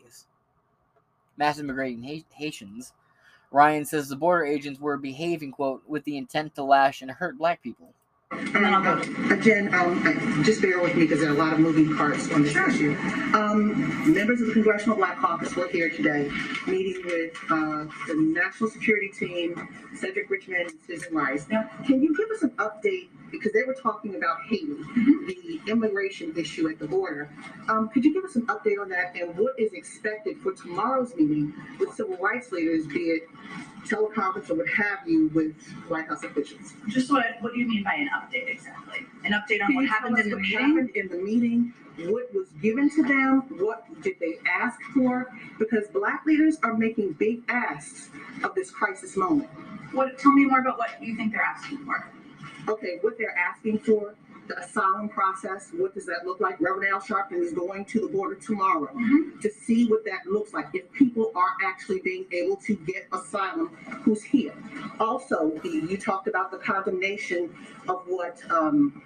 Mass 1.37 1.59
immigrating 1.59 2.25
Haitians. 2.31 2.91
Ryan 3.51 3.85
says 3.85 4.09
the 4.09 4.15
border 4.15 4.43
agents 4.43 4.79
were 4.79 4.97
behaving, 4.97 5.51
quote, 5.51 5.83
with 5.87 6.03
the 6.05 6.17
intent 6.17 6.55
to 6.55 6.63
lash 6.63 7.03
and 7.03 7.11
hurt 7.11 7.37
black 7.37 7.61
people. 7.61 7.93
And 8.37 8.55
then 8.55 8.73
I'll 8.73 8.83
go. 8.83 9.01
Uh, 9.33 9.35
Jen, 9.37 9.73
um, 9.73 10.43
just 10.43 10.61
bear 10.61 10.79
with 10.79 10.95
me 10.95 11.03
because 11.03 11.19
there 11.19 11.29
are 11.29 11.35
a 11.35 11.37
lot 11.37 11.53
of 11.53 11.59
moving 11.59 11.95
parts 11.95 12.31
on 12.31 12.43
this 12.43 12.55
issue. 12.55 12.95
Um, 13.33 14.13
members 14.13 14.41
of 14.41 14.47
the 14.47 14.53
Congressional 14.53 14.95
Black 14.95 15.17
Caucus 15.17 15.55
were 15.55 15.67
here 15.67 15.89
today, 15.89 16.29
meeting 16.67 17.01
with, 17.05 17.37
uh, 17.49 17.85
the 18.07 18.15
national 18.15 18.69
security 18.69 19.09
team, 19.09 19.67
Cedric 19.95 20.29
Richmond, 20.29 20.71
and 20.71 20.79
Susan 20.85 21.13
Rice. 21.13 21.47
Now, 21.49 21.69
can 21.85 22.01
you 22.01 22.15
give 22.15 22.29
us 22.31 22.43
an 22.43 22.51
update, 22.51 23.09
because 23.31 23.51
they 23.53 23.63
were 23.63 23.73
talking 23.73 24.15
about 24.15 24.37
Haiti, 24.47 24.75
the 25.27 25.59
immigration 25.67 26.33
issue 26.37 26.69
at 26.69 26.77
the 26.79 26.87
border. 26.87 27.29
Um, 27.67 27.89
could 27.89 28.05
you 28.05 28.13
give 28.13 28.23
us 28.23 28.35
an 28.35 28.45
update 28.47 28.79
on 28.79 28.89
that 28.89 29.15
and 29.19 29.35
what 29.37 29.59
is 29.59 29.73
expected 29.73 30.37
for 30.37 30.51
tomorrow's 30.53 31.15
meeting 31.15 31.53
with 31.79 31.93
civil 31.93 32.17
rights 32.17 32.51
leaders, 32.51 32.85
be 32.87 32.99
it 32.99 33.23
teleconference 33.87 34.49
or 34.49 34.55
what 34.55 34.67
have 34.69 34.99
you, 35.07 35.29
with 35.33 35.55
White 35.87 36.07
House 36.07 36.23
officials? 36.23 36.73
Just 36.87 37.11
what, 37.11 37.25
what 37.41 37.53
do 37.53 37.59
you 37.59 37.67
mean 37.67 37.83
by 37.83 37.95
an 37.95 38.09
update 38.15 38.22
exactly? 38.31 39.05
An 39.25 39.31
update 39.33 39.61
on 39.61 39.67
Can 39.67 39.75
what 39.75 39.81
you 39.83 39.87
happened 39.87 40.19
in 40.19 40.29
the 40.29 40.35
what 40.35 40.41
meeting? 40.41 40.59
happened 40.59 40.89
In 40.95 41.07
the 41.09 41.17
meeting, 41.17 41.73
what 41.97 42.33
was 42.33 42.47
given 42.61 42.89
to 42.91 43.03
them, 43.03 43.41
what 43.59 43.85
did 44.01 44.19
they 44.19 44.37
ask 44.49 44.79
for? 44.93 45.31
Because 45.59 45.87
black 45.89 46.25
leaders 46.25 46.57
are 46.63 46.73
making 46.75 47.13
big 47.13 47.43
asks 47.49 48.09
of 48.43 48.55
this 48.55 48.71
crisis 48.71 49.15
moment. 49.15 49.49
What, 49.91 50.17
tell 50.17 50.31
me 50.31 50.45
more 50.45 50.59
about 50.59 50.77
what 50.79 50.89
you 51.01 51.15
think 51.15 51.33
they're 51.33 51.41
asking 51.41 51.79
for. 51.85 52.07
Okay, 52.67 52.97
what 53.01 53.17
they're 53.17 53.37
asking 53.37 53.79
for, 53.79 54.15
the 54.47 54.59
asylum 54.59 55.09
process, 55.09 55.69
what 55.75 55.93
does 55.93 56.05
that 56.05 56.25
look 56.25 56.39
like? 56.39 56.59
Reverend 56.59 56.91
Al 56.91 56.99
Sharpton 56.99 57.41
is 57.41 57.53
going 57.53 57.85
to 57.85 57.99
the 58.01 58.07
border 58.07 58.35
tomorrow 58.35 58.89
Mhm. 58.93 59.39
to 59.41 59.49
see 59.49 59.87
what 59.87 60.03
that 60.05 60.25
looks 60.25 60.53
like, 60.53 60.67
if 60.73 60.91
people 60.91 61.31
are 61.35 61.53
actually 61.63 61.99
being 61.99 62.25
able 62.31 62.57
to 62.57 62.75
get 62.75 63.07
asylum 63.13 63.69
who's 64.03 64.23
here. 64.23 64.53
Also, 64.99 65.59
you 65.63 65.97
talked 65.97 66.27
about 66.27 66.51
the 66.51 66.57
condemnation 66.57 67.53
of 67.87 68.03
what, 68.07 68.39
um, 68.51 69.01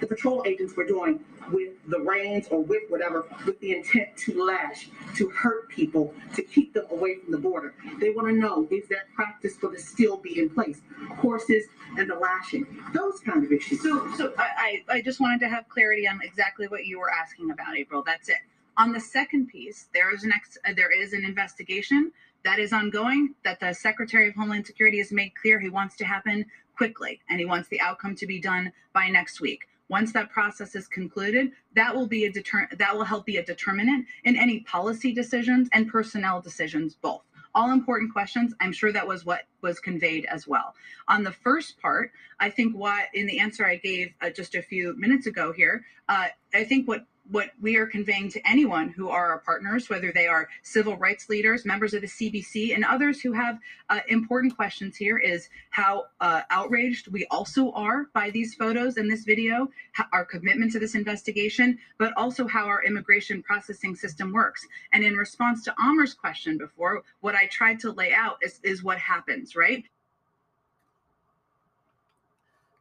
the 0.00 0.06
patrol 0.06 0.42
agents 0.46 0.76
were 0.76 0.84
doing 0.86 1.24
with 1.52 1.72
the 1.88 2.00
reins 2.00 2.48
or 2.50 2.62
with 2.62 2.82
whatever, 2.88 3.24
with 3.46 3.58
the 3.60 3.76
intent 3.76 4.16
to 4.16 4.44
lash, 4.44 4.88
to 5.16 5.28
hurt 5.30 5.68
people, 5.68 6.14
to 6.34 6.42
keep 6.42 6.74
them 6.74 6.86
away 6.90 7.16
from 7.16 7.32
the 7.32 7.38
border. 7.38 7.74
They 8.00 8.10
want 8.10 8.28
to 8.28 8.34
know, 8.34 8.66
is 8.70 8.88
that 8.88 9.12
practice 9.14 9.56
going 9.56 9.76
to 9.76 9.82
still 9.82 10.16
be 10.16 10.38
in 10.38 10.50
place? 10.50 10.80
Horses 11.16 11.64
and 11.96 12.10
the 12.10 12.14
lashing, 12.14 12.66
those 12.92 13.20
kind 13.20 13.44
of 13.44 13.52
issues. 13.52 13.82
So, 13.82 14.10
so 14.16 14.34
I, 14.38 14.82
I, 14.88 15.00
just 15.00 15.20
wanted 15.20 15.40
to 15.40 15.48
have 15.48 15.68
clarity 15.68 16.06
on 16.06 16.20
exactly 16.22 16.68
what 16.68 16.84
you 16.84 16.98
were 16.98 17.10
asking 17.10 17.50
about, 17.50 17.76
April. 17.76 18.02
That's 18.04 18.28
it. 18.28 18.38
On 18.76 18.92
the 18.92 19.00
second 19.00 19.48
piece, 19.48 19.88
there 19.94 20.14
is 20.14 20.24
an 20.24 20.32
ex, 20.32 20.58
uh, 20.66 20.72
there 20.76 20.92
is 20.92 21.12
an 21.12 21.24
investigation 21.24 22.12
that 22.44 22.58
is 22.58 22.72
ongoing 22.72 23.34
that 23.44 23.58
the 23.60 23.72
Secretary 23.72 24.28
of 24.28 24.34
Homeland 24.34 24.66
Security 24.66 24.98
has 24.98 25.10
made 25.10 25.32
clear 25.34 25.58
he 25.58 25.68
wants 25.68 25.96
to 25.96 26.04
happen 26.04 26.46
quickly 26.76 27.20
and 27.28 27.40
he 27.40 27.44
wants 27.44 27.68
the 27.68 27.80
outcome 27.80 28.14
to 28.14 28.26
be 28.26 28.40
done 28.40 28.72
by 28.92 29.08
next 29.08 29.40
week. 29.40 29.66
Once 29.88 30.12
that 30.12 30.30
process 30.30 30.74
is 30.74 30.86
concluded, 30.86 31.50
that 31.74 31.94
will 31.94 32.06
be 32.06 32.24
a 32.24 32.32
deter- 32.32 32.68
that 32.76 32.94
will 32.94 33.04
help 33.04 33.24
be 33.24 33.38
a 33.38 33.44
determinant 33.44 34.06
in 34.24 34.36
any 34.36 34.60
policy 34.60 35.12
decisions 35.12 35.68
and 35.72 35.88
personnel 35.88 36.40
decisions 36.40 36.94
both. 36.94 37.22
All 37.54 37.72
important 37.72 38.12
questions. 38.12 38.54
I'm 38.60 38.72
sure 38.72 38.92
that 38.92 39.06
was 39.06 39.24
what 39.24 39.42
was 39.62 39.80
conveyed 39.80 40.26
as 40.26 40.46
well. 40.46 40.74
On 41.08 41.24
the 41.24 41.32
first 41.32 41.80
part, 41.80 42.12
I 42.38 42.50
think 42.50 42.76
what 42.76 43.06
in 43.14 43.26
the 43.26 43.40
answer 43.40 43.66
I 43.66 43.76
gave 43.76 44.12
uh, 44.20 44.30
just 44.30 44.54
a 44.54 44.62
few 44.62 44.94
minutes 44.96 45.26
ago 45.26 45.52
here, 45.52 45.84
uh, 46.08 46.28
I 46.54 46.64
think 46.64 46.86
what 46.86 47.06
what 47.30 47.50
we 47.60 47.76
are 47.76 47.86
conveying 47.86 48.30
to 48.30 48.48
anyone 48.48 48.88
who 48.88 49.08
are 49.10 49.30
our 49.30 49.38
partners, 49.40 49.90
whether 49.90 50.12
they 50.12 50.26
are 50.26 50.48
civil 50.62 50.96
rights 50.96 51.28
leaders, 51.28 51.64
members 51.64 51.94
of 51.94 52.00
the 52.00 52.06
CBC, 52.06 52.74
and 52.74 52.84
others 52.84 53.20
who 53.20 53.32
have 53.32 53.58
uh, 53.90 54.00
important 54.08 54.56
questions 54.56 54.96
here, 54.96 55.18
is 55.18 55.48
how 55.70 56.06
uh, 56.20 56.42
outraged 56.50 57.08
we 57.08 57.26
also 57.30 57.70
are 57.72 58.06
by 58.14 58.30
these 58.30 58.54
photos 58.54 58.96
and 58.96 59.10
this 59.10 59.24
video, 59.24 59.68
ho- 59.96 60.04
our 60.12 60.24
commitment 60.24 60.72
to 60.72 60.78
this 60.78 60.94
investigation, 60.94 61.78
but 61.98 62.12
also 62.16 62.46
how 62.46 62.66
our 62.66 62.82
immigration 62.84 63.42
processing 63.42 63.94
system 63.94 64.32
works. 64.32 64.66
And 64.92 65.04
in 65.04 65.16
response 65.16 65.64
to 65.64 65.74
Amar's 65.78 66.14
question 66.14 66.56
before, 66.56 67.02
what 67.20 67.34
I 67.34 67.46
tried 67.46 67.80
to 67.80 67.92
lay 67.92 68.12
out 68.12 68.38
is, 68.42 68.58
is 68.62 68.82
what 68.82 68.98
happens, 68.98 69.54
right? 69.54 69.84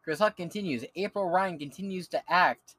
Chris 0.03 0.19
Huck 0.19 0.37
continues. 0.37 0.85
April 0.95 1.29
Ryan 1.29 1.59
continues 1.59 2.07
to 2.07 2.21
act 2.31 2.76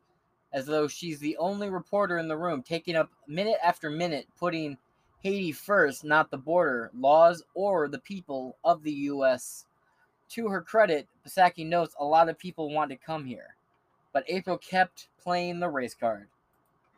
as 0.52 0.66
though 0.66 0.88
she's 0.88 1.18
the 1.18 1.36
only 1.36 1.70
reporter 1.70 2.18
in 2.18 2.28
the 2.28 2.36
room, 2.36 2.62
taking 2.62 2.96
up 2.96 3.10
minute 3.26 3.58
after 3.62 3.90
minute, 3.90 4.26
putting 4.38 4.78
Haiti 5.20 5.52
first, 5.52 6.04
not 6.04 6.30
the 6.30 6.38
border, 6.38 6.90
laws, 6.94 7.42
or 7.54 7.88
the 7.88 7.98
people 7.98 8.56
of 8.64 8.82
the 8.82 8.92
U.S. 8.92 9.66
To 10.30 10.48
her 10.48 10.62
credit, 10.62 11.08
Psaki 11.26 11.66
notes 11.66 11.94
a 11.98 12.04
lot 12.04 12.28
of 12.28 12.38
people 12.38 12.70
want 12.70 12.90
to 12.90 12.96
come 12.96 13.24
here, 13.24 13.56
but 14.12 14.24
April 14.28 14.58
kept 14.58 15.08
playing 15.22 15.60
the 15.60 15.68
race 15.68 15.94
card. 15.94 16.28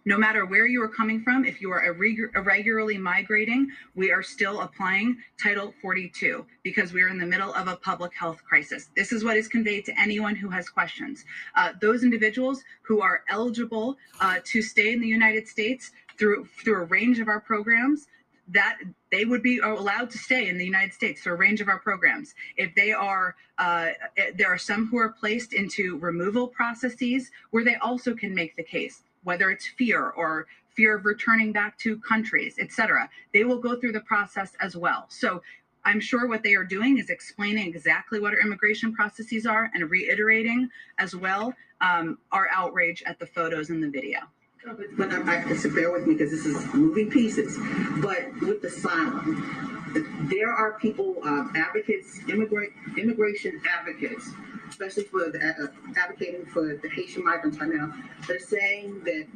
No 0.04 0.16
matter 0.16 0.46
where 0.46 0.66
you 0.66 0.82
are 0.82 0.88
coming 0.88 1.22
from, 1.22 1.44
if 1.44 1.60
you 1.60 1.70
are 1.70 1.82
irregu- 1.82 2.34
irregularly 2.34 2.96
migrating, 2.96 3.68
we 3.94 4.10
are 4.10 4.22
still 4.22 4.60
applying 4.60 5.16
Title 5.42 5.74
42 5.82 6.44
because 6.62 6.92
we 6.92 7.02
are 7.02 7.08
in 7.08 7.18
the 7.18 7.26
middle 7.26 7.52
of 7.54 7.68
a 7.68 7.76
public 7.76 8.14
health 8.14 8.42
crisis. 8.44 8.90
This 8.96 9.12
is 9.12 9.24
what 9.24 9.36
is 9.36 9.48
conveyed 9.48 9.84
to 9.86 10.00
anyone 10.00 10.34
who 10.34 10.48
has 10.50 10.68
questions. 10.68 11.24
Uh, 11.56 11.72
those 11.80 12.02
individuals 12.02 12.62
who 12.82 13.00
are 13.02 13.22
eligible 13.28 13.96
uh, 14.20 14.36
to 14.44 14.62
stay 14.62 14.92
in 14.92 15.00
the 15.00 15.08
United 15.08 15.46
States 15.46 15.92
through 16.18 16.46
through 16.62 16.82
a 16.82 16.84
range 16.84 17.18
of 17.18 17.28
our 17.28 17.40
programs. 17.40 18.06
That 18.48 18.78
they 19.12 19.24
would 19.24 19.44
be 19.44 19.58
allowed 19.60 20.10
to 20.10 20.18
stay 20.18 20.48
in 20.48 20.58
the 20.58 20.64
United 20.64 20.92
States 20.92 21.22
through 21.22 21.34
a 21.34 21.36
range 21.36 21.60
of 21.60 21.68
our 21.68 21.78
programs. 21.78 22.34
If 22.56 22.74
they 22.74 22.90
are, 22.90 23.36
uh, 23.58 23.90
there 24.34 24.48
are 24.48 24.58
some 24.58 24.88
who 24.88 24.98
are 24.98 25.10
placed 25.10 25.52
into 25.52 25.98
removal 25.98 26.48
processes 26.48 27.30
where 27.50 27.62
they 27.62 27.76
also 27.76 28.12
can 28.12 28.34
make 28.34 28.56
the 28.56 28.64
case 28.64 29.04
whether 29.24 29.50
it's 29.50 29.66
fear 29.66 30.10
or 30.10 30.46
fear 30.74 30.96
of 30.96 31.04
returning 31.04 31.52
back 31.52 31.78
to 31.78 31.98
countries, 31.98 32.56
etc. 32.58 33.08
They 33.34 33.44
will 33.44 33.58
go 33.58 33.78
through 33.78 33.92
the 33.92 34.00
process 34.00 34.52
as 34.60 34.76
well. 34.76 35.06
So 35.08 35.42
I'm 35.84 36.00
sure 36.00 36.28
what 36.28 36.42
they 36.42 36.54
are 36.54 36.64
doing 36.64 36.98
is 36.98 37.10
explaining 37.10 37.68
exactly 37.68 38.20
what 38.20 38.32
our 38.34 38.40
immigration 38.40 38.94
processes 38.94 39.46
are 39.46 39.70
and 39.74 39.90
reiterating 39.90 40.68
as 40.98 41.14
well 41.14 41.54
um, 41.80 42.18
our 42.32 42.48
outrage 42.52 43.02
at 43.06 43.18
the 43.18 43.26
photos 43.26 43.70
and 43.70 43.82
the 43.82 43.90
video. 43.90 44.20
But, 44.64 44.76
but 44.96 45.10
I, 45.10 45.42
I, 45.42 45.56
so 45.56 45.74
bear 45.74 45.90
with 45.90 46.06
me 46.06 46.14
because 46.14 46.30
this 46.30 46.44
is 46.44 46.74
moving 46.74 47.10
pieces. 47.10 47.56
But 48.02 48.28
with 48.42 48.62
asylum, 48.62 50.19
there 50.30 50.50
are 50.50 50.78
people, 50.78 51.16
uh, 51.24 51.48
advocates, 51.56 52.20
immigrant, 52.28 52.72
immigration 52.96 53.60
advocates, 53.78 54.30
especially 54.68 55.04
for 55.04 55.28
the, 55.30 55.38
uh, 55.38 55.66
advocating 55.98 56.46
for 56.46 56.76
the 56.76 56.88
Haitian 56.88 57.24
migrants 57.24 57.58
right 57.58 57.70
now. 57.70 57.92
They're 58.26 58.38
saying 58.38 59.02
that 59.04 59.26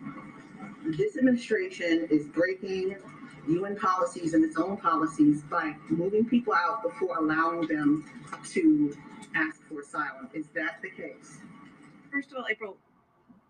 this 0.84 1.16
administration 1.16 2.06
is 2.10 2.26
breaking 2.26 2.96
UN 3.48 3.76
policies 3.76 4.34
and 4.34 4.44
its 4.44 4.56
own 4.56 4.76
policies 4.76 5.42
by 5.42 5.74
moving 5.88 6.24
people 6.24 6.54
out 6.54 6.82
before 6.82 7.18
allowing 7.18 7.66
them 7.66 8.04
to 8.52 8.96
ask 9.34 9.62
for 9.64 9.80
asylum. 9.80 10.30
Is 10.32 10.46
that 10.54 10.80
the 10.80 10.90
case? 10.90 11.38
First 12.12 12.30
of 12.30 12.38
all, 12.38 12.46
April, 12.48 12.76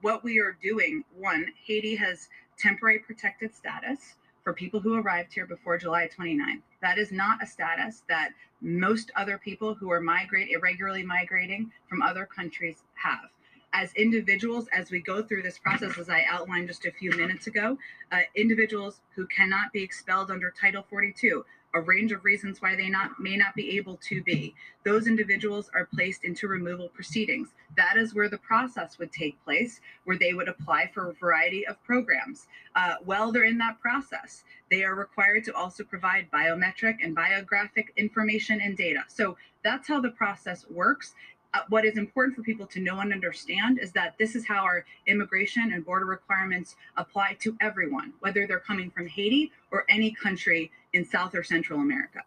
what 0.01 0.25
we 0.25 0.41
are 0.41 0.57
doing, 0.63 1.05
one, 1.17 1.47
Haiti 1.65 1.95
has 1.97 2.29
temporary 2.59 3.01
protected 3.01 3.55
status 3.55 4.15
for 4.45 4.53
people 4.53 4.79
who 4.79 4.95
arrived 4.95 5.33
here 5.33 5.47
before 5.47 5.79
July 5.79 6.07
29th. 6.07 6.61
That 6.83 6.99
is 6.99 7.11
not 7.11 7.43
a 7.43 7.47
status 7.47 8.03
that 8.09 8.31
most 8.61 9.11
other 9.17 9.39
people 9.39 9.75
who 9.75 9.91
are 9.91 10.01
migrate 10.01 10.51
irregularly 10.51 11.03
migrating 11.03 11.73
from 11.89 12.03
other 12.03 12.27
countries 12.27 12.83
have. 12.95 13.31
As 13.73 13.93
individuals, 13.95 14.69
as 14.73 14.91
we 14.91 15.01
go 15.01 15.23
through 15.23 15.43
this 15.43 15.59
process, 15.59 15.99
as 15.99 16.09
I 16.09 16.25
outlined 16.29 16.69
just 16.69 16.85
a 16.85 16.93
few 16.93 17.11
minutes 17.11 17.49
ago, 17.49 17.77
uh, 18.13 18.21
individuals 18.37 19.01
who 19.17 19.27
cannot 19.27 19.73
be 19.73 19.83
expelled 19.83 20.31
under 20.31 20.53
Title 20.53 20.85
42, 20.89 21.45
a 21.75 21.81
range 21.81 22.13
of 22.13 22.25
reasons 22.25 22.63
why 22.63 22.77
they 22.77 22.89
not 22.89 23.19
may 23.19 23.37
not 23.37 23.55
be 23.55 23.77
able 23.77 23.99
to 24.09 24.23
be. 24.23 24.55
Those 24.85 25.07
individuals 25.07 25.71
are 25.75 25.89
placed 25.93 26.25
into 26.25 26.49
removal 26.49 26.89
proceedings. 26.89 27.49
That 27.77 27.97
is 27.97 28.15
where 28.15 28.29
the 28.29 28.39
process 28.39 28.99
would 28.99 29.13
take 29.13 29.43
place, 29.45 29.81
where 30.05 30.19
they 30.19 30.35
would 30.35 30.49
apply 30.49 30.91
for 30.95 31.11
a 31.11 31.15
variety 31.15 31.67
of 31.67 31.83
programs. 31.83 32.47
Uh, 32.77 32.95
while 33.05 33.33
they're 33.33 33.45
in 33.45 33.59
that 33.59 33.81
process, 33.81 34.45
they 34.71 34.85
are 34.85 34.95
required 34.95 35.45
to 35.45 35.55
also 35.55 35.85
provide 35.85 36.31
biometric 36.31 36.97
and 37.03 37.15
biographic 37.15 37.93
information 37.97 38.61
and 38.61 38.77
data. 38.77 39.01
So 39.09 39.37
that's 39.65 39.89
how 39.89 40.01
the 40.01 40.11
process 40.11 40.65
works. 40.71 41.15
Uh, 41.55 41.61
what 41.69 41.85
is 41.85 41.97
important 41.97 42.37
for 42.37 42.43
people 42.43 42.67
to 42.67 42.81
know 42.81 42.99
and 42.99 43.13
understand 43.13 43.79
is 43.79 43.93
that 43.93 44.17
this 44.19 44.35
is 44.35 44.45
how 44.45 44.65
our 44.65 44.85
immigration 45.07 45.73
and 45.73 45.85
border 45.85 46.05
requirements 46.05 46.75
apply 46.97 47.37
to 47.41 47.57
everyone, 47.61 48.13
whether 48.21 48.45
they're 48.47 48.59
coming 48.59 48.91
from 48.91 49.07
Haiti 49.07 49.53
or 49.71 49.85
any 49.89 50.11
country 50.11 50.73
in 50.95 51.05
South 51.05 51.35
or 51.35 51.43
Central 51.43 51.81
America. 51.81 52.21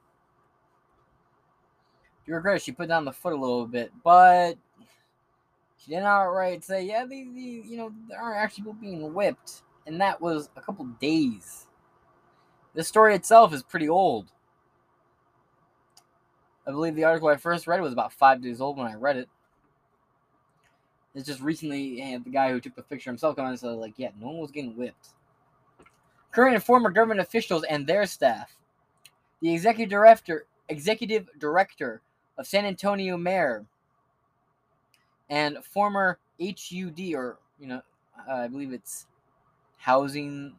You 2.28 2.36
regret 2.36 2.62
she 2.62 2.74
put 2.74 2.90
down 2.90 3.06
the 3.06 3.14
foot 3.14 3.34
a 3.34 3.38
little 3.38 3.66
bit, 3.66 3.92
but 4.04 4.56
she 5.78 5.92
didn't 5.92 6.06
outright 6.06 6.64
say, 6.64 6.84
yeah, 6.84 7.06
these, 7.06 7.34
these, 7.34 7.66
you 7.66 7.78
know, 7.78 7.92
there 8.10 8.22
aren't 8.22 8.38
actually 8.38 8.66
people 8.66 8.74
being 8.74 9.14
whipped. 9.14 9.64
And 9.86 10.02
that 10.02 10.20
was 10.20 10.50
a 10.58 10.62
couple 10.62 10.86
days. 11.00 11.68
This 12.76 12.90
story 12.90 13.16
itself 13.16 13.54
is 13.54 13.64
pretty 13.64 13.88
old. 13.88 14.28
I 16.68 16.72
believe 16.72 16.96
the 16.96 17.06
article 17.06 17.30
I 17.30 17.38
first 17.38 17.66
read 17.66 17.80
was 17.82 17.94
about 17.94 18.12
five 18.12 18.42
days 18.42 18.60
old 18.60 18.78
when 18.78 18.88
I 18.88 18.96
read 18.96 19.16
it. 19.16 19.30
It's 21.16 21.26
just 21.26 21.40
recently 21.40 22.00
had 22.02 22.26
the 22.26 22.30
guy 22.30 22.52
who 22.52 22.60
took 22.60 22.76
the 22.76 22.84
picture 22.84 23.10
himself 23.10 23.38
come 23.38 23.46
out 23.46 23.52
and 23.52 23.60
said, 23.60 23.72
like, 23.72 23.94
yeah, 23.96 24.10
no 24.20 24.28
one 24.28 24.40
was 24.40 24.52
getting 24.52 24.76
whipped. 24.76 25.08
Current 26.38 26.54
and 26.54 26.64
former 26.64 26.92
government 26.92 27.20
officials 27.20 27.64
and 27.64 27.88
their 27.88 28.06
staff. 28.06 28.56
The 29.42 29.52
executive 29.52 29.90
director, 29.90 30.46
executive 30.70 31.28
director 31.40 32.04
of 32.38 32.46
San 32.46 32.64
Antonio 32.64 33.18
Mayor, 33.18 33.66
and 35.32 35.58
former 35.66 36.20
HUD, 36.40 37.00
or 37.16 37.40
you 37.60 37.66
know, 37.66 37.82
uh, 38.30 38.34
I 38.34 38.48
believe 38.50 38.72
it's 38.72 39.08
housing, 39.78 40.54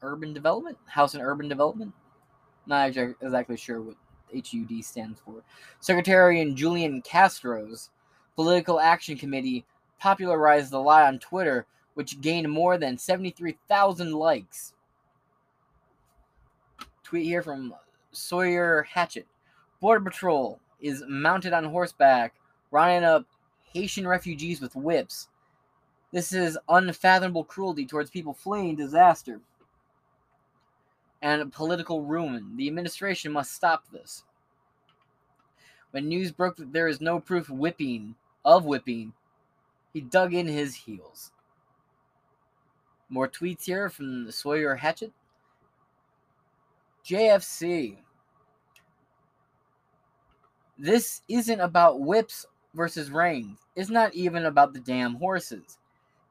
urban 0.00 0.32
development, 0.32 0.78
house 0.86 1.14
and 1.14 1.24
urban 1.24 1.48
development. 1.48 1.92
Not 2.64 2.86
exactly 2.86 3.56
sure 3.56 3.82
what 3.82 3.96
HUD 4.32 4.84
stands 4.84 5.18
for. 5.24 5.42
Secretary 5.80 6.40
and 6.40 6.56
Julian 6.56 7.02
Castro's 7.02 7.90
Political 8.36 8.78
Action 8.78 9.18
Committee 9.18 9.64
popularized 9.98 10.70
the 10.70 10.78
lie 10.78 11.08
on 11.08 11.18
Twitter, 11.18 11.66
which 11.94 12.20
gained 12.20 12.50
more 12.50 12.78
than 12.78 12.98
73,000 12.98 14.12
likes. 14.12 14.74
Tweet 17.02 17.26
here 17.26 17.42
from 17.42 17.74
Sawyer 18.12 18.82
Hackett. 18.82 19.26
Border 19.80 20.04
Patrol 20.04 20.60
is 20.80 21.04
mounted 21.08 21.52
on 21.52 21.64
horseback, 21.64 22.34
rounding 22.70 23.04
up 23.04 23.26
Haitian 23.72 24.06
refugees 24.06 24.60
with 24.60 24.76
whips. 24.76 25.28
This 26.12 26.32
is 26.32 26.58
unfathomable 26.68 27.44
cruelty 27.44 27.86
towards 27.86 28.10
people 28.10 28.34
fleeing 28.34 28.76
disaster 28.76 29.40
and 31.22 31.52
political 31.52 32.02
ruin. 32.02 32.56
The 32.56 32.66
administration 32.66 33.32
must 33.32 33.52
stop 33.52 33.84
this. 33.90 34.24
When 35.92 36.08
news 36.08 36.32
broke 36.32 36.56
that 36.56 36.72
there 36.72 36.88
is 36.88 37.00
no 37.00 37.20
proof 37.20 37.48
whipping 37.48 38.16
of 38.44 38.64
whipping, 38.64 39.12
he 39.92 40.00
dug 40.00 40.34
in 40.34 40.46
his 40.46 40.74
heels. 40.74 41.32
More 43.12 43.28
tweets 43.28 43.66
here 43.66 43.90
from 43.90 44.24
the 44.24 44.32
Sawyer 44.32 44.74
Hackett. 44.74 45.12
JFC. 47.04 47.98
This 50.78 51.20
isn't 51.28 51.60
about 51.60 52.00
whips 52.00 52.46
versus 52.72 53.10
reins. 53.10 53.58
It's 53.76 53.90
not 53.90 54.14
even 54.14 54.46
about 54.46 54.72
the 54.72 54.80
damn 54.80 55.16
horses. 55.16 55.76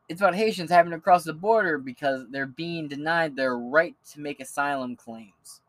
It's 0.09 0.21
about 0.21 0.33
Haitians 0.33 0.71
having 0.71 0.91
to 0.91 0.99
cross 0.99 1.23
the 1.23 1.33
border 1.33 1.77
because 1.77 2.25
they're 2.31 2.47
being 2.47 2.87
denied 2.87 3.35
their 3.35 3.59
right 3.59 3.95
to 4.13 4.19
make 4.19 4.39
asylum 4.39 4.95
claims. 4.95 5.61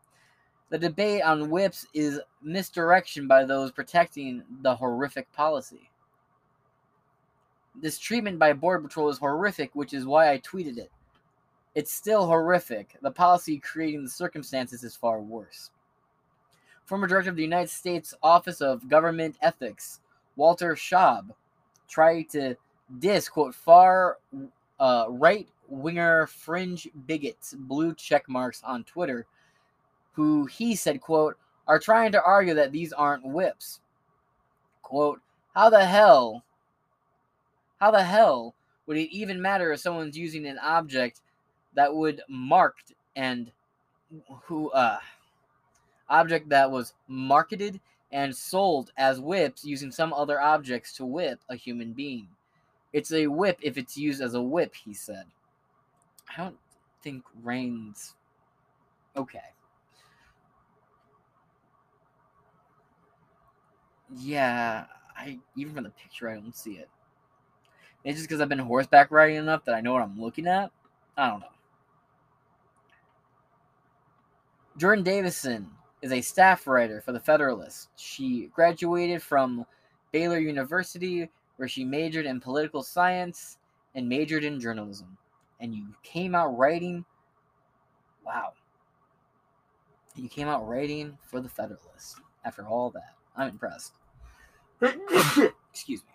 The 0.71 0.79
debate 0.79 1.21
on 1.21 1.51
whips 1.51 1.85
is 1.93 2.19
misdirection 2.41 3.27
by 3.27 3.45
those 3.45 3.71
protecting 3.71 4.41
the 4.63 4.75
horrific 4.75 5.31
policy. 5.31 5.91
This 7.79 7.99
treatment 7.99 8.39
by 8.39 8.53
Border 8.53 8.81
Patrol 8.81 9.09
is 9.09 9.19
horrific, 9.19 9.75
which 9.75 9.93
is 9.93 10.07
why 10.07 10.31
I 10.31 10.39
tweeted 10.39 10.79
it. 10.79 10.89
It's 11.75 11.91
still 11.91 12.27
horrific. 12.27 12.97
The 13.01 13.11
policy 13.11 13.57
creating 13.57 14.03
the 14.03 14.09
circumstances 14.09 14.83
is 14.83 14.95
far 14.95 15.21
worse. 15.21 15.71
Former 16.85 17.07
director 17.07 17.29
of 17.31 17.35
the 17.35 17.43
United 17.43 17.69
States 17.69 18.13
Office 18.21 18.61
of 18.61 18.87
Government 18.89 19.37
Ethics, 19.41 20.01
Walter 20.35 20.75
Shaub, 20.75 21.29
tried 21.87 22.29
to 22.29 22.55
diss, 22.99 23.29
quote, 23.29 23.55
far 23.55 24.17
uh, 24.79 25.05
right 25.09 25.47
winger 25.67 26.27
fringe 26.27 26.87
bigots, 27.07 27.55
blue 27.57 27.95
check 27.95 28.27
marks 28.29 28.61
on 28.63 28.83
Twitter, 28.83 29.25
who 30.11 30.45
he 30.45 30.75
said, 30.75 31.01
quote, 31.01 31.37
are 31.67 31.79
trying 31.79 32.11
to 32.11 32.23
argue 32.23 32.53
that 32.53 32.71
these 32.71 32.93
aren't 32.93 33.25
whips. 33.25 33.79
Quote, 34.81 35.21
how 35.55 35.69
the 35.69 35.85
hell, 35.85 36.43
how 37.79 37.89
the 37.89 38.03
hell 38.03 38.53
would 38.85 38.97
it 38.97 39.15
even 39.15 39.41
matter 39.41 39.71
if 39.71 39.79
someone's 39.79 40.17
using 40.17 40.45
an 40.45 40.59
object 40.59 41.21
that 41.75 41.93
would 41.93 42.21
marked 42.27 42.93
and 43.15 43.51
who, 44.43 44.69
uh, 44.71 44.99
object 46.09 46.49
that 46.49 46.69
was 46.71 46.93
marketed 47.07 47.79
and 48.11 48.35
sold 48.35 48.91
as 48.97 49.19
whips 49.19 49.65
using 49.65 49.91
some 49.91 50.13
other 50.13 50.39
objects 50.39 50.95
to 50.95 51.05
whip 51.05 51.39
a 51.49 51.55
human 51.55 51.93
being. 51.93 52.27
It's 52.93 53.11
a 53.11 53.27
whip 53.27 53.57
if 53.61 53.77
it's 53.77 53.97
used 53.97 54.21
as 54.21 54.35
a 54.35 54.41
whip, 54.41 54.75
he 54.75 54.93
said. 54.93 55.25
I 56.29 56.43
don't 56.43 56.57
think 57.01 57.23
reins. 57.43 58.13
Okay. 59.15 59.39
Yeah, 64.15 64.85
I 65.17 65.39
even 65.55 65.73
from 65.73 65.83
the 65.85 65.89
picture 65.89 66.29
I 66.29 66.35
don't 66.35 66.55
see 66.55 66.73
it. 66.73 66.89
It's 68.03 68.17
just 68.17 68.29
because 68.29 68.41
I've 68.41 68.49
been 68.49 68.59
horseback 68.59 69.09
riding 69.11 69.37
enough 69.37 69.65
that 69.65 69.75
I 69.75 69.81
know 69.81 69.93
what 69.93 70.03
I'm 70.03 70.19
looking 70.19 70.45
at. 70.45 70.71
I 71.17 71.29
don't 71.29 71.39
know. 71.39 71.47
Jordan 74.77 75.03
Davidson 75.03 75.69
is 76.01 76.11
a 76.11 76.21
staff 76.21 76.65
writer 76.67 76.99
for 77.01 77.11
the 77.11 77.19
Federalist. 77.19 77.89
She 77.95 78.49
graduated 78.53 79.21
from 79.21 79.65
Baylor 80.11 80.39
University, 80.39 81.29
where 81.57 81.67
she 81.67 81.85
majored 81.85 82.25
in 82.25 82.39
political 82.39 82.81
science 82.81 83.57
and 83.93 84.09
majored 84.09 84.43
in 84.43 84.59
journalism. 84.59 85.17
And 85.59 85.75
you 85.75 85.85
came 86.01 86.33
out 86.33 86.57
writing. 86.57 87.05
Wow. 88.25 88.53
You 90.15 90.27
came 90.27 90.47
out 90.47 90.67
writing 90.67 91.17
for 91.21 91.39
the 91.39 91.49
Federalist 91.49 92.19
after 92.43 92.65
all 92.65 92.89
that. 92.91 93.15
I'm 93.37 93.49
impressed. 93.49 93.93
Excuse 94.81 96.01
me. 96.03 96.13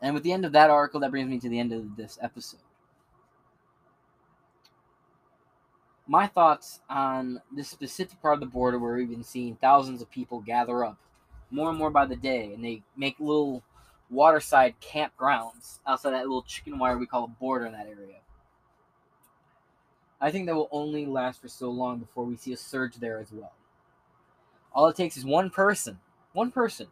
And 0.00 0.14
with 0.14 0.24
the 0.24 0.32
end 0.32 0.44
of 0.44 0.52
that 0.52 0.68
article, 0.68 1.00
that 1.00 1.12
brings 1.12 1.30
me 1.30 1.38
to 1.38 1.48
the 1.48 1.58
end 1.58 1.72
of 1.72 1.96
this 1.96 2.18
episode. 2.20 2.60
My 6.06 6.26
thoughts 6.26 6.80
on 6.90 7.40
this 7.54 7.68
specific 7.68 8.20
part 8.20 8.34
of 8.34 8.40
the 8.40 8.46
border 8.46 8.78
where 8.78 8.94
we've 8.94 9.08
been 9.08 9.22
seeing 9.22 9.56
thousands 9.56 10.02
of 10.02 10.10
people 10.10 10.40
gather 10.40 10.84
up 10.84 10.98
more 11.50 11.68
and 11.68 11.78
more 11.78 11.90
by 11.90 12.06
the 12.06 12.16
day, 12.16 12.52
and 12.52 12.64
they 12.64 12.82
make 12.96 13.20
little 13.20 13.62
waterside 14.10 14.74
campgrounds 14.80 15.78
outside 15.86 16.10
that 16.10 16.22
little 16.22 16.42
chicken 16.42 16.78
wire 16.78 16.98
we 16.98 17.06
call 17.06 17.24
a 17.24 17.28
border 17.28 17.66
in 17.66 17.72
that 17.72 17.86
area. 17.86 18.16
I 20.20 20.30
think 20.30 20.46
that 20.46 20.54
will 20.54 20.68
only 20.70 21.06
last 21.06 21.40
for 21.40 21.48
so 21.48 21.70
long 21.70 21.98
before 21.98 22.24
we 22.24 22.36
see 22.36 22.52
a 22.52 22.56
surge 22.56 22.96
there 22.96 23.18
as 23.18 23.32
well. 23.32 23.52
All 24.74 24.86
it 24.86 24.96
takes 24.96 25.16
is 25.16 25.24
one 25.24 25.50
person, 25.50 25.98
one 26.32 26.50
person, 26.50 26.86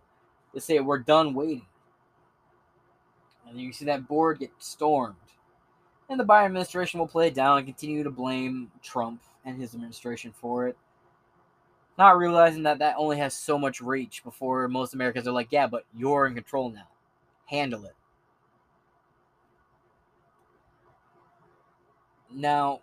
to 0.55 0.61
say 0.61 0.81
we're 0.81 0.99
done 0.99 1.35
waiting. 1.35 1.67
And 3.49 3.61
you 3.61 3.73
see 3.73 3.85
that 3.87 4.09
board 4.09 4.41
get 4.41 4.51
stormed. 4.59 5.17
And 6.11 6.19
the 6.19 6.25
Biden 6.25 6.47
administration 6.47 6.99
will 6.99 7.07
play 7.07 7.29
it 7.29 7.35
down 7.35 7.59
and 7.59 7.67
continue 7.67 8.03
to 8.03 8.11
blame 8.11 8.71
Trump 8.83 9.23
and 9.45 9.59
his 9.59 9.75
administration 9.75 10.33
for 10.33 10.67
it. 10.67 10.77
Not 11.97 12.19
realizing 12.19 12.65
that 12.65 12.81
that 12.81 12.97
only 12.99 13.17
has 13.19 13.33
so 13.33 13.57
much 13.57 13.81
reach 13.81 14.25
before 14.25 14.67
most 14.67 14.93
Americans 14.93 15.29
are 15.29 15.33
like, 15.33 15.49
yeah, 15.51 15.69
but 15.69 15.85
you're 15.97 16.27
in 16.27 16.35
control 16.35 16.71
now. 16.71 16.89
Handle 17.47 17.85
it. 17.85 17.95
Now, 22.33 22.81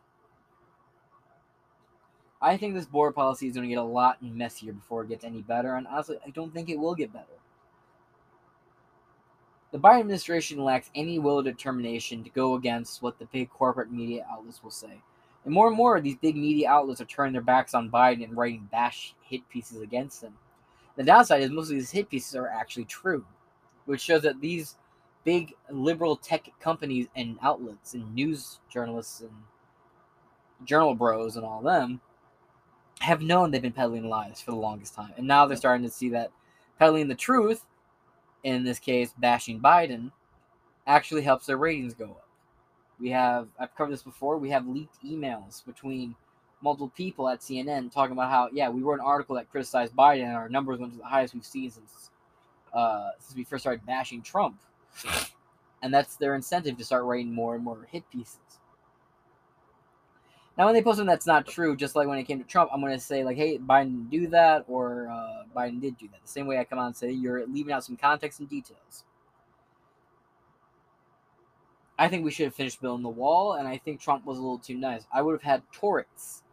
I 2.42 2.56
think 2.56 2.76
this 2.76 2.86
board 2.86 3.14
policy 3.16 3.48
is 3.48 3.56
going 3.56 3.68
to 3.68 3.74
get 3.74 3.82
a 3.82 3.84
lot 3.84 4.22
messier 4.22 4.72
before 4.72 5.04
it 5.04 5.10
gets 5.10 5.26
any 5.26 5.42
better, 5.42 5.76
and 5.76 5.88
honestly, 5.88 6.18
I 6.26 6.30
don't 6.30 6.54
think 6.54 6.70
it 6.70 6.80
will 6.80 6.96
get 6.96 7.12
better. 7.12 7.26
The 9.72 9.80
Biden 9.80 10.00
administration 10.00 10.64
lacks 10.64 10.90
any 10.96 11.20
will 11.20 11.40
or 11.40 11.44
determination 11.44 12.24
to 12.24 12.30
go 12.30 12.56
against 12.56 13.02
what 13.02 13.20
the 13.20 13.26
big 13.26 13.50
corporate 13.50 13.92
media 13.92 14.26
outlets 14.32 14.64
will 14.64 14.72
say. 14.72 15.02
And 15.44 15.54
more 15.54 15.68
and 15.68 15.76
more, 15.76 15.98
of 15.98 16.04
these 16.04 16.16
big 16.18 16.36
media 16.36 16.70
outlets 16.70 17.02
are 17.02 17.06
turning 17.06 17.34
their 17.34 17.42
backs 17.42 17.74
on 17.74 17.92
Biden 17.92 18.24
and 18.24 18.36
writing 18.36 18.68
bash 18.72 19.14
hit 19.22 19.48
pieces 19.50 19.82
against 19.82 20.22
him. 20.24 20.34
The 20.96 21.04
downside 21.04 21.42
is 21.42 21.52
most 21.52 21.70
of 21.70 21.76
these 21.76 21.92
hit 21.92 22.10
pieces 22.10 22.36
are 22.36 22.48
actually 22.48 22.86
true, 22.86 23.26
which 23.86 24.02
shows 24.02 24.24
that 24.24 24.42
these 24.42 24.76
big 25.24 25.54
liberal 25.70 26.16
tech 26.16 26.50
companies 26.60 27.08
and 27.16 27.38
outlets 27.42 27.94
and 27.94 28.16
news 28.16 28.60
journalists 28.70 29.22
and 29.22 29.32
journal 30.66 30.96
bros 30.96 31.36
and 31.36 31.46
all 31.46 31.62
them 31.62 32.00
have 33.00 33.22
known 33.22 33.52
they've 33.52 33.62
been 33.62 33.74
peddling 33.74 34.10
lies 34.10 34.42
for 34.42 34.52
the 34.52 34.58
longest 34.58 34.96
time. 34.96 35.14
And 35.18 35.28
now 35.28 35.46
they're 35.46 35.58
starting 35.58 35.86
to 35.86 35.92
see 35.94 36.10
that 36.10 36.32
peddling 36.80 37.08
the 37.08 37.16
truth, 37.16 37.66
in 38.44 38.64
this 38.64 38.80
case, 38.80 39.14
bashing 39.18 39.60
Biden, 39.60 40.12
actually 40.86 41.22
helps 41.22 41.46
their 41.46 41.58
ratings 41.58 41.94
go 41.94 42.06
up. 42.06 42.28
We 43.00 43.10
have, 43.12 43.48
I've 43.60 43.76
covered 43.76 43.92
this 43.92 44.04
before, 44.04 44.38
we 44.38 44.50
have 44.50 44.68
leaked 44.68 45.04
emails 45.04 45.64
between 45.66 46.16
multiple 46.62 46.92
people 46.96 47.30
at 47.30 47.42
CNN 47.42 47.92
talking 47.92 48.14
about 48.14 48.32
how, 48.32 48.50
yeah, 48.52 48.70
we 48.70 48.82
wrote 48.82 49.00
an 49.00 49.06
article 49.06 49.36
that 49.36 49.52
criticized 49.52 49.96
Biden 49.96 50.24
and 50.24 50.36
our 50.36 50.50
numbers 50.50 50.80
went 50.80 50.94
to 50.94 50.98
the 50.98 51.06
highest 51.06 51.34
we've 51.34 51.46
seen 51.46 51.70
since, 51.70 52.10
uh, 52.74 53.12
since 53.20 53.36
we 53.36 53.44
first 53.44 53.64
started 53.64 53.86
bashing 53.86 54.22
Trump. 54.22 54.58
And 55.84 55.94
that's 55.94 56.16
their 56.16 56.34
incentive 56.34 56.78
to 56.78 56.84
start 56.84 57.04
writing 57.04 57.32
more 57.32 57.54
and 57.54 57.64
more 57.64 57.88
hit 57.92 58.10
pieces. 58.10 58.40
Now, 60.58 60.66
when 60.66 60.74
they 60.74 60.82
post 60.82 60.98
something 60.98 61.12
that's 61.12 61.28
not 61.28 61.46
true, 61.46 61.76
just 61.76 61.96
like 61.96 62.08
when 62.08 62.18
it 62.18 62.24
came 62.24 62.40
to 62.40 62.46
Trump, 62.46 62.72
I'm 62.74 62.82
going 62.82 62.94
to 62.94 63.00
say, 63.00 63.24
like, 63.24 63.38
hey, 63.38 63.60
Biden 63.60 64.10
do 64.10 64.28
that, 64.28 64.66
or 64.68 65.08
uh, 65.08 65.44
Biden 65.56 65.80
did 65.80 65.98
do 66.00 66.08
that. 66.08 66.22
The 66.24 66.28
same 66.28 66.48
way 66.48 66.58
I 66.58 66.64
come 66.64 66.80
out 66.80 66.88
and 66.88 66.96
say, 66.96 67.12
you're 67.12 67.46
leaving 67.46 67.74
out 67.74 67.84
some 67.84 67.96
context 67.96 68.40
and 68.40 68.50
details. 68.50 69.04
I 72.00 72.08
think 72.08 72.26
we 72.26 72.32
should 72.32 72.46
have 72.46 72.56
finished 72.56 72.82
building 72.82 73.04
the 73.04 73.10
wall, 73.10 73.54
and 73.54 73.68
I 73.68 73.78
think 73.78 74.00
Trump 74.00 74.26
was 74.26 74.40
a 74.40 74.42
little 74.42 74.58
too 74.58 74.78
nice. 74.78 75.06
I 75.14 75.22
would 75.22 75.34
have 75.34 75.42
had 75.44 75.62
turrets, 75.72 76.44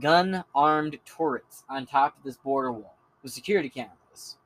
gun 0.00 0.44
armed 0.54 0.98
turrets 1.04 1.64
on 1.68 1.86
top 1.86 2.16
of 2.18 2.24
this 2.24 2.36
border 2.36 2.72
wall 2.72 2.96
with 3.22 3.32
security 3.32 3.68
cameras. 3.68 4.36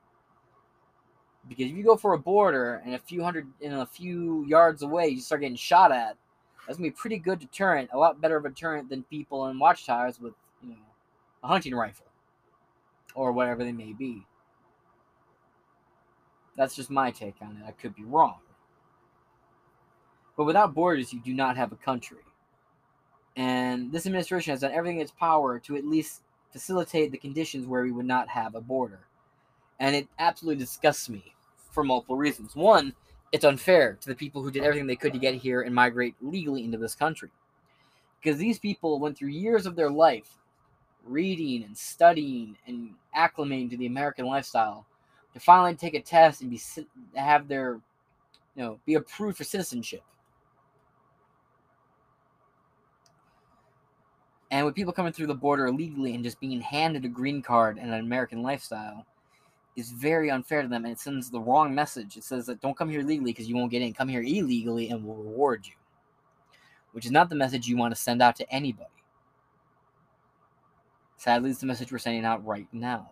Because 1.47 1.67
if 1.67 1.77
you 1.77 1.83
go 1.83 1.95
for 1.95 2.13
a 2.13 2.19
border 2.19 2.81
and 2.85 2.95
a 2.95 2.99
few 2.99 3.23
hundred 3.23 3.47
in 3.61 3.73
a 3.73 3.85
few 3.85 4.43
yards 4.47 4.81
away 4.81 5.09
you 5.09 5.21
start 5.21 5.41
getting 5.41 5.55
shot 5.55 5.91
at, 5.91 6.17
that's 6.65 6.77
gonna 6.77 6.89
be 6.89 6.93
a 6.93 6.97
pretty 6.97 7.17
good 7.17 7.39
deterrent, 7.39 7.89
a 7.93 7.97
lot 7.97 8.21
better 8.21 8.37
of 8.37 8.45
a 8.45 8.49
deterrent 8.49 8.89
than 8.89 9.03
people 9.03 9.47
in 9.47 9.59
watchtowers 9.59 10.19
with, 10.19 10.33
you 10.61 10.69
know, 10.69 10.75
a 11.43 11.47
hunting 11.47 11.75
rifle. 11.75 12.05
Or 13.13 13.31
whatever 13.31 13.63
they 13.63 13.71
may 13.71 13.93
be. 13.93 14.25
That's 16.57 16.75
just 16.75 16.89
my 16.89 17.11
take 17.11 17.35
on 17.41 17.57
it. 17.61 17.67
I 17.67 17.71
could 17.71 17.95
be 17.95 18.03
wrong. 18.03 18.39
But 20.35 20.45
without 20.45 20.73
borders, 20.73 21.13
you 21.13 21.19
do 21.19 21.33
not 21.33 21.55
have 21.55 21.71
a 21.71 21.77
country. 21.77 22.19
And 23.37 23.91
this 23.91 24.05
administration 24.05 24.51
has 24.51 24.61
done 24.61 24.71
everything 24.71 24.97
in 24.97 25.03
its 25.03 25.11
power 25.11 25.59
to 25.59 25.75
at 25.75 25.85
least 25.85 26.21
facilitate 26.51 27.11
the 27.11 27.17
conditions 27.17 27.67
where 27.67 27.83
we 27.83 27.91
would 27.91 28.05
not 28.05 28.29
have 28.29 28.55
a 28.55 28.61
border. 28.61 28.99
And 29.79 29.95
it 29.95 30.07
absolutely 30.19 30.63
disgusts 30.63 31.09
me 31.09 31.33
for 31.71 31.83
multiple 31.83 32.15
reasons. 32.15 32.55
One, 32.55 32.93
it's 33.35 33.43
unfair 33.43 33.97
to 33.99 34.07
the 34.07 34.15
people 34.15 34.41
who 34.41 34.49
did 34.49 34.63
everything 34.63 34.87
they 34.87 34.95
could 34.95 35.11
to 35.11 35.19
get 35.19 35.35
here 35.35 35.61
and 35.61 35.75
migrate 35.75 36.15
legally 36.21 36.63
into 36.63 36.77
this 36.77 36.95
country. 36.95 37.29
Because 38.23 38.39
these 38.39 38.57
people 38.57 38.97
went 38.97 39.17
through 39.17 39.27
years 39.27 39.65
of 39.65 39.75
their 39.75 39.89
life 39.89 40.37
reading 41.05 41.61
and 41.65 41.77
studying 41.77 42.55
and 42.65 42.91
acclimating 43.15 43.69
to 43.71 43.75
the 43.75 43.87
American 43.87 44.25
lifestyle 44.25 44.85
to 45.33 45.39
finally 45.41 45.75
take 45.75 45.95
a 45.95 46.01
test 46.01 46.41
and 46.41 46.49
be 46.49 46.61
have 47.13 47.49
their 47.49 47.73
you 48.55 48.63
know 48.63 48.79
be 48.85 48.93
approved 48.93 49.35
for 49.35 49.43
citizenship. 49.43 50.01
And 54.49 54.65
with 54.65 54.75
people 54.75 54.93
coming 54.93 55.11
through 55.11 55.27
the 55.27 55.35
border 55.35 55.67
illegally 55.67 56.15
and 56.15 56.23
just 56.23 56.39
being 56.39 56.61
handed 56.61 57.03
a 57.03 57.09
green 57.09 57.41
card 57.41 57.77
and 57.77 57.93
an 57.93 57.99
American 57.99 58.41
lifestyle 58.41 59.05
is 59.75 59.91
very 59.91 60.31
unfair 60.31 60.61
to 60.61 60.67
them 60.67 60.85
and 60.85 60.93
it 60.93 60.99
sends 60.99 61.29
the 61.29 61.39
wrong 61.39 61.75
message. 61.75 62.15
It 62.17 62.23
says 62.23 62.45
that 62.45 62.61
don't 62.61 62.77
come 62.77 62.89
here 62.89 63.01
legally 63.01 63.31
because 63.31 63.49
you 63.49 63.55
won't 63.55 63.71
get 63.71 63.81
in. 63.81 63.93
Come 63.93 64.07
here 64.07 64.21
illegally 64.21 64.89
and 64.89 65.03
we'll 65.03 65.17
reward 65.17 65.65
you. 65.65 65.73
Which 66.93 67.05
is 67.05 67.11
not 67.11 67.29
the 67.29 67.35
message 67.35 67.67
you 67.67 67.75
want 67.75 67.93
to 67.93 68.01
send 68.01 68.21
out 68.21 68.37
to 68.37 68.49
anybody. 68.53 68.89
Sadly, 71.17 71.49
it's 71.49 71.59
the 71.59 71.65
message 71.65 71.91
we're 71.91 71.97
sending 71.97 72.23
out 72.23 72.45
right 72.45 72.67
now. 72.71 73.09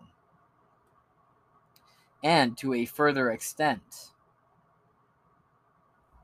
And 2.22 2.56
to 2.58 2.72
a 2.72 2.86
further 2.86 3.30
extent, 3.30 4.10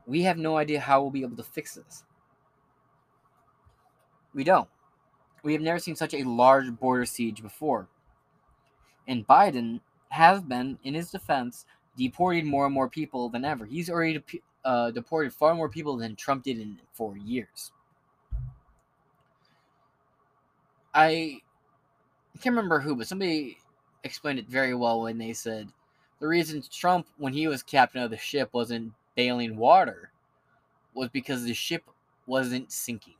we 0.07 0.23
have 0.23 0.37
no 0.37 0.57
idea 0.57 0.79
how 0.79 1.01
we'll 1.01 1.11
be 1.11 1.21
able 1.21 1.37
to 1.37 1.43
fix 1.43 1.75
this. 1.75 2.03
We 4.33 4.43
don't. 4.43 4.69
We 5.43 5.53
have 5.53 5.61
never 5.61 5.79
seen 5.79 5.95
such 5.95 6.13
a 6.13 6.23
large 6.23 6.71
border 6.79 7.05
siege 7.05 7.43
before. 7.43 7.87
And 9.07 9.27
Biden 9.27 9.81
has 10.11 10.41
been, 10.41 10.77
in 10.83 10.93
his 10.93 11.09
defense, 11.09 11.65
deporting 11.97 12.45
more 12.45 12.65
and 12.65 12.73
more 12.73 12.89
people 12.89 13.29
than 13.29 13.45
ever. 13.45 13.65
He's 13.65 13.89
already 13.89 14.21
uh, 14.65 14.91
deported 14.91 15.33
far 15.33 15.55
more 15.55 15.69
people 15.69 15.97
than 15.97 16.15
Trump 16.15 16.43
did 16.43 16.59
in 16.59 16.77
four 16.93 17.17
years. 17.17 17.71
I 20.93 21.41
can't 22.41 22.55
remember 22.55 22.79
who, 22.79 22.95
but 22.95 23.07
somebody 23.07 23.57
explained 24.03 24.39
it 24.39 24.47
very 24.47 24.75
well 24.75 25.01
when 25.01 25.17
they 25.17 25.31
said 25.31 25.69
the 26.19 26.27
reason 26.27 26.61
Trump, 26.69 27.07
when 27.17 27.33
he 27.33 27.47
was 27.47 27.63
captain 27.63 28.03
of 28.03 28.11
the 28.11 28.17
ship, 28.17 28.49
wasn't 28.51 28.91
bailing 29.15 29.55
water 29.55 30.11
was 30.93 31.09
because 31.09 31.43
the 31.43 31.53
ship 31.53 31.83
wasn't 32.27 32.71
sinking. 32.71 33.15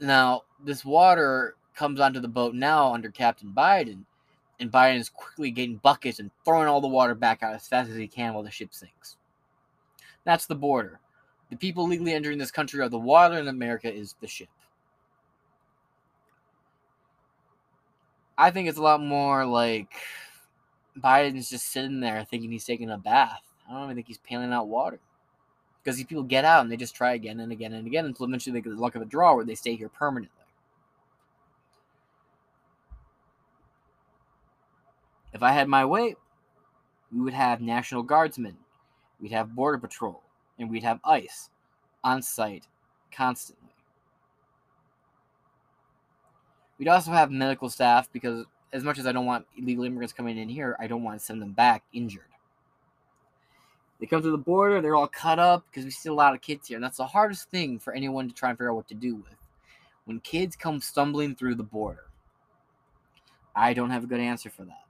Now, 0.00 0.42
this 0.64 0.84
water 0.84 1.56
comes 1.74 2.00
onto 2.00 2.20
the 2.20 2.28
boat 2.28 2.54
now 2.54 2.94
under 2.94 3.10
Captain 3.10 3.52
Biden, 3.56 4.04
and 4.60 4.72
Biden 4.72 4.98
is 4.98 5.08
quickly 5.08 5.50
getting 5.50 5.76
buckets 5.76 6.18
and 6.18 6.30
throwing 6.44 6.68
all 6.68 6.80
the 6.80 6.88
water 6.88 7.14
back 7.14 7.42
out 7.42 7.54
as 7.54 7.68
fast 7.68 7.90
as 7.90 7.96
he 7.96 8.08
can 8.08 8.34
while 8.34 8.42
the 8.42 8.50
ship 8.50 8.74
sinks. 8.74 9.16
That's 10.24 10.46
the 10.46 10.54
border. 10.54 11.00
The 11.50 11.56
people 11.56 11.86
legally 11.86 12.12
entering 12.12 12.38
this 12.38 12.50
country 12.50 12.80
are 12.80 12.88
the 12.88 12.98
water, 12.98 13.38
and 13.38 13.48
America 13.48 13.92
is 13.92 14.14
the 14.20 14.26
ship. 14.26 14.48
I 18.36 18.50
think 18.50 18.68
it's 18.68 18.78
a 18.78 18.82
lot 18.82 19.00
more 19.00 19.44
like 19.44 19.92
Biden's 20.98 21.50
just 21.50 21.70
sitting 21.70 22.00
there 22.00 22.24
thinking 22.24 22.52
he's 22.52 22.64
taking 22.64 22.90
a 22.90 22.98
bath. 22.98 23.42
I 23.68 23.72
don't 23.72 23.84
even 23.84 23.96
think 23.96 24.06
he's 24.06 24.18
paling 24.18 24.52
out 24.52 24.68
water 24.68 25.00
because 25.82 25.96
these 25.96 26.06
people 26.06 26.22
get 26.22 26.44
out 26.44 26.62
and 26.62 26.70
they 26.70 26.76
just 26.76 26.94
try 26.94 27.14
again 27.14 27.40
and 27.40 27.50
again 27.50 27.72
and 27.72 27.86
again 27.86 28.04
until 28.04 28.26
eventually 28.26 28.52
they 28.52 28.60
get 28.60 28.74
the 28.74 28.80
luck 28.80 28.94
of 28.94 29.02
a 29.02 29.06
draw 29.06 29.34
where 29.34 29.44
they 29.44 29.54
stay 29.54 29.74
here 29.74 29.88
permanently. 29.88 30.37
If 35.32 35.42
I 35.42 35.52
had 35.52 35.68
my 35.68 35.84
way, 35.84 36.14
we 37.12 37.20
would 37.20 37.34
have 37.34 37.60
National 37.60 38.02
Guardsmen, 38.02 38.56
we'd 39.20 39.32
have 39.32 39.54
Border 39.54 39.78
Patrol, 39.78 40.22
and 40.58 40.70
we'd 40.70 40.82
have 40.82 41.00
ICE 41.04 41.50
on 42.02 42.22
site 42.22 42.66
constantly. 43.12 43.68
We'd 46.78 46.88
also 46.88 47.10
have 47.10 47.30
medical 47.30 47.68
staff 47.68 48.08
because, 48.12 48.46
as 48.72 48.84
much 48.84 48.98
as 48.98 49.06
I 49.06 49.12
don't 49.12 49.26
want 49.26 49.46
illegal 49.56 49.84
immigrants 49.84 50.12
coming 50.12 50.38
in 50.38 50.48
here, 50.48 50.76
I 50.78 50.86
don't 50.86 51.02
want 51.02 51.18
to 51.18 51.24
send 51.24 51.42
them 51.42 51.52
back 51.52 51.82
injured. 51.92 52.22
They 54.00 54.06
come 54.06 54.22
to 54.22 54.30
the 54.30 54.38
border, 54.38 54.80
they're 54.80 54.94
all 54.94 55.08
cut 55.08 55.40
up 55.40 55.64
because 55.68 55.84
we 55.84 55.90
see 55.90 56.08
a 56.08 56.14
lot 56.14 56.34
of 56.34 56.40
kids 56.40 56.68
here. 56.68 56.76
And 56.76 56.84
that's 56.84 56.98
the 56.98 57.06
hardest 57.06 57.50
thing 57.50 57.80
for 57.80 57.92
anyone 57.92 58.28
to 58.28 58.34
try 58.34 58.50
and 58.50 58.56
figure 58.56 58.70
out 58.70 58.76
what 58.76 58.88
to 58.88 58.94
do 58.94 59.16
with. 59.16 59.34
When 60.04 60.20
kids 60.20 60.54
come 60.54 60.80
stumbling 60.80 61.34
through 61.34 61.56
the 61.56 61.64
border, 61.64 62.04
I 63.56 63.74
don't 63.74 63.90
have 63.90 64.04
a 64.04 64.06
good 64.06 64.20
answer 64.20 64.50
for 64.50 64.64
that. 64.64 64.87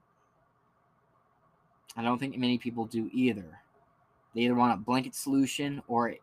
I 1.99 2.03
don't 2.03 2.19
think 2.19 2.39
many 2.39 2.57
people 2.57 2.87
do 2.87 3.11
either. 3.13 3.61
They 4.35 4.43
either 4.43 4.55
want 4.55 4.73
a 4.73 4.77
blanket 4.77 5.15
solution 5.15 5.83
or 5.87 6.15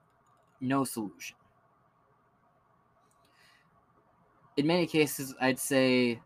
no 0.60 0.84
solution. 0.84 1.36
In 4.58 4.66
many 4.66 4.88
cases, 4.88 5.36
I'd 5.40 5.60
say 5.60 6.20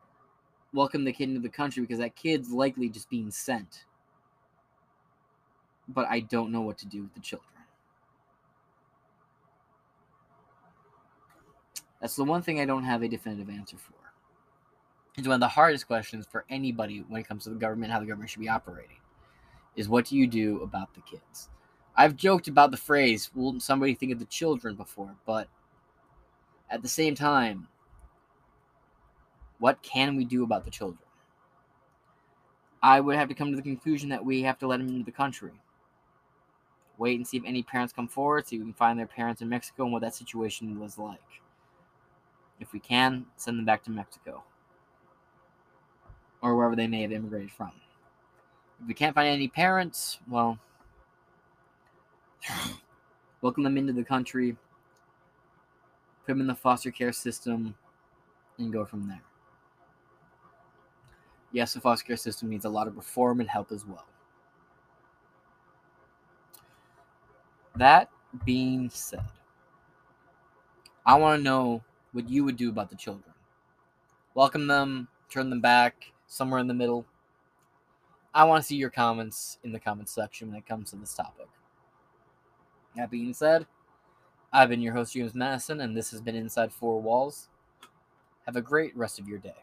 welcome 0.72 1.04
the 1.04 1.12
kid 1.12 1.30
into 1.30 1.41
the 1.41 1.50
country 1.50 1.82
because 1.82 1.97
that 1.97 2.16
kid's 2.16 2.52
likely 2.52 2.88
just 2.88 3.10
being 3.10 3.32
sent 3.32 3.86
but 5.93 6.08
I 6.10 6.22
don't 6.22 6.52
know 6.52 6.62
what 6.62 6.78
to 6.80 6.88
do 6.88 7.02
with 7.02 7.14
the 7.14 7.20
children. 7.20 7.50
That's 12.00 12.16
the 12.16 12.24
one 12.24 12.41
thing 12.41 12.62
I 12.62 12.66
don't 12.66 12.84
have 12.84 13.02
a 13.02 13.08
definitive 13.08 13.50
answer 13.50 13.78
for. 13.78 13.93
It's 15.18 15.28
one 15.28 15.36
of 15.36 15.41
the 15.41 15.50
hardest 15.50 15.88
questions 15.88 16.26
for 16.32 16.45
anybody 16.50 17.04
when 17.10 17.20
it 17.20 17.28
comes 17.28 17.43
to 17.43 17.50
the 17.50 17.58
government, 17.58 17.91
how 17.91 18.00
the 18.00 18.06
government 18.06 18.30
should 18.30 18.39
be 18.39 18.47
operating, 18.47 18.97
is 19.80 19.88
what 19.88 20.05
do 20.05 20.17
you 20.17 20.27
do 20.27 20.61
about 20.61 20.93
the 20.93 21.01
kids? 21.01 21.47
I've 21.95 22.17
joked 22.17 22.49
about 22.49 22.71
the 22.71 22.77
phrase, 22.77 23.32
will 23.34 23.61
somebody 23.61 23.93
think 23.93 24.11
of 24.11 24.19
the 24.19 24.25
children 24.25 24.75
before, 24.75 25.15
but 25.25 25.47
at 26.69 26.82
the 26.82 26.89
same 26.89 27.15
time, 27.15 27.67
what 29.57 29.82
can 29.82 30.17
we 30.17 30.25
do 30.25 30.43
about 30.43 30.65
the 30.65 30.71
children? 30.71 30.99
I 32.84 32.99
would 32.99 33.15
have 33.15 33.30
to 33.30 33.34
come 33.34 33.51
to 33.51 33.55
the 33.55 33.61
conclusion 33.61 34.09
that 34.09 34.23
we 34.23 34.41
have 34.43 34.59
to 34.59 34.67
let 34.67 34.77
them 34.77 34.89
into 34.89 35.05
the 35.05 35.11
country 35.11 35.51
wait 36.97 37.15
and 37.15 37.25
see 37.25 37.38
if 37.38 37.43
any 37.45 37.63
parents 37.63 37.93
come 37.93 38.09
forward, 38.09 38.43
if 38.43 38.51
we 38.51 38.57
can 38.57 38.73
find 38.73 38.99
their 38.99 39.07
parents 39.07 39.41
in 39.41 39.47
Mexico 39.47 39.84
and 39.84 39.93
what 39.93 40.01
that 40.01 40.13
situation 40.13 40.77
was 40.77 40.97
like. 40.97 41.41
If 42.59 42.73
we 42.73 42.80
can, 42.82 43.25
send 43.38 43.57
them 43.57 43.65
back 43.65 43.84
to 43.84 43.91
Mexico 43.91 44.43
or 46.41 46.57
wherever 46.57 46.75
they 46.75 46.88
may 46.88 47.01
have 47.03 47.13
immigrated 47.13 47.51
from. 47.51 47.71
If 48.82 48.88
we 48.88 48.93
can't 48.93 49.15
find 49.15 49.27
any 49.27 49.47
parents, 49.47 50.19
well, 50.27 50.57
welcome 53.41 53.63
them 53.63 53.77
into 53.77 53.93
the 53.93 54.03
country, 54.03 54.55
put 56.25 56.34
them 56.34 56.41
in 56.41 56.47
the 56.47 56.55
foster 56.55 56.91
care 56.91 57.11
system, 57.11 57.75
and 58.57 58.71
go 58.71 58.86
from 58.86 59.07
there. 59.07 59.21
Yes, 61.51 61.73
the 61.73 61.82
foster 61.82 62.05
care 62.05 62.17
system 62.17 62.49
needs 62.49 62.65
a 62.65 62.69
lot 62.69 62.88
of 62.88 62.95
reform 62.95 63.39
and 63.39 63.49
help 63.49 63.71
as 63.71 63.86
well. 63.86 64.05
That 67.75 68.09
being 68.45 68.89
said, 68.89 69.23
I 71.05 71.15
want 71.15 71.39
to 71.39 71.43
know 71.43 71.82
what 72.11 72.30
you 72.30 72.43
would 72.43 72.57
do 72.57 72.69
about 72.69 72.89
the 72.89 72.95
children. 72.95 73.34
Welcome 74.36 74.67
them, 74.67 75.07
turn 75.30 75.49
them 75.49 75.61
back, 75.61 76.11
somewhere 76.27 76.59
in 76.59 76.67
the 76.67 76.73
middle. 76.73 77.05
I 78.34 78.43
want 78.43 78.61
to 78.61 78.67
see 78.67 78.75
your 78.75 78.89
comments 78.89 79.57
in 79.63 79.71
the 79.71 79.80
comments 79.80 80.11
section 80.11 80.49
when 80.49 80.57
it 80.57 80.67
comes 80.67 80.91
to 80.91 80.95
this 80.95 81.15
topic. 81.15 81.47
That 82.95 83.09
being 83.09 83.34
said, 83.34 83.65
I've 84.51 84.69
been 84.69 84.82
your 84.82 84.93
host, 84.93 85.13
James 85.13 85.34
Madison, 85.34 85.82
and 85.82 85.95
this 85.95 86.11
has 86.11 86.21
been 86.21 86.36
Inside 86.36 86.71
Four 86.71 87.01
Walls. 87.01 87.49
Have 88.45 88.55
a 88.55 88.61
great 88.61 88.95
rest 88.95 89.19
of 89.19 89.27
your 89.27 89.39
day. 89.39 89.53